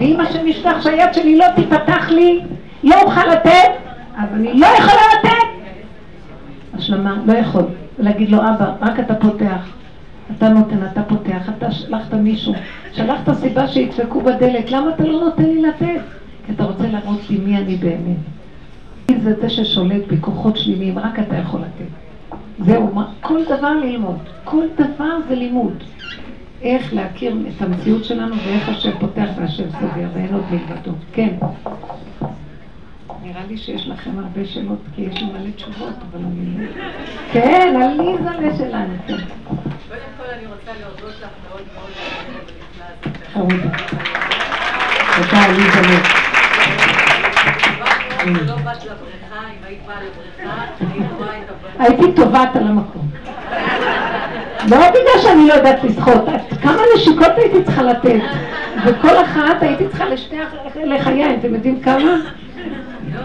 ואם 0.00 0.20
השם 0.20 0.46
ישלח 0.46 0.82
שהיד 0.82 1.14
שלי 1.14 1.36
לא 1.36 1.46
תיפתח 1.56 2.10
לי, 2.10 2.40
לא 2.84 3.02
אוכל 3.02 3.26
לתת, 3.26 3.70
אז 4.16 4.28
אני 4.34 4.60
לא 4.60 4.66
יכולה 4.66 5.02
לתת. 5.18 5.72
השלמה, 6.74 7.16
לא 7.26 7.32
יכול. 7.32 7.62
להגיד 7.98 8.30
לו, 8.30 8.38
אבא, 8.38 8.72
רק 8.80 9.00
אתה 9.00 9.14
פותח. 9.14 9.68
אתה 10.36 10.48
נותן, 10.48 10.76
אתה 10.92 11.02
פותח, 11.02 11.48
אתה 11.58 11.70
שלחת 11.70 12.14
מישהו, 12.14 12.54
שלחת 12.92 13.32
סיבה 13.32 13.68
שידפקו 13.68 14.20
בדלת, 14.20 14.70
למה 14.70 14.94
אתה 14.94 15.04
לא 15.04 15.20
נותן 15.20 15.44
לי 15.44 15.62
לתת? 15.62 16.00
כי 16.46 16.52
אתה 16.52 16.64
רוצה 16.64 16.86
להראות 16.86 17.30
לי 17.30 17.38
מי 17.38 17.56
אני 17.56 17.76
באמת. 17.76 18.16
מי 19.10 19.20
זה 19.20 19.34
זה 19.40 19.48
ששולט 19.48 20.02
בכוחות 20.12 20.56
שליליים, 20.56 20.98
רק 20.98 21.18
אתה 21.18 21.36
יכול 21.36 21.60
לתת. 21.60 21.90
זהו, 22.58 22.90
כל 23.20 23.40
דבר 23.44 23.72
ללמוד, 23.72 24.18
כל 24.44 24.64
דבר 24.74 25.18
זה 25.28 25.34
לימוד. 25.34 25.84
איך 26.62 26.94
להכיר 26.94 27.36
את 27.56 27.62
המציאות 27.62 28.04
שלנו 28.04 28.36
ואיך 28.46 28.68
השם 28.68 28.90
פותח 29.00 29.26
והשם 29.40 29.70
סוגר, 29.70 30.08
ואין 30.14 30.34
עוד 30.34 30.44
מלבדו. 30.50 30.92
כן. 31.12 31.34
נראה 33.22 33.42
לי 33.48 33.56
שיש 33.56 33.88
לכם 33.88 34.10
הרבה 34.18 34.44
שאלות, 34.44 34.78
כי 34.94 35.02
יש 35.02 35.14
לי 35.22 35.26
מלא 35.26 35.50
תשובות, 35.56 35.94
אבל 36.10 36.20
אני... 36.24 36.66
לא- 36.66 36.72
כן, 37.32 37.76
עליזה 37.82 38.56
שלנו, 38.58 38.94
כן. 39.06 39.14
קודם 39.14 40.00
כל 40.16 40.24
אני 40.38 40.46
רוצה 40.46 40.70
להודות 40.80 41.14
לך 41.22 41.28
מאוד 41.50 41.62
מאוד 41.74 41.90
על 41.96 42.10
היום 43.34 43.50
הנפלא 43.50 43.54
הזה. 43.54 43.68
תודה, 45.16 45.44
עליזה. 45.44 46.02
הבנות. 48.20 48.60
הייתי 51.78 52.12
טובעת 52.16 52.56
על 52.56 52.66
המקום. 52.66 53.05
לא 54.70 54.90
בגלל 54.90 55.22
שאני 55.22 55.48
לא 55.48 55.54
יודעת 55.54 55.84
לשחות, 55.84 56.24
כמה 56.62 56.82
נשיקות 56.96 57.32
הייתי 57.36 57.64
צריכה 57.64 57.82
לתת, 57.82 58.20
וכל 58.86 59.24
אחת 59.24 59.56
הייתי 59.62 59.88
צריכה 59.88 60.08
לשתי 60.08 60.36
לחיי, 60.84 61.36
אתם 61.36 61.54
יודעים 61.54 61.80
כמה? 61.80 62.16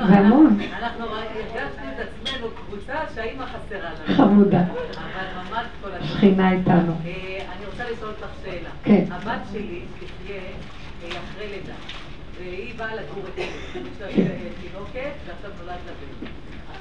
זה 0.08 0.18
המון. 0.18 0.60
אנחנו 0.80 1.06
הרגשנו 1.06 1.86
את 1.96 2.08
עצמנו 2.08 2.48
קבוצה 2.56 2.94
שהאימא 3.16 3.46
חסרה 3.46 3.80
לנו. 3.80 4.16
חמודה. 4.18 4.60
אבל 4.60 5.28
ממש 5.36 5.66
כל 5.82 5.90
הזמן. 5.94 6.08
שכינה 6.08 6.52
איתנו. 6.52 6.94
אה, 7.06 7.40
אני 7.56 7.66
רוצה 7.72 7.84
לשאול 7.92 8.10
אותך 8.10 8.28
שאלה. 8.44 8.70
כן. 8.84 9.04
הבת 9.12 9.42
שלי 9.52 9.82
תחיה 10.00 10.36
אה, 10.36 11.08
אחרי 11.08 11.48
לידה, 11.48 11.74
והיא 12.38 12.74
באה 12.78 12.96
לגור 12.96 13.24
אצלי. 13.34 13.44
יש 13.44 14.02
לה. 14.02 14.08
אה, 14.08 14.38
תינוקת, 14.62 15.14
ועכשיו 15.28 15.52
נולד 15.60 15.78
לה 15.86 15.94
בן. 16.22 16.28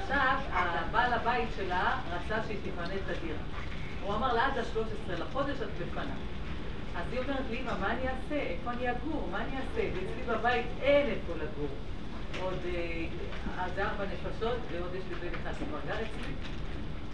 עכשיו, 0.01 0.35
הבעל 0.53 1.13
הבית 1.13 1.49
שלה 1.57 1.83
רצה 2.13 2.35
שהיא 2.47 2.57
תפנה 2.63 2.85
את 2.95 3.17
הדירה. 3.17 3.60
הוא 4.03 4.15
אמר 4.15 4.33
לה, 4.33 4.45
עד 4.45 4.57
ה-13 4.57 5.21
לחודש 5.21 5.55
את 5.61 5.87
מפנה. 5.87 6.15
אז 6.95 7.03
היא 7.11 7.19
אומרת 7.19 7.45
לי, 7.49 7.59
אמא, 7.61 7.71
מה 7.81 7.91
אני 7.91 8.01
אעשה? 8.01 8.35
איפה 8.35 8.71
אני 8.71 8.91
אגור? 8.91 9.27
מה 9.31 9.37
אני 9.37 9.55
אעשה? 9.57 9.89
ואצלי 9.93 10.23
בבית 10.27 10.65
אין 10.81 11.09
איפה 11.09 11.33
לגור. 11.33 11.69
עוד 12.41 12.59
אה, 12.65 13.05
עד 13.57 13.79
ארבע 13.79 14.05
נפשות, 14.05 14.57
ועוד 14.71 14.95
יש 14.95 15.03
לי 15.09 15.29
בן 15.29 15.35
אחד 15.41 15.51
אצלי. 15.87 16.33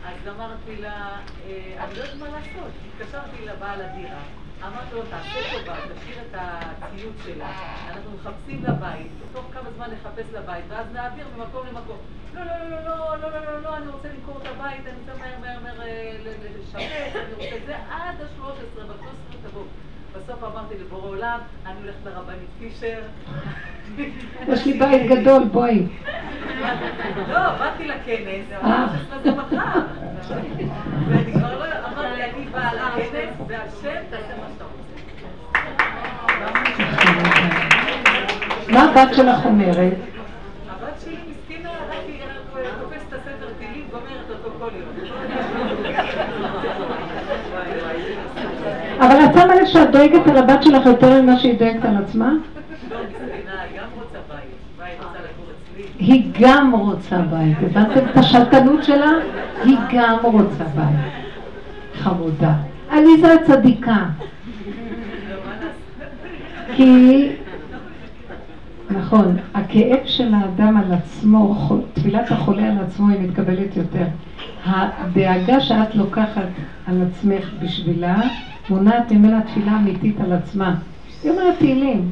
אז 0.05 0.35
אמרתי 0.35 0.75
לה, 0.75 1.19
אה, 1.47 1.83
אני 1.83 1.95
לא 1.95 2.03
יודעת 2.03 2.19
מה 2.19 2.27
לעשות. 2.29 2.71
התקשרתי 2.87 3.45
לבעל 3.45 3.81
הדירה, 3.81 4.21
אמרתי 4.63 4.95
לו, 4.95 5.01
תעשה 5.09 5.39
טובה, 5.51 5.75
תשאיר 5.95 6.17
את 6.21 6.35
הציוד 6.81 7.13
שלה, 7.25 7.51
אנחנו 7.89 8.11
מחפשים 8.11 8.63
לבית, 8.63 9.11
תוך 9.33 9.45
כמה 9.53 9.71
זמן 9.75 9.87
נחפש 9.91 10.33
לבית, 10.33 10.65
ואז 10.69 10.85
נעביר 10.93 11.25
ממקום 11.35 11.67
למקום. 11.67 11.97
לא, 12.33 12.41
לא, 12.43 12.69
לא, 12.69 12.83
לא, 12.85 13.17
לא, 13.17 13.29
לא, 13.29 13.29
לא, 13.29 13.51
לא, 13.53 13.61
לא, 13.61 13.77
אני 13.77 13.87
רוצה 13.87 14.07
למכור 14.13 14.37
את 14.41 14.47
הבית, 14.47 14.87
אני 14.87 14.95
רוצה 14.99 15.13
מהר, 15.19 15.39
מהר, 15.39 15.59
מהר 15.59 15.81
אה, 15.81 16.17
לשפץ, 16.59 17.15
אני 17.15 17.33
רוצה 17.33 17.65
זה, 17.65 17.77
עד 17.77 18.21
ה-13, 18.21 18.79
ב-13 18.79 19.47
תבוא. 19.49 19.63
בסוף 20.17 20.43
אמרתי 20.43 20.75
לבורא 20.79 21.09
עולם, 21.09 21.39
אני 21.65 21.75
הולכת 21.81 22.05
לרבנית 22.05 22.49
פישר. 22.59 22.99
יש 24.47 24.65
לי 24.65 24.73
בית 24.73 25.11
גדול, 25.11 25.43
בואי. 25.43 25.87
לא, 27.27 27.53
באתי 27.59 27.87
לכנס, 27.87 28.51
אה. 28.51 28.59
אמרתי 28.63 28.97
שזה 28.97 29.31
מחר. 29.31 29.79
ואני 31.07 31.31
כבר 31.33 31.59
לא, 31.59 31.65
אמרתי, 31.87 32.23
אני 32.23 32.45
באה 32.51 32.73
לכנס, 32.73 33.35
והשם 33.47 34.01
תעשה 34.09 34.33
מה 34.41 34.47
שאתה 34.53 34.63
רוצה. 34.63 34.87
מה 38.71 38.83
הבת 38.83 39.15
שלך 39.15 39.45
אומרת? 39.45 39.93
הבת 40.69 41.01
שלי 41.03 41.17
מסכנה, 41.29 41.69
רק 41.89 41.97
היא 42.07 42.21
תופסת 42.81 43.07
את 43.09 43.13
הספר 43.13 43.49
תהילים, 43.57 43.87
גומרת 43.91 44.29
אותו 44.29 44.49
כל 44.59 44.69
יום. 44.75 44.89
וואי, 47.51 47.81
וואי. 47.81 48.86
אבל 48.99 49.25
את 49.25 49.33
שמה 49.33 49.55
לב 49.55 49.65
שאת 49.65 49.91
דואגת 49.91 50.27
על 50.27 50.37
הבת 50.37 50.63
שלך 50.63 50.85
יותר 50.85 51.21
ממה 51.21 51.39
שהיא 51.39 51.59
דואגת 51.59 51.85
על 51.85 51.97
עצמה? 51.97 52.33
לא, 52.91 52.97
היא 52.97 53.77
גם 53.77 53.87
רוצה 53.95 54.17
בית. 54.29 54.39
מה, 54.79 54.85
היא 54.85 54.95
רוצה 54.97 55.19
לגור 55.19 55.45
אצלי? 55.73 55.83
היא 55.99 56.31
גם 56.39 56.71
רוצה 56.75 57.17
בית. 57.17 57.57
הבנתם 57.61 58.09
את 58.11 58.17
השלטנות 58.17 58.83
שלה? 58.83 59.11
היא 59.63 59.77
גם 59.93 60.17
רוצה 60.23 60.63
בית. 60.75 61.13
חמודה. 61.93 62.53
עליזה 62.89 63.33
הצדיקה. 63.33 64.05
כי, 66.75 67.29
נכון, 68.89 69.37
הכאב 69.53 69.99
של 70.05 70.33
האדם 70.33 70.77
על 70.77 70.93
עצמו, 70.93 71.55
תפילת 71.93 72.31
החולה 72.31 72.63
על 72.63 72.77
עצמו 72.87 73.09
היא 73.09 73.19
מתקבלת 73.19 73.77
יותר. 73.77 74.05
הדאגה 74.67 75.59
שאת 75.59 75.95
לוקחת 75.95 76.47
על 76.87 77.03
עצמך 77.07 77.49
בשבילה, 77.61 78.21
מונעת 78.69 79.11
ממנה 79.11 79.41
תפילה 79.41 79.77
אמיתית 79.77 80.21
על 80.21 80.33
עצמה. 80.33 80.75
היא 81.23 81.31
אומרת 81.31 81.57
תהילים. 81.57 82.11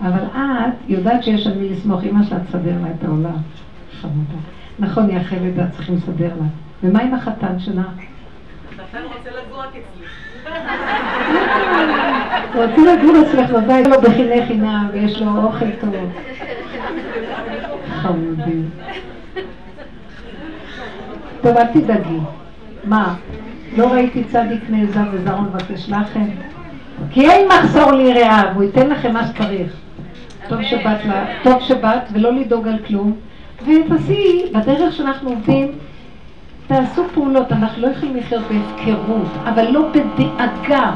אבל 0.00 0.22
את 0.34 0.74
יודעת 0.88 1.24
שיש 1.24 1.46
על 1.46 1.58
מי 1.58 1.68
לסמוך, 1.68 2.04
אמא 2.04 2.24
שלה 2.24 2.40
תסדר 2.40 2.74
לה 2.82 2.88
את 2.98 3.04
העולם. 3.04 3.36
חמודה. 4.00 4.38
נכון, 4.78 5.10
היא 5.10 5.20
אחרי 5.20 5.40
לידה, 5.40 5.66
צריכים 5.70 5.94
לסדר 5.94 6.28
לה. 6.40 6.46
ומה 6.82 7.02
עם 7.02 7.14
החתן 7.14 7.58
שלה? 7.58 7.82
אתה 7.82 8.98
רוצה 9.02 9.30
לגור 9.30 9.60
רק 9.60 9.68
אצלי. 9.68 10.06
הוא 12.54 12.64
רוצה 12.64 12.96
לגור 12.96 13.14
אצלך 13.22 13.50
בבית, 13.50 13.86
יש 13.86 13.92
לו 13.92 14.00
בחיני 14.02 14.46
חינם 14.46 14.88
ויש 14.92 15.22
לו 15.22 15.42
אוכל 15.42 15.70
טוב. 15.80 15.94
חמודי. 18.02 18.62
טוב, 21.46 21.56
אל 21.56 21.66
תדאגי. 21.66 22.18
מה? 22.84 23.14
לא 23.76 23.86
ראיתי 23.86 24.24
צדיק 24.24 24.60
נעזב 24.68 25.04
וזרעו 25.12 25.42
מבקש 25.42 25.88
לחם? 25.88 26.24
כי 27.10 27.30
אין 27.30 27.48
מחסור 27.48 27.92
ליראה, 27.92 28.42
והוא 28.52 28.64
ייתן 28.64 28.88
לכם 28.88 29.12
מה 29.12 29.26
שצריך. 29.26 29.72
טוב 30.48 30.62
שבאת, 30.62 31.04
לה, 31.04 31.24
טוב 31.42 31.62
שבאת, 31.62 32.02
ולא 32.12 32.32
לדאוג 32.32 32.68
על 32.68 32.78
כלום. 32.86 33.12
ותעשי, 33.62 34.42
בדרך 34.52 34.94
שאנחנו 34.94 35.30
עובדים, 35.30 35.72
תעשו 36.66 37.04
פעולות, 37.14 37.52
אנחנו 37.52 37.82
לא 37.82 37.88
יכולים 37.88 38.16
לחיות 38.16 38.42
בהפקרות, 38.42 39.28
אבל 39.44 39.70
לא 39.70 39.88
בדאגה. 39.92 40.92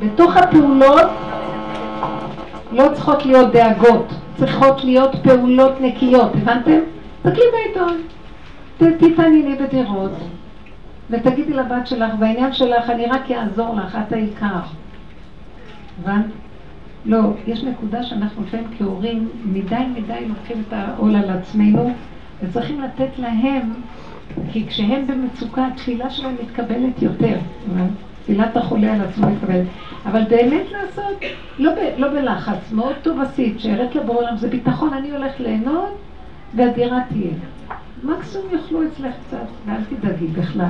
בתוך 0.00 0.36
הפעולות 0.36 1.10
לא 2.72 2.88
צריכות 2.94 3.26
להיות 3.26 3.52
דאגות, 3.52 4.12
צריכות 4.38 4.84
להיות 4.84 5.16
פעולות 5.22 5.80
נקיות, 5.80 6.32
הבנתם? 6.34 6.78
תסתכלי 7.22 7.44
בעיתון, 7.52 7.96
תתענייני 8.98 9.56
בדירות, 9.56 10.12
ותגידי 11.10 11.52
לבת 11.52 11.86
שלך, 11.86 12.14
בעניין 12.18 12.52
שלך 12.52 12.90
אני 12.90 13.06
רק 13.06 13.30
אעזור 13.30 13.74
לך, 13.74 13.98
את 14.08 14.12
העיקר. 14.12 14.60
הבנת? 16.02 16.24
לא, 17.04 17.18
יש 17.46 17.64
נקודה 17.64 18.02
שאנחנו 18.02 18.42
לפעמים 18.42 18.66
כהורים 18.78 19.28
מדי 19.44 19.84
מדי 19.94 20.28
לוקחים 20.28 20.62
את 20.68 20.72
העול 20.72 21.16
על 21.16 21.30
עצמנו 21.30 21.94
וצריכים 22.42 22.80
לתת 22.80 23.18
להם, 23.18 23.72
כי 24.52 24.66
כשהם 24.66 25.06
במצוקה 25.06 25.66
התפילה 25.66 26.10
שלהם 26.10 26.34
מתקבלת 26.42 27.02
יותר. 27.02 27.38
תפילת 28.22 28.56
החולה 28.56 28.94
על 28.94 29.00
עצמו 29.00 29.30
מתקבלת. 29.30 29.66
אבל 30.06 30.22
באמת 30.30 30.66
לעשות, 30.72 31.20
לא, 31.58 31.72
ב, 31.74 31.78
לא 31.96 32.08
בלחץ, 32.08 32.72
מאוד 32.72 32.94
טוב 33.02 33.20
עשית, 33.20 33.60
שהראית 33.60 33.94
לבורא 33.94 34.18
עולם, 34.18 34.36
זה 34.36 34.48
ביטחון, 34.48 34.92
אני 34.92 35.10
הולך 35.10 35.40
ליהנות 35.40 35.98
והדירה 36.54 36.98
תהיה. 37.08 37.32
מקסימום 38.02 38.46
יאכלו 38.52 38.82
אצלך 38.82 39.14
קצת, 39.28 39.46
ואל 39.66 39.84
תדאגי 39.88 40.26
בכלל. 40.26 40.66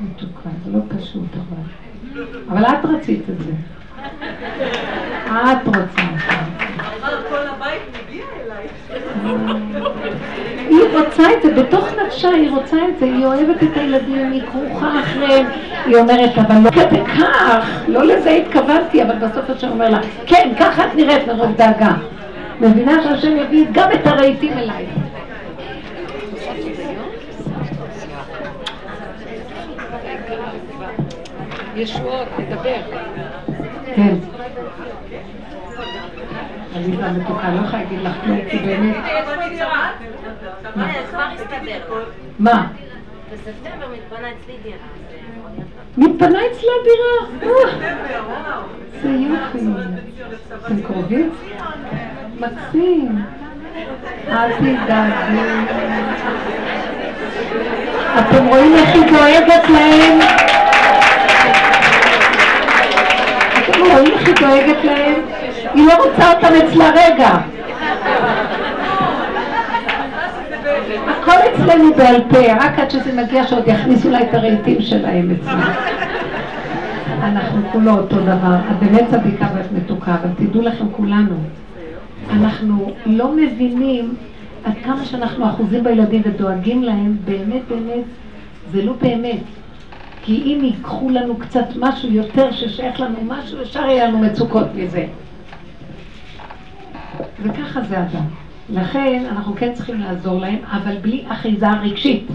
מתוקה, 0.00 0.48
זה 0.64 0.72
לא 0.72 0.78
פשוט 0.88 1.28
אבל. 1.34 1.62
אבל 2.48 2.64
את 2.64 2.84
רצית 2.84 3.22
את 3.30 3.38
זה. 3.38 3.52
את 5.26 5.66
רוצה 5.66 6.02
כל 7.28 7.46
הבית 7.48 7.82
מגיע 7.88 8.24
אליי. 8.44 8.66
היא 10.68 10.98
רוצה 10.98 11.22
את 11.32 11.42
זה, 11.42 11.62
בתוך 11.62 11.88
נפשה 12.06 12.28
היא 12.28 12.50
רוצה 12.50 12.76
את 12.88 12.98
זה, 12.98 13.04
היא 13.04 13.26
אוהבת 13.26 13.62
את 13.62 13.76
הילדים, 13.76 14.32
היא 14.32 14.42
כרוכה 14.52 15.00
אחריהם, 15.00 15.46
היא 15.86 15.96
אומרת, 15.96 16.38
אבל 16.38 16.54
לא 16.64 16.70
כדי 16.70 17.04
כך, 17.04 17.68
לא 17.88 18.04
לזה 18.04 18.30
התכוונתי, 18.30 19.02
אבל 19.02 19.14
בסוף 19.18 19.50
השם 19.50 19.68
אומר 19.68 19.90
לה, 19.90 19.98
כן, 20.26 20.52
ככה 20.60 20.86
את 20.86 20.94
נראית 20.94 21.26
מרוב 21.26 21.56
דאגה. 21.56 21.92
מבינה 22.60 23.02
שהשם 23.02 23.36
יביא 23.36 23.66
גם 23.72 23.92
את 23.92 24.06
הרהיטים 24.06 24.52
אליי. 24.52 24.86
ישועות, 31.76 32.28
תדבר. 32.36 32.80
כן. 33.96 34.14
עליזה 36.76 37.06
המתוקה, 37.06 37.50
לא 37.50 37.66
יכולה 37.66 37.82
להגיד 37.82 37.98
לך 38.02 38.12
כלום, 38.24 38.38
כי 38.50 38.58
באמת, 38.58 38.96
מה? 40.76 40.88
כבר 41.10 41.22
הסתדר. 41.22 42.04
מה? 42.38 42.66
בספטמבר 43.32 43.86
מתפנה 43.92 44.28
אצלי 44.28 44.54
דירה. 44.62 44.76
אז, 44.76 45.62
אה, 45.98 46.08
מתפנה 46.08 46.38
אצלה 46.52 46.72
דירה. 46.84 47.52
אה. 47.52 47.92
זה 49.02 49.08
יופי. 49.08 49.66
אתם 50.66 50.82
קרובים? 50.82 51.30
מקסים. 52.40 53.22
אל 54.28 54.52
תדאגי. 54.52 55.40
אתם 58.18 58.46
רואים 58.46 58.74
איך 58.74 58.94
היא 58.94 59.02
דואגת 59.12 59.68
להם? 59.68 60.18
אתם 63.92 64.00
רואים 64.00 64.18
איך 64.18 64.28
היא 64.28 64.34
דואגת 64.40 64.84
להם? 64.84 65.20
היא 65.74 65.86
לא 65.86 65.92
רוצה 66.04 66.32
אותם 66.32 66.66
אצלה 66.66 66.90
רגע. 66.90 67.38
הכל 71.08 71.32
אצלנו 71.54 71.94
בעל 71.94 72.22
פה, 72.30 72.52
רק 72.52 72.78
עד 72.78 72.90
שזה 72.90 73.22
מגיע 73.22 73.46
שעוד 73.46 73.64
יכניסו 73.66 74.10
לה 74.10 74.22
את 74.22 74.34
הרהיטים 74.34 74.82
שלהם 74.82 75.30
אצלנו. 75.30 75.62
אנחנו 77.22 77.60
כולו 77.72 77.92
אותו 77.92 78.16
דבר. 78.20 78.56
את 78.70 78.88
באמת 78.88 79.04
צדיקה 79.10 79.46
ואת 79.54 79.72
מתוקה, 79.72 80.14
אבל 80.14 80.30
תדעו 80.36 80.62
לכם 80.62 80.86
כולנו, 80.92 81.34
אנחנו 82.30 82.92
לא 83.06 83.32
מבינים 83.32 84.14
עד 84.64 84.72
כמה 84.84 85.04
שאנחנו 85.04 85.50
אחוזים 85.50 85.84
בילדים 85.84 86.22
ודואגים 86.24 86.82
להם, 86.82 87.16
באמת 87.24 87.62
באמת, 87.68 88.04
זה 88.72 88.82
לא 88.84 88.92
באמת. 89.02 89.61
כי 90.24 90.42
אם 90.42 90.64
ייקחו 90.64 91.10
לנו 91.10 91.36
קצת 91.36 91.64
משהו 91.76 92.12
יותר 92.12 92.52
ששייך 92.52 93.00
לנו 93.00 93.18
משהו, 93.24 93.62
ישר 93.62 93.80
יהיה 93.86 94.08
לנו 94.08 94.18
מצוקות 94.18 94.66
מזה. 94.74 95.06
וככה 97.42 97.80
זה 97.82 98.00
אדם. 98.00 98.24
לכן 98.70 99.24
אנחנו 99.30 99.54
כן 99.56 99.72
צריכים 99.74 100.00
לעזור 100.00 100.40
להם, 100.40 100.58
אבל 100.64 100.96
בלי 100.98 101.24
אחיזה 101.28 101.70
רגשית. 101.70 102.26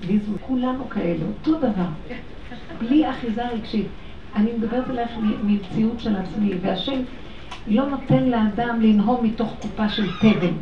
בלי 0.00 0.18
זו, 0.18 0.32
כולנו 0.46 0.88
כאלה, 0.88 1.24
אותו 1.28 1.58
דבר. 1.58 1.86
בלי 2.80 3.10
אחיזה 3.10 3.48
רגשית. 3.48 3.86
אני 4.36 4.50
מדברת 4.58 4.88
עליך 4.90 5.10
מ- 5.18 5.46
ממציאות 5.46 6.00
של 6.00 6.16
עצמי, 6.16 6.52
והשם 6.60 7.00
לא 7.68 7.86
נותן 7.86 8.22
לאדם 8.24 8.80
לנהום 8.80 9.24
מתוך 9.24 9.54
קופה 9.62 9.88
של 9.88 10.06
תבן. 10.20 10.52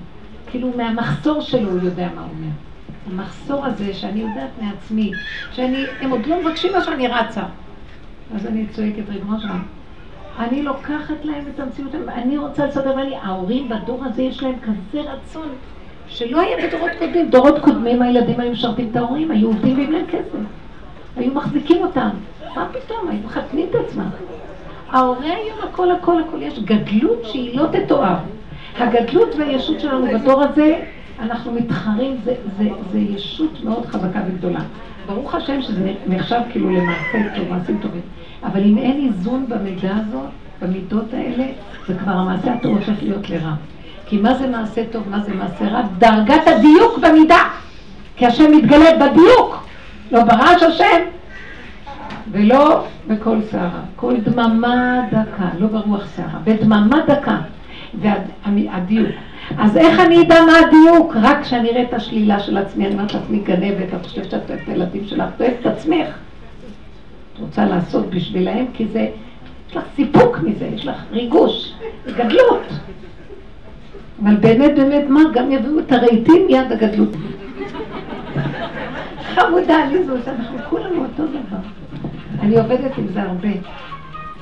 כאילו 0.51 0.71
מהמחסור 0.77 1.41
שלו 1.41 1.71
הוא 1.71 1.81
יודע 1.83 2.09
מה 2.15 2.21
הוא 2.21 2.31
אומר. 2.31 2.53
המחסור 3.07 3.65
הזה 3.65 3.95
שאני 3.95 4.21
יודעת 4.21 4.51
מעצמי, 4.63 5.13
שאני, 5.53 5.85
הם 6.01 6.11
עוד 6.11 6.27
לא 6.27 6.41
מבקשים 6.41 6.73
מה 6.73 6.85
שאני 6.85 7.09
רצה. 7.09 7.43
אז 8.35 8.47
אני 8.47 8.67
צועקת, 8.67 9.09
ריבונו 9.09 9.41
שלנו, 9.41 9.65
אני 10.39 10.63
לוקחת 10.63 11.25
להם 11.25 11.45
את 11.55 11.61
המציאות, 11.61 11.95
אני 12.09 12.39
רוצה 12.39 12.67
לסדר 12.67 12.97
לי, 12.97 13.17
ההורים 13.23 13.69
בדור 13.69 14.05
הזה 14.05 14.23
יש 14.23 14.43
להם 14.43 14.55
כזה 14.63 15.01
רצון 15.01 15.49
שלא 16.09 16.41
היה 16.41 16.69
בדורות 16.69 16.91
קודמים. 16.99 17.31
דורות 17.31 17.59
קודמים 17.59 18.03
הילדים 18.03 18.41
היו 18.41 18.53
משרתים 18.53 18.89
את 18.91 18.97
ההורים, 18.97 19.31
היו 19.31 19.49
עובדים 19.49 19.77
ועם 19.77 19.93
להם 19.93 20.07
כסף. 20.07 20.39
היו 21.17 21.35
מחזיקים 21.35 21.83
אותם. 21.83 22.09
מה 22.57 22.69
פתאום, 22.73 23.09
היו 23.09 23.19
מחתנים 23.25 23.67
את 23.71 23.75
עצמם. 23.75 24.09
ההורה 24.91 25.25
היום 25.25 25.59
הכל 25.63 25.91
הכל 25.91 26.21
הכל, 26.21 26.43
יש 26.43 26.59
גדלות 26.59 27.19
שהיא 27.25 27.59
לא 27.59 27.67
תתואר. 27.73 28.17
הגדלות 28.79 29.35
והישות 29.39 29.81
שלנו 29.81 30.07
בדור 30.07 30.43
הזה, 30.43 30.83
אנחנו 31.21 31.53
מתחרים, 31.53 32.17
זה, 32.25 32.35
זה, 32.59 32.69
זה 32.93 32.99
ישות 32.99 33.65
מאוד 33.65 33.87
חזקה 33.87 34.21
וגדולה. 34.27 34.61
ברוך 35.07 35.35
השם 35.35 35.63
שזה 35.63 35.93
נחשב 36.07 36.41
כאילו 36.51 36.71
למעשה 36.71 37.19
טוב, 37.37 37.49
מעשים 37.51 37.79
טובים. 37.83 38.01
אבל 38.45 38.65
אם 38.65 38.79
אין 38.79 39.07
איזון 39.09 39.47
במידה 39.49 39.97
הזאת, 39.97 40.29
במידות 40.63 41.15
האלה, 41.15 41.45
זה 41.87 41.95
כבר 41.95 42.13
המעשה 42.13 42.55
הטוב 42.55 42.77
הופך 42.77 43.03
להיות 43.03 43.31
לרע. 43.31 43.55
כי 44.07 44.19
מה 44.19 44.35
זה 44.35 44.47
מעשה 44.47 44.83
טוב, 44.93 45.09
מה 45.11 45.21
זה 45.21 45.35
מעשה 45.35 45.69
רע? 45.69 45.83
דרגת 45.99 46.47
הדיוק 46.47 46.99
במידה. 46.99 47.43
כי 48.17 48.27
השם 48.27 48.53
מתגלה 48.57 49.09
בדיוק, 49.09 49.67
לא 50.13 50.25
ברעש 50.25 50.63
השם, 50.63 51.01
ולא 52.31 52.85
בכל 53.07 53.37
סערה. 53.51 53.81
כל 53.97 54.15
דממה 54.17 55.01
דקה, 55.11 55.49
לא 55.59 55.67
ברוח 55.67 56.07
סערה, 56.07 56.39
בדממה 56.45 57.01
דקה. 57.07 57.37
והדיוק. 57.95 59.11
אז 59.59 59.77
איך 59.77 60.01
אני 60.01 60.23
אדע 60.23 60.45
מה 60.45 60.53
הדיוק? 60.59 61.17
רק 61.23 61.43
כשאני 61.43 61.71
אראה 61.71 61.83
את 61.83 61.95
השלילה 61.95 62.41
של 62.41 62.57
עצמי, 62.57 62.87
אני 62.87 62.95
אומרת 62.95 63.15
לעצמי 63.15 63.39
גנבת, 63.39 63.95
את 63.95 64.07
חושבת 64.07 64.31
שאת 64.31 64.51
אוהבת 64.51 64.63
את 64.63 64.69
הילדים 64.69 65.07
שלך, 65.07 65.29
את 65.37 65.41
אוהבת 65.41 65.57
את 65.61 65.67
עצמך. 65.67 66.09
את 67.35 67.39
רוצה 67.39 67.65
לעשות 67.65 68.11
בשבילהם, 68.11 68.67
כי 68.75 68.87
זה, 68.87 69.09
יש 69.71 69.77
לך 69.77 69.83
סיפוק 69.97 70.39
מזה, 70.39 70.67
יש 70.75 70.87
לך 70.87 70.97
ריגוש, 71.13 71.73
גדלות. 72.07 72.63
אבל 74.23 74.37
באמת, 74.37 74.75
באמת, 74.75 75.05
מה, 75.09 75.21
גם 75.35 75.53
יביאו 75.53 75.79
את 75.79 75.93
הרהיטים 75.93 76.47
מיד 76.47 76.73
הגדלות. 76.73 77.17
חמודה 79.35 79.77
עליזו, 79.77 80.13
אנחנו 80.27 80.59
כולנו 80.69 81.05
אותו 81.05 81.27
דבר. 81.27 81.59
אני 82.41 82.59
עובדת 82.59 82.99
עם 82.99 83.07
זה 83.09 83.23
הרבה, 83.23 83.49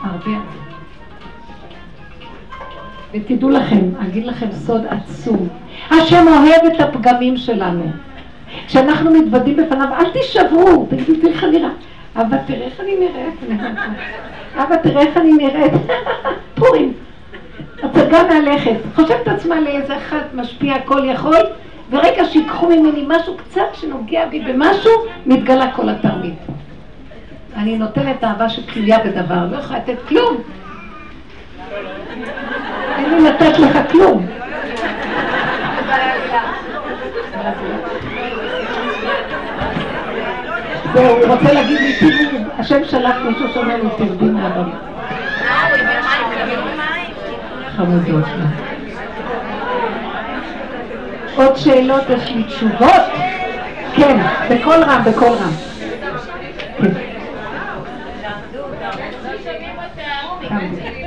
הרבה. 0.01 0.68
ותדעו 3.15 3.51
לכם, 3.51 3.91
אגיד 4.09 4.27
לכם 4.27 4.47
סוד 4.53 4.83
עצום. 4.89 5.49
השם 5.91 6.27
אוהב 6.29 6.73
את 6.75 6.81
הפגמים 6.81 7.37
שלנו. 7.37 7.85
כשאנחנו 8.67 9.11
מתוודים 9.11 9.57
בפניו, 9.57 9.89
אל 9.99 10.11
תישברו, 10.11 10.87
תגידו, 10.91 11.15
תראי 11.21 11.33
איך 11.33 11.45
אני 11.45 11.59
נראה. 11.59 11.71
אבא, 12.17 12.37
תראה 12.47 12.67
איך 12.67 12.81
אני 12.81 12.97
נראית. 12.97 13.61
אבא, 14.63 14.77
תראה 14.77 15.03
איך 15.03 15.17
אני 15.17 15.33
נראית. 15.33 15.73
פורים. 16.57 16.93
הצגה 17.83 18.23
מהלכת. 18.29 18.77
חושבת 18.95 19.29
עצמה 19.29 19.61
לאיזה 19.61 19.97
אחד 19.97 20.21
משפיע 20.35 20.75
כל 20.85 21.05
יכול, 21.05 21.37
ורגע 21.91 22.25
שיקחו 22.25 22.67
ממני 22.67 23.05
משהו 23.09 23.37
קצת 23.37 23.75
שנוגע 23.75 24.27
בי 24.27 24.41
במשהו, 24.41 24.93
מתגלה 25.27 25.73
כל 25.73 25.89
התרמית. 25.89 26.39
אני 27.57 27.79
נותנת 27.79 28.25
אהבה 28.25 28.49
שתלויה 28.49 28.99
בדבר, 28.99 29.47
לא 29.51 29.57
יכולה 29.57 29.79
לתת 29.79 29.99
כלום. 30.09 30.37
אין 32.99 33.15
לי 33.15 33.31
לתת 33.31 33.59
לך 33.59 33.79
כלום. 33.91 34.27
זהו, 40.95 41.07
הוא 41.07 41.35
רוצה 41.35 41.53
להגיד 41.53 41.81
לי, 41.81 41.97
תראו, 42.01 42.41
השם 42.59 42.85
שלח 42.85 43.17
מישהו 43.29 43.49
שאומר 43.55 43.77
לי, 43.83 43.89
תרדי 43.99 44.25
מהבמה. 44.25 44.79
חמודות. 47.77 48.25
עוד 51.37 51.57
שאלות, 51.57 52.03
יש 52.11 52.31
לי 52.31 52.43
תשובות? 52.45 53.03
כן, 53.97 54.17
בקול 54.51 54.83
רם, 54.83 55.03
בקול 55.05 55.29
רם. 55.29 55.53
כן. 60.49 60.98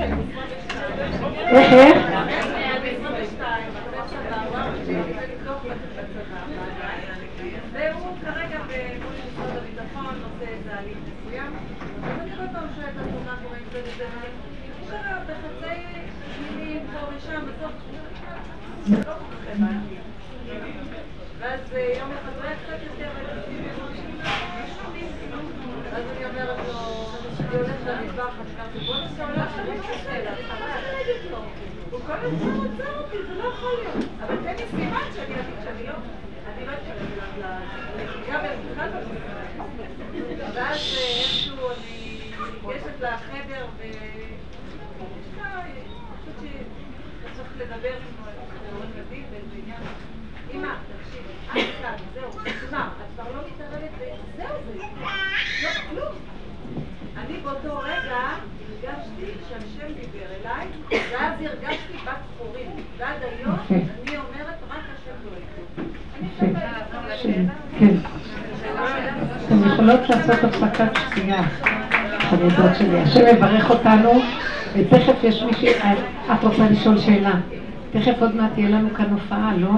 איך, 1.51 1.73
איך? 1.73 1.97
והוא 7.73 8.17
כרגע 8.21 8.59
מול 9.03 9.13
משרד 9.27 9.57
הביטחון 9.57 10.15
עושה 10.23 10.51
איזה 10.51 10.69
הליך 10.77 10.97
מסוים. 10.97 11.55
אז 12.03 12.19
אני 12.21 12.31
כל 12.31 12.53
פעם 12.53 12.67
שואלת 12.75 12.93
אותו 12.97 13.19
מה 13.25 13.35
קורה 13.43 13.57
עם 13.57 13.63
זה 13.71 13.81
וזה, 13.83 14.05
יש 14.83 14.89
עליו 14.91 15.17
בחצי 15.27 15.81
מילים 16.41 16.87
פה 16.93 16.99
ושם, 17.17 17.41
בסוף 17.41 17.71
זה 18.85 18.97
לא 18.97 19.03
כל 19.03 19.09
כך 19.11 19.51
הבנתי. 19.55 19.95
ואז 21.39 21.59
יום 21.99 22.11
אחד 22.11 22.33
הוא 22.35 22.43
היה 22.43 22.55
קצת 22.55 22.83
יותר 22.83 23.09
אז 25.93 26.03
אני 26.17 26.25
אומרת 26.25 26.57
לו, 26.67 26.79
אני 27.39 27.57
הולכת 27.57 27.85
למטבח, 27.85 28.33
אני 28.59 28.79
אומרת, 28.79 28.85
בוא 28.85 28.95
נעשה 28.95 29.25
עולה 29.25 29.47
שאני 29.55 29.77
לא 29.77 29.83
עושה 29.83 30.23
לה, 30.23 30.31
חבל 30.35 30.65
ללכת 30.67 31.31
לו. 31.31 31.37
הוא 31.91 31.99
כל 32.07 32.13
הזמן 32.13 32.55
עוצר 32.55 33.01
אותי, 33.01 33.17
זה 33.27 33.35
לא 33.35 33.43
יכול 33.43 33.71
להיות. 33.79 34.05
אבל 34.23 34.35
תן 34.43 34.55
לי 34.55 34.67
סימן 34.69 35.07
שאני 35.15 35.35
אבין 35.35 35.55
שאני 35.63 35.87
לא... 35.87 35.93
אני 36.47 36.65
לא 36.65 36.71
אתקרב 36.71 38.41
לנהיגה 38.43 38.51
בכלל 38.71 38.89
לא 38.89 40.45
ואז 40.53 40.77
איכשהו 40.77 41.69
אני 41.69 42.21
ניגשת 42.63 43.01
לחדר 43.01 43.65
ו... 43.77 43.83
יש 43.83 45.37
לה, 45.37 45.61
אני 45.61 45.71
חושבת 46.25 46.49
שצריך 47.33 47.49
לדבר 47.57 47.93
עם 47.93 48.73
עורך 48.73 48.89
דין 49.09 49.23
באיזה 49.31 49.55
עניין. 49.63 49.81
אמא, 50.53 50.73
תקשיבי, 50.99 51.33
אל 51.55 51.71
תקרא, 51.71 51.91
זהו, 52.13 52.29
נגמר, 52.41 52.87
את 52.87 53.09
כבר 53.15 53.31
לא 53.35 53.41
מתערבת, 53.47 54.17
זהו, 54.37 54.57
זה 54.67 54.77
לא 55.63 55.69
כלום. 55.89 56.15
אני 57.17 57.37
באותו 57.37 57.79
רגע 57.79 58.19
הרגשתי 58.83 59.25
שהשם 59.49 59.93
דיבר 59.93 60.25
אליי, 60.41 60.67
ואז 61.11 61.33
הרגשתי 61.41 61.97
בת 62.05 62.21
חורים. 62.37 62.71
ועד 62.97 63.17
היום 63.21 63.57
אני 63.69 64.17
אומרת, 64.17 64.55
רק 64.69 64.83
השם 64.95 65.15
דואג. 65.23 65.41
כן. 67.79 67.95
אתם 69.61 69.69
יכולות 69.69 70.09
לעשות 70.09 70.43
הפסקת 70.43 70.99
שתייה, 71.09 71.41
חמודות 72.19 72.75
שלי. 72.77 72.99
השם 72.99 73.27
יברך 73.27 73.69
אותנו, 73.69 74.21
ותכף 74.73 75.23
יש 75.23 75.43
מישהי, 75.43 75.69
את 76.33 76.43
רוצה 76.43 76.63
לשאול 76.71 76.97
שאלה. 76.99 77.31
תכף 77.93 78.13
עוד 78.19 78.35
מעט 78.35 78.49
תהיה 78.53 78.69
לנו 78.69 78.93
כאן 78.93 79.05
הופעה, 79.11 79.51
לא? 79.57 79.69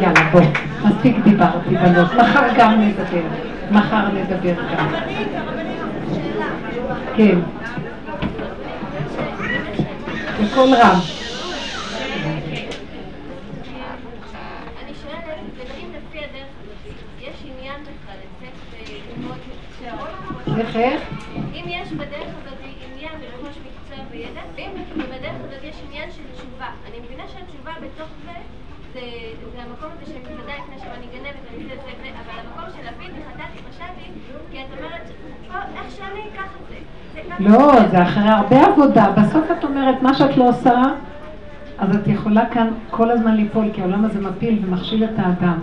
יאללה 0.00 0.30
בוא, 0.32 0.40
מספיק 0.84 1.16
דיברתי 1.24 1.74
בנות, 1.74 2.14
מחר 2.14 2.48
גם 2.58 2.80
נדבר, 2.80 3.26
מחר 3.70 4.08
נדבר 4.08 4.54
גם. 4.76 4.88
כן. 7.16 7.38
בקול 10.42 10.74
רם. 10.74 10.98
אני 14.84 14.92
שואלת, 15.02 15.24
אם 15.78 15.88
לפי 15.90 16.18
הדרך 16.18 16.48
הזאת, 16.62 16.94
יש 17.20 17.34
עניין 17.44 17.80
בכלל 17.82 18.16
לצאת 18.24 18.54
וללמוד 18.72 19.38
מקצוע? 19.38 20.47
איך 20.58 20.76
איך? 20.76 21.00
אם 21.54 21.64
יש 21.68 21.92
בדרך 21.92 22.30
הזאת 22.42 22.58
עניין 22.94 23.12
לרכוש 23.22 23.56
מקצוע 23.66 24.04
וידע, 24.10 24.40
ואם 24.56 24.70
בדרך 24.98 25.36
הזאת 25.44 25.64
יש 25.64 25.76
עניין 25.88 26.10
של 26.10 26.22
תשובה. 26.34 26.66
אני 26.88 26.96
מבינה 27.04 27.22
שהתשובה 27.32 27.70
בתוך 27.84 28.08
זה, 28.24 28.32
זה, 28.94 29.00
המקום 29.62 29.88
הזה 29.96 30.12
של 30.12 30.18
בוודאי 30.28 30.54
לפני 30.62 30.78
שם 30.78 30.90
אני 30.98 31.06
גנבת, 31.14 31.44
אני 31.54 31.62
זה 31.64 31.74
זה 31.84 31.92
זה, 32.02 32.08
אבל 32.22 32.34
המקום 32.42 32.70
של 32.76 32.84
להביא 32.84 33.08
וחטאתי, 33.20 33.58
כי 34.52 34.58
את 34.58 34.78
אומרת, 34.78 35.10
איך 35.76 35.96
שאני 35.96 36.20
אקח 36.34 36.44
את 36.60 36.68
זה. 36.68 36.78
לא, 37.44 37.72
שזה- 37.72 37.88
זה 37.90 38.02
אחרי 38.02 38.28
הרבה 38.28 38.66
עבודה. 38.66 39.10
בסוף 39.16 39.44
את 39.58 39.64
אומרת, 39.64 40.02
מה 40.02 40.14
שאת 40.14 40.36
לא 40.36 40.48
עושה, 40.48 40.82
אז 41.78 41.96
את 41.96 42.06
יכולה 42.08 42.46
כאן 42.46 42.68
כל 42.90 43.10
הזמן 43.10 43.34
ליפול, 43.36 43.64
כי 43.74 43.80
העולם 43.80 44.04
הזה 44.04 44.20
מפיל 44.20 44.58
ומכשיל 44.64 45.04
את 45.04 45.10
האדם. 45.16 45.58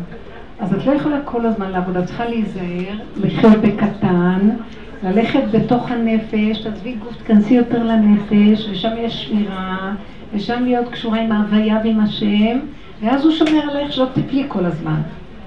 אז 0.59 0.73
את 0.73 0.85
לא 0.85 0.91
יכולה 0.91 1.17
כל 1.25 1.45
הזמן 1.45 1.71
לעבוד, 1.71 1.97
את 1.97 2.05
צריכה 2.05 2.25
להיזהר, 2.25 2.95
לחיות 3.15 3.57
בקטן, 3.61 4.49
ללכת 5.03 5.43
בתוך 5.51 5.91
הנפש, 5.91 6.61
תעזבי 6.63 6.91
גוף, 6.91 7.15
תכנסי 7.23 7.53
יותר 7.53 7.83
לנפש, 7.83 8.67
ושם 8.71 8.91
יש 8.97 9.23
שמירה, 9.23 9.93
ושם 10.33 10.63
להיות 10.63 10.89
קשורה 10.89 11.21
עם 11.21 11.31
ההוויה 11.31 11.79
ועם 11.83 11.99
השם, 11.99 12.57
ואז 13.01 13.25
הוא 13.25 13.31
שומר 13.31 13.61
עלייך 13.69 13.93
שלא 13.93 14.05
תפלי 14.13 14.45
כל 14.47 14.65
הזמן. 14.65 15.01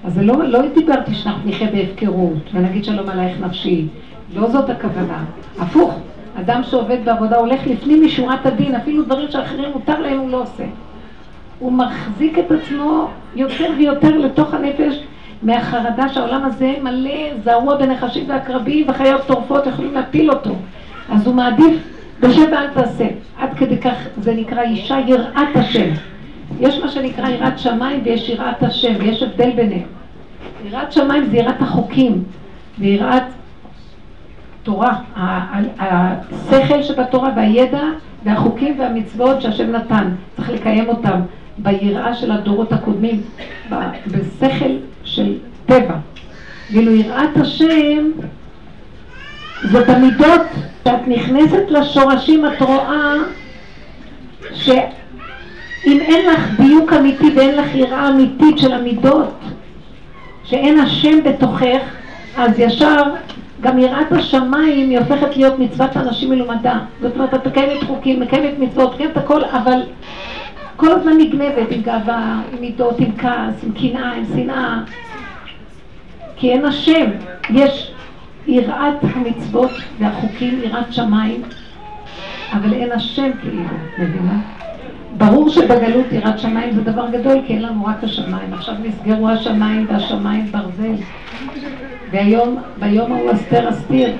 אז 0.04 0.18
לא, 0.18 0.44
לא 0.44 0.60
דיברתי 0.74 1.14
שאנחנו 1.14 1.50
נחיה 1.50 1.70
בהפקרות, 1.70 2.50
ונגיד 2.54 2.84
שלום 2.84 3.08
עלייך 3.08 3.40
נפשי. 3.40 3.86
לא 4.34 4.50
זאת 4.50 4.70
הכוונה. 4.70 5.24
הפוך, 5.58 5.94
אדם 6.40 6.62
שעובד 6.62 6.98
בעבודה 7.04 7.36
הולך 7.36 7.66
לפנים 7.66 8.04
משורת 8.04 8.46
הדין, 8.46 8.74
אפילו 8.74 9.02
דברים 9.02 9.30
שאחרים 9.30 9.70
מותר 9.74 10.00
להם 10.00 10.18
הוא 10.18 10.30
לא 10.30 10.42
עושה. 10.42 10.64
הוא 11.58 11.72
מחזיק 11.72 12.38
את 12.38 12.52
עצמו 12.52 13.08
יותר 13.36 13.70
ויותר 13.78 14.18
לתוך 14.18 14.54
הנפש 14.54 15.02
מהחרדה 15.42 16.08
שהעולם 16.08 16.44
הזה 16.44 16.74
מלא 16.82 17.34
זרוע 17.44 17.76
בנחשים 17.76 18.28
ועקרבים 18.28 18.88
וחיות 18.88 19.26
טורפות 19.26 19.66
יכולים 19.66 19.94
להפיל 19.94 20.30
אותו. 20.30 20.54
אז 21.12 21.26
הוא 21.26 21.34
מעדיף 21.34 21.74
בשב 22.20 22.46
ואל 22.52 22.66
תעשה. 22.66 23.06
עד 23.38 23.54
כדי 23.56 23.78
כך 23.78 23.94
זה 24.20 24.34
נקרא 24.34 24.62
אישה 24.62 24.98
יראת 25.06 25.56
השם. 25.56 25.90
יש 26.60 26.78
מה 26.78 26.88
שנקרא 26.88 27.28
יראת 27.28 27.58
שמיים 27.58 28.00
ויש 28.04 28.28
יראת 28.28 28.62
השם, 28.62 28.92
ויש 28.98 29.22
הבדל 29.22 29.50
ביניהם. 29.50 29.86
יראת 30.64 30.92
שמיים 30.92 31.26
זה 31.30 31.36
יראת 31.36 31.62
החוקים, 31.62 32.24
ויראת 32.78 33.22
תורה, 34.62 34.94
השכל 35.78 36.82
שבתורה 36.82 37.30
והידע 37.36 37.82
והחוקים 38.24 38.80
והמצוות 38.80 39.42
שהשם 39.42 39.70
נתן, 39.70 40.14
צריך 40.36 40.50
לקיים 40.50 40.88
אותם 40.88 41.20
ביראה 41.58 42.14
של 42.14 42.32
הדורות 42.32 42.72
הקודמים, 42.72 43.20
בשכל 44.06 44.70
של 45.04 45.34
טבע. 45.66 45.94
ואילו 46.72 46.94
יראת 46.94 47.36
השם 47.36 48.10
זה 49.62 49.84
במידות, 49.84 50.42
כשאת 50.84 51.08
נכנסת 51.08 51.64
לשורשים 51.68 52.46
את 52.46 52.62
רואה 52.62 53.14
שאם 54.54 56.00
אין 56.00 56.30
לך 56.30 56.60
דיוק 56.60 56.92
אמיתי 56.92 57.30
ואין 57.36 57.56
לך 57.56 57.74
יראה 57.74 58.08
אמיתית 58.08 58.58
של 58.58 58.72
המידות, 58.72 59.34
שאין 60.44 60.80
השם 60.80 61.18
בתוכך, 61.24 61.80
אז 62.36 62.58
ישר 62.58 63.02
גם 63.60 63.78
יראת 63.78 64.12
השמיים 64.12 64.90
היא 64.90 64.98
הופכת 64.98 65.36
להיות 65.36 65.58
מצוות 65.58 65.96
אנשים 65.96 66.30
מלומדה. 66.30 66.78
זאת 67.02 67.14
אומרת, 67.14 67.34
את 67.34 67.46
מקיימת 67.46 67.82
חוקים, 67.82 68.20
מקיימת 68.20 68.58
מצוות, 68.58 68.94
מקיימת 68.94 69.16
הכל, 69.16 69.44
אבל 69.44 69.82
כל 70.78 70.92
הזמן 70.92 71.12
נגנבת 71.18 71.70
עם 71.70 71.82
גאווה, 71.82 72.40
עם 72.52 72.60
מידות, 72.60 73.00
עם 73.00 73.16
כעס, 73.18 73.64
עם 73.64 73.72
קנאה, 73.72 74.12
עם 74.12 74.24
שנאה. 74.24 74.80
כי 76.36 76.52
אין 76.52 76.64
השם. 76.64 77.10
יש 77.50 77.92
יראת 78.46 78.96
המצוות 79.02 79.70
והחוקים, 79.98 80.60
יראת 80.64 80.92
שמיים, 80.92 81.42
אבל 82.52 82.72
אין 82.72 82.92
השם 82.92 83.30
כאילו, 83.40 83.62
מבינה? 83.98 84.40
ברור 85.16 85.48
שבגלות 85.48 86.12
יראת 86.12 86.38
שמיים 86.38 86.74
זה 86.74 86.80
דבר 86.80 87.10
גדול, 87.10 87.38
כי 87.46 87.52
אין 87.54 87.62
לנו 87.62 87.86
רק 87.86 88.04
השמיים. 88.04 88.52
עכשיו 88.52 88.74
נסגרו 88.82 89.28
השמיים 89.28 89.86
והשמיים 89.88 90.46
ברזל. 90.46 90.94
והיום, 92.10 92.58
ביום 92.78 93.12
ההוא 93.12 93.32
אסתר 93.32 93.70
אסתיר, 93.70 94.10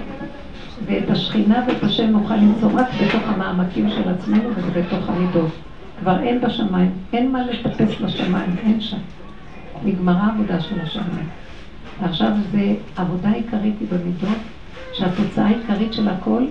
ואת 0.87 1.11
השכינה 1.11 1.63
ואת 1.67 1.83
השם 1.83 2.11
נוכל 2.11 2.35
למצוא 2.35 2.71
רק 2.75 2.89
בתוך 3.03 3.23
המעמקים 3.27 3.91
של 3.91 4.09
עצמנו 4.09 4.49
ובתוך 4.57 5.09
המידות. 5.09 5.68
כבר 6.01 6.21
אין 6.21 6.41
בשמיים, 6.41 6.91
אין 7.13 7.33
מה 7.33 7.47
לטפס 7.47 8.01
לשמיים, 8.01 8.57
אין 8.65 8.81
שם. 8.81 8.97
נגמרה 9.85 10.23
העבודה 10.23 10.61
של 10.61 10.81
השמיים. 10.81 11.29
ועכשיו 12.03 12.31
זה, 12.53 12.75
עבודה 12.97 13.31
עיקרית 13.33 13.75
היא 13.81 13.89
במידות, 13.91 14.39
שהתוצאה 14.93 15.47
העיקרית 15.47 15.93
של 15.93 16.09
הכל 16.09 16.43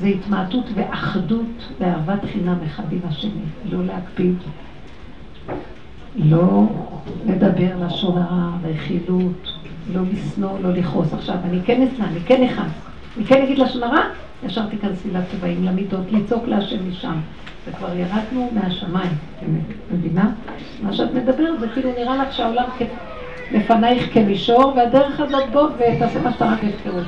זה 0.00 0.06
התמעטות 0.06 0.64
ואחדות 0.74 1.72
ואהבת 1.80 2.24
חינם 2.32 2.56
אחד 2.66 2.92
עם 2.92 2.98
השני. 3.08 3.30
לא 3.70 3.84
להקפיד, 3.84 4.34
לא 6.16 6.64
לדבר 7.26 7.86
לשון 7.86 8.18
הרע, 8.18 8.50
רכילות, 8.64 9.52
לא 9.94 10.00
לשנוא, 10.12 10.58
לא 10.62 10.72
לכעוס. 10.72 11.14
עכשיו, 11.14 11.36
אני 11.44 11.60
כן 11.64 11.82
אשנא, 11.82 12.04
אני 12.04 12.20
כן 12.26 12.42
אכעס, 12.42 12.72
אני 13.16 13.24
כן 13.24 13.42
אגיד 13.42 13.58
לשון 13.58 13.82
הרע, 13.82 14.02
ישר 14.46 14.66
תיכנסי 14.66 15.08
לצבעים, 15.10 15.64
למידות, 15.64 16.12
לצעוק 16.12 16.46
להשם 16.46 16.90
משם. 16.90 17.16
וכבר 17.66 17.88
ירדנו 17.94 18.50
מהשמיים, 18.52 19.12
מבינה? 19.92 20.30
מה 20.82 20.92
שאת 20.92 21.14
מדברת 21.14 21.60
זה 21.60 21.68
כאילו 21.68 21.90
נראה 21.98 22.16
לך 22.16 22.32
שהעולם 22.32 22.64
לפנייך 23.52 24.14
כמישור, 24.14 24.72
והדרך 24.76 25.20
הזאת 25.20 25.50
בוא 25.52 25.68
ותעשה 25.76 26.20
מה 26.22 26.32
שאתה 26.32 26.46
רק 26.46 26.62
יפקרו. 26.62 27.00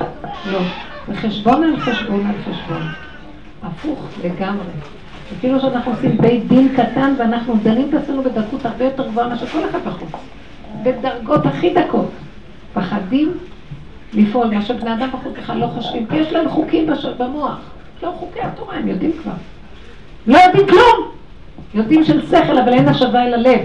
לא. 0.51 0.59
זה 1.07 1.15
חשבון 1.15 1.63
על 1.63 1.79
חשבון 1.79 2.25
על 2.25 2.35
חשבון. 2.41 2.81
הפוך 3.63 4.07
לגמרי. 4.23 4.71
וכאילו 5.33 5.59
שאנחנו 5.59 5.91
עושים 5.91 6.17
בית 6.17 6.47
דין 6.47 6.75
קטן 6.75 7.13
ואנחנו 7.17 7.55
דנים 7.63 7.89
את 7.89 7.93
עצמנו 7.93 8.23
בדקות 8.23 8.65
הרבה 8.65 8.85
יותר 8.85 9.07
גבוהה 9.07 9.27
מאשר 9.27 9.45
כל 9.45 9.69
אחד 9.69 9.79
בחוץ. 9.85 10.09
בדרגות 10.83 11.45
הכי 11.45 11.73
דקות. 11.73 12.09
פחדים 12.73 13.31
לפעול, 14.13 14.47
מה 14.47 14.61
שבני 14.61 14.93
אדם 14.93 15.09
בחוץ 15.13 15.33
בכלל 15.37 15.57
לא 15.57 15.67
חושבים, 15.67 16.05
כי 16.05 16.15
יש 16.15 16.33
להם 16.33 16.49
חוקים 16.49 16.89
במוח. 17.17 17.59
לא 18.03 18.13
חוקי 18.19 18.41
התורה, 18.41 18.75
הם 18.75 18.87
יודעים 18.87 19.11
כבר. 19.23 19.31
לא 20.29 20.37
יודעים 20.37 20.67
כלום! 20.67 21.11
יודעים 21.73 22.03
של 22.03 22.27
שכל, 22.27 22.57
אבל 22.57 22.73
אין 22.73 22.87
השבה 22.87 23.23
אל 23.23 23.33
הלב. 23.33 23.59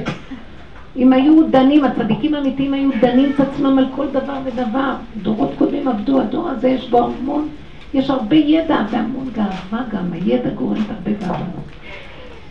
אם 0.96 1.12
היו 1.12 1.50
דנים, 1.50 1.84
הצדיקים 1.84 2.34
האמיתיים 2.34 2.74
היו 2.74 2.90
דנים 3.00 3.32
את 3.34 3.40
עצמם 3.40 3.78
על 3.78 3.86
כל 3.96 4.06
דבר 4.12 4.38
ודבר. 4.44 4.94
דורות 5.22 5.50
קודמים 5.58 5.88
עבדו, 5.88 6.20
הדור 6.20 6.48
הזה 6.48 6.68
יש 6.68 6.88
בו 6.88 7.04
המון, 7.04 7.48
יש 7.94 8.10
הרבה 8.10 8.36
ידע 8.36 8.76
והמון 8.90 9.30
גאווה 9.34 9.84
גם, 9.92 10.12
הידע 10.12 10.50
גורם 10.50 10.82
הרבה 10.88 11.10
גאווה. 11.20 11.46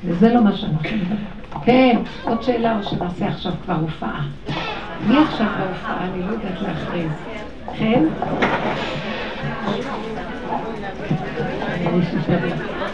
וזה 0.06 0.34
לא 0.34 0.42
מה 0.42 0.56
שאנחנו 0.56 0.98
מדברים. 0.98 1.18
כן, 1.66 1.98
עוד 2.24 2.44
שאלה 2.44 2.78
או 2.78 2.84
שנעשה 2.84 3.28
עכשיו 3.28 3.52
כבר 3.66 3.76
הופעה. 3.82 4.22
מי 5.08 5.18
עכשיו 5.18 5.48
בהופעה? 5.60 5.98
אני 6.04 6.22
לא 6.22 6.32
יודעת 6.32 6.62
להכריז. 6.62 7.12
כן? 7.78 8.04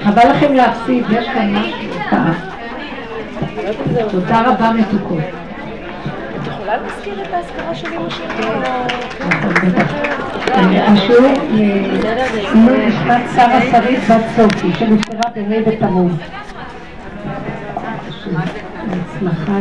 חבל 0.03 0.31
לכם 0.31 0.53
להפסיד, 0.53 1.05
יש 1.11 1.27
כאן 1.27 1.55
משהו 1.55 1.75
הופעה. 1.93 2.33
תודה 4.11 4.41
רבה 4.41 4.71
מתוקות. 4.71 5.19
את 6.41 6.47
יכולה 6.47 6.77
להזכיר 6.77 7.21
את 7.21 7.33
האזכרה 7.33 7.75
של 7.75 7.87
אמא 7.93 8.09
שלי? 8.09 8.27
השיעור 10.81 11.33
לעילוי 11.51 12.87
נשמת 12.87 13.21
שרה 13.35 13.61
שרית 13.71 13.99
בת 14.09 14.21
סופי, 14.35 14.73
שנפטרה 14.79 15.29
במי 15.35 15.61
בתמוז. 15.61 16.13
הצלחה. 18.91 19.59